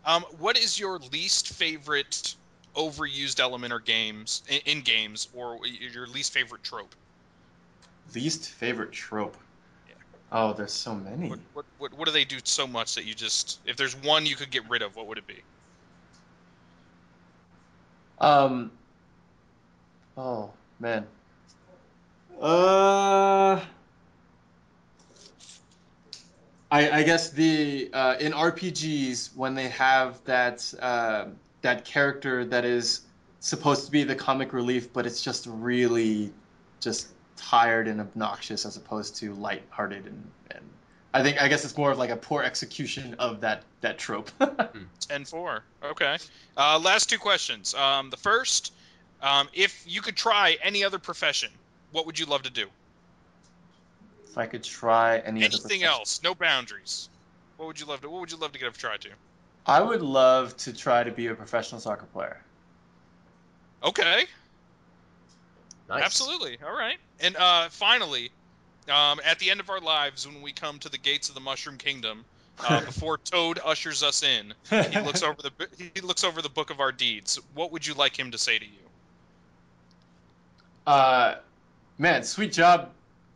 Um, 0.05 0.23
what 0.39 0.57
is 0.57 0.79
your 0.79 0.99
least 0.99 1.49
favorite 1.49 2.35
overused 2.75 3.39
element 3.39 3.71
or 3.71 3.79
games 3.79 4.43
in, 4.49 4.59
in 4.65 4.81
games, 4.81 5.29
or 5.33 5.59
your 5.65 6.07
least 6.07 6.33
favorite 6.33 6.63
trope? 6.63 6.93
Least 8.13 8.49
favorite 8.49 8.91
trope. 8.91 9.37
Yeah. 9.87 9.93
Oh, 10.31 10.53
there's 10.53 10.73
so 10.73 10.93
many. 10.93 11.29
What, 11.29 11.39
what, 11.53 11.65
what, 11.77 11.93
what 11.93 12.05
do 12.05 12.11
they 12.11 12.25
do 12.25 12.37
so 12.43 12.67
much 12.67 12.95
that 12.95 13.05
you 13.05 13.13
just, 13.13 13.59
if 13.65 13.77
there's 13.77 13.95
one 13.95 14.25
you 14.25 14.35
could 14.35 14.51
get 14.51 14.69
rid 14.69 14.81
of, 14.81 14.95
what 14.95 15.07
would 15.07 15.17
it 15.17 15.27
be? 15.27 15.41
Um. 18.19 18.71
Oh 20.17 20.51
man. 20.79 21.05
Uh. 22.41 23.59
I, 26.73 26.89
I 26.89 27.03
guess 27.03 27.29
the 27.29 27.91
uh, 27.93 28.15
in 28.19 28.31
RPGs 28.31 29.35
when 29.35 29.53
they 29.53 29.69
have 29.69 30.23
that 30.25 30.73
uh, 30.81 31.25
that 31.61 31.85
character 31.85 32.45
that 32.45 32.65
is 32.65 33.01
supposed 33.39 33.85
to 33.85 33.91
be 33.91 34.03
the 34.03 34.15
comic 34.15 34.53
relief, 34.53 34.91
but 34.91 35.05
it's 35.05 35.21
just 35.21 35.45
really 35.45 36.33
just 36.79 37.09
tired 37.35 37.87
and 37.87 38.01
obnoxious 38.01 38.65
as 38.65 38.75
opposed 38.75 39.15
to 39.17 39.33
lighthearted 39.35 40.05
and, 40.05 40.31
and 40.49 40.65
I 41.13 41.21
think 41.21 41.39
I 41.39 41.47
guess 41.47 41.63
it's 41.63 41.77
more 41.77 41.91
of 41.91 41.99
like 41.99 42.09
a 42.09 42.15
poor 42.15 42.41
execution 42.41 43.13
of 43.19 43.41
that 43.41 43.61
that 43.81 43.99
trope. 43.99 44.31
10-4. 44.39 45.61
Okay. 45.83 46.17
Uh, 46.57 46.79
last 46.79 47.07
two 47.07 47.19
questions. 47.19 47.75
Um, 47.75 48.09
the 48.09 48.17
first, 48.17 48.73
um, 49.21 49.47
if 49.53 49.83
you 49.85 50.01
could 50.01 50.17
try 50.17 50.57
any 50.63 50.83
other 50.83 50.97
profession, 50.97 51.51
what 51.91 52.07
would 52.07 52.17
you 52.17 52.25
love 52.25 52.41
to 52.43 52.49
do? 52.49 52.65
If 54.33 54.37
I 54.39 54.47
could 54.47 54.63
try 54.63 55.19
any 55.19 55.43
Anything 55.43 55.61
profession. 55.61 55.83
else? 55.85 56.23
No 56.23 56.33
boundaries. 56.33 57.07
What 57.57 57.67
would 57.67 57.79
you 57.79 57.85
love 57.85 58.01
to? 58.01 58.09
What 58.09 58.19
would 58.21 58.31
you 58.31 58.37
love 58.37 58.51
to 58.53 58.59
get 58.59 58.67
a 58.75 58.77
try 58.77 58.97
to? 58.97 59.09
I 59.67 59.79
would 59.79 60.01
love 60.01 60.57
to 60.57 60.73
try 60.73 61.03
to 61.03 61.11
be 61.11 61.27
a 61.27 61.35
professional 61.35 61.79
soccer 61.79 62.07
player. 62.07 62.41
Okay. 63.83 64.25
Nice. 65.87 66.03
Absolutely. 66.03 66.57
All 66.65 66.75
right. 66.75 66.97
And 67.19 67.35
uh, 67.35 67.69
finally, 67.69 68.31
um, 68.89 69.21
at 69.23 69.37
the 69.37 69.51
end 69.51 69.59
of 69.59 69.69
our 69.69 69.79
lives, 69.79 70.27
when 70.27 70.41
we 70.41 70.51
come 70.51 70.79
to 70.79 70.89
the 70.89 70.97
gates 70.97 71.29
of 71.29 71.35
the 71.35 71.41
Mushroom 71.41 71.77
Kingdom, 71.77 72.25
uh, 72.67 72.81
before 72.85 73.19
Toad 73.19 73.59
ushers 73.63 74.01
us 74.01 74.23
in, 74.23 74.55
he 74.67 74.99
looks 74.99 75.21
over 75.21 75.43
the 75.43 75.51
he 75.93 76.01
looks 76.01 76.23
over 76.23 76.41
the 76.41 76.49
book 76.49 76.71
of 76.71 76.79
our 76.79 76.91
deeds. 76.91 77.39
What 77.53 77.71
would 77.71 77.85
you 77.85 77.93
like 77.93 78.17
him 78.17 78.31
to 78.31 78.39
say 78.39 78.57
to 78.57 78.65
you? 78.65 78.71
Uh, 80.87 81.35
man, 81.99 82.23
sweet 82.23 82.51
job 82.51 82.89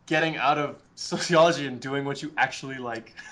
getting 0.08 0.36
out 0.36 0.58
of 0.58 0.82
sociology 0.96 1.66
and 1.66 1.80
doing 1.80 2.04
what 2.04 2.20
you 2.22 2.32
actually 2.36 2.78
like. 2.78 3.14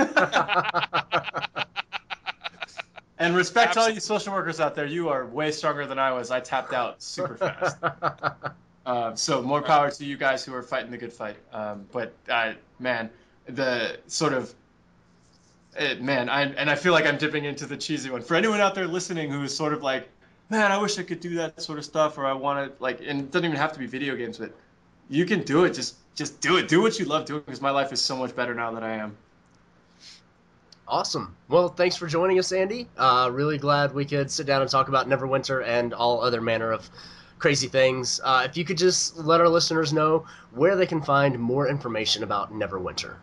and 3.18 3.34
respect 3.34 3.74
to 3.74 3.80
all 3.80 3.90
you 3.90 3.98
social 3.98 4.32
workers 4.32 4.60
out 4.60 4.76
there. 4.76 4.86
You 4.86 5.08
are 5.08 5.26
way 5.26 5.50
stronger 5.50 5.86
than 5.86 5.98
I 5.98 6.12
was. 6.12 6.30
I 6.30 6.38
tapped 6.38 6.72
out 6.72 7.02
super 7.02 7.36
fast. 7.36 7.76
Uh, 8.86 9.12
so 9.16 9.42
more 9.42 9.62
power 9.62 9.90
to 9.90 10.04
you 10.04 10.16
guys 10.16 10.44
who 10.44 10.54
are 10.54 10.62
fighting 10.62 10.92
the 10.92 10.96
good 10.96 11.12
fight. 11.12 11.34
Um, 11.52 11.86
but 11.90 12.12
uh, 12.28 12.52
man, 12.78 13.10
the 13.46 13.98
sort 14.06 14.32
of 14.32 14.54
eh, 15.76 15.94
man, 15.94 16.28
I, 16.28 16.42
and 16.42 16.70
I 16.70 16.76
feel 16.76 16.92
like 16.92 17.04
I'm 17.04 17.18
dipping 17.18 17.46
into 17.46 17.66
the 17.66 17.76
cheesy 17.76 18.10
one. 18.10 18.22
For 18.22 18.36
anyone 18.36 18.60
out 18.60 18.76
there 18.76 18.86
listening 18.86 19.32
who 19.32 19.42
is 19.42 19.56
sort 19.56 19.72
of 19.72 19.82
like, 19.82 20.08
man, 20.50 20.70
I 20.70 20.78
wish 20.78 21.00
I 21.00 21.02
could 21.02 21.18
do 21.18 21.34
that 21.34 21.60
sort 21.60 21.80
of 21.80 21.84
stuff, 21.84 22.16
or 22.16 22.26
I 22.26 22.34
want 22.34 22.76
to 22.76 22.80
like, 22.80 23.00
and 23.00 23.22
it 23.22 23.32
doesn't 23.32 23.44
even 23.44 23.56
have 23.56 23.72
to 23.72 23.80
be 23.80 23.86
video 23.86 24.14
games, 24.14 24.38
but 24.38 24.52
you 25.08 25.24
can 25.24 25.42
do 25.42 25.64
it. 25.64 25.74
Just 25.74 25.96
just 26.14 26.40
do 26.40 26.56
it. 26.56 26.68
Do 26.68 26.80
what 26.80 26.98
you 26.98 27.04
love 27.04 27.26
doing 27.26 27.42
because 27.44 27.60
my 27.60 27.70
life 27.70 27.92
is 27.92 28.00
so 28.00 28.16
much 28.16 28.34
better 28.34 28.54
now 28.54 28.72
that 28.72 28.82
I 28.82 28.94
am. 28.94 29.16
Awesome. 30.88 31.34
Well, 31.48 31.68
thanks 31.68 31.96
for 31.96 32.06
joining 32.06 32.38
us, 32.38 32.52
Andy. 32.52 32.86
Uh, 32.96 33.28
really 33.32 33.58
glad 33.58 33.92
we 33.92 34.04
could 34.04 34.30
sit 34.30 34.46
down 34.46 34.62
and 34.62 34.70
talk 34.70 34.86
about 34.88 35.08
Neverwinter 35.08 35.66
and 35.66 35.92
all 35.92 36.22
other 36.22 36.40
manner 36.40 36.70
of 36.70 36.88
crazy 37.38 37.68
things. 37.68 38.20
Uh, 38.22 38.46
if 38.48 38.56
you 38.56 38.64
could 38.64 38.78
just 38.78 39.18
let 39.18 39.40
our 39.40 39.48
listeners 39.48 39.92
know 39.92 40.24
where 40.52 40.76
they 40.76 40.86
can 40.86 41.02
find 41.02 41.36
more 41.38 41.68
information 41.68 42.22
about 42.22 42.52
Neverwinter. 42.52 43.16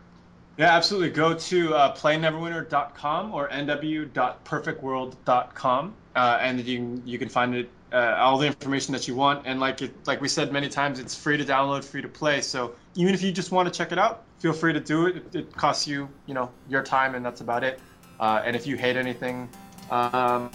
Yeah, 0.58 0.76
absolutely. 0.76 1.10
Go 1.10 1.34
to 1.34 1.74
uh, 1.74 1.96
playneverwinter.com 1.96 3.34
or 3.34 3.48
nw.perfectworld.com, 3.48 5.94
uh, 6.14 6.38
and 6.40 6.60
you 6.60 6.76
can, 6.76 7.02
you 7.04 7.18
can 7.18 7.28
find 7.28 7.56
it 7.56 7.68
uh, 7.94 8.16
all 8.18 8.38
the 8.38 8.46
information 8.46 8.92
that 8.92 9.06
you 9.08 9.14
want. 9.14 9.46
And 9.46 9.60
like 9.60 9.80
it, 9.82 9.92
like 10.06 10.20
we 10.20 10.28
said 10.28 10.52
many 10.52 10.68
times, 10.68 10.98
it's 10.98 11.14
free 11.14 11.36
to 11.36 11.44
download, 11.44 11.84
free 11.84 12.02
to 12.02 12.08
play. 12.08 12.40
So 12.40 12.74
even 12.96 13.14
if 13.14 13.22
you 13.22 13.30
just 13.32 13.52
want 13.52 13.72
to 13.72 13.78
check 13.78 13.92
it 13.92 13.98
out, 13.98 14.24
feel 14.40 14.52
free 14.52 14.72
to 14.72 14.80
do 14.80 15.06
it. 15.06 15.16
It, 15.16 15.34
it 15.34 15.56
costs 15.56 15.86
you, 15.86 16.08
you 16.26 16.34
know, 16.34 16.50
your 16.68 16.82
time, 16.82 17.14
and 17.14 17.24
that's 17.24 17.40
about 17.40 17.62
it. 17.64 17.78
Uh, 18.20 18.42
and 18.44 18.54
if 18.56 18.66
you 18.66 18.76
hate 18.76 18.96
anything, 18.96 19.48
um, 19.90 20.50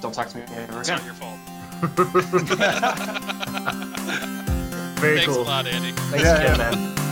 don't 0.00 0.14
talk 0.14 0.28
to 0.28 0.36
me 0.38 0.42
ever 0.56 0.80
It's 0.80 0.88
again. 0.88 0.98
not 0.98 1.06
your 1.06 1.14
fault. 1.14 1.38
Very 4.98 5.18
Thanks 5.18 5.32
cool. 5.32 5.42
a 5.42 5.44
lot, 5.44 5.66
Andy. 5.66 5.92
Thanks 5.92 6.24
Yeah, 6.24 6.54
again, 6.54 6.58
man. 6.58 7.07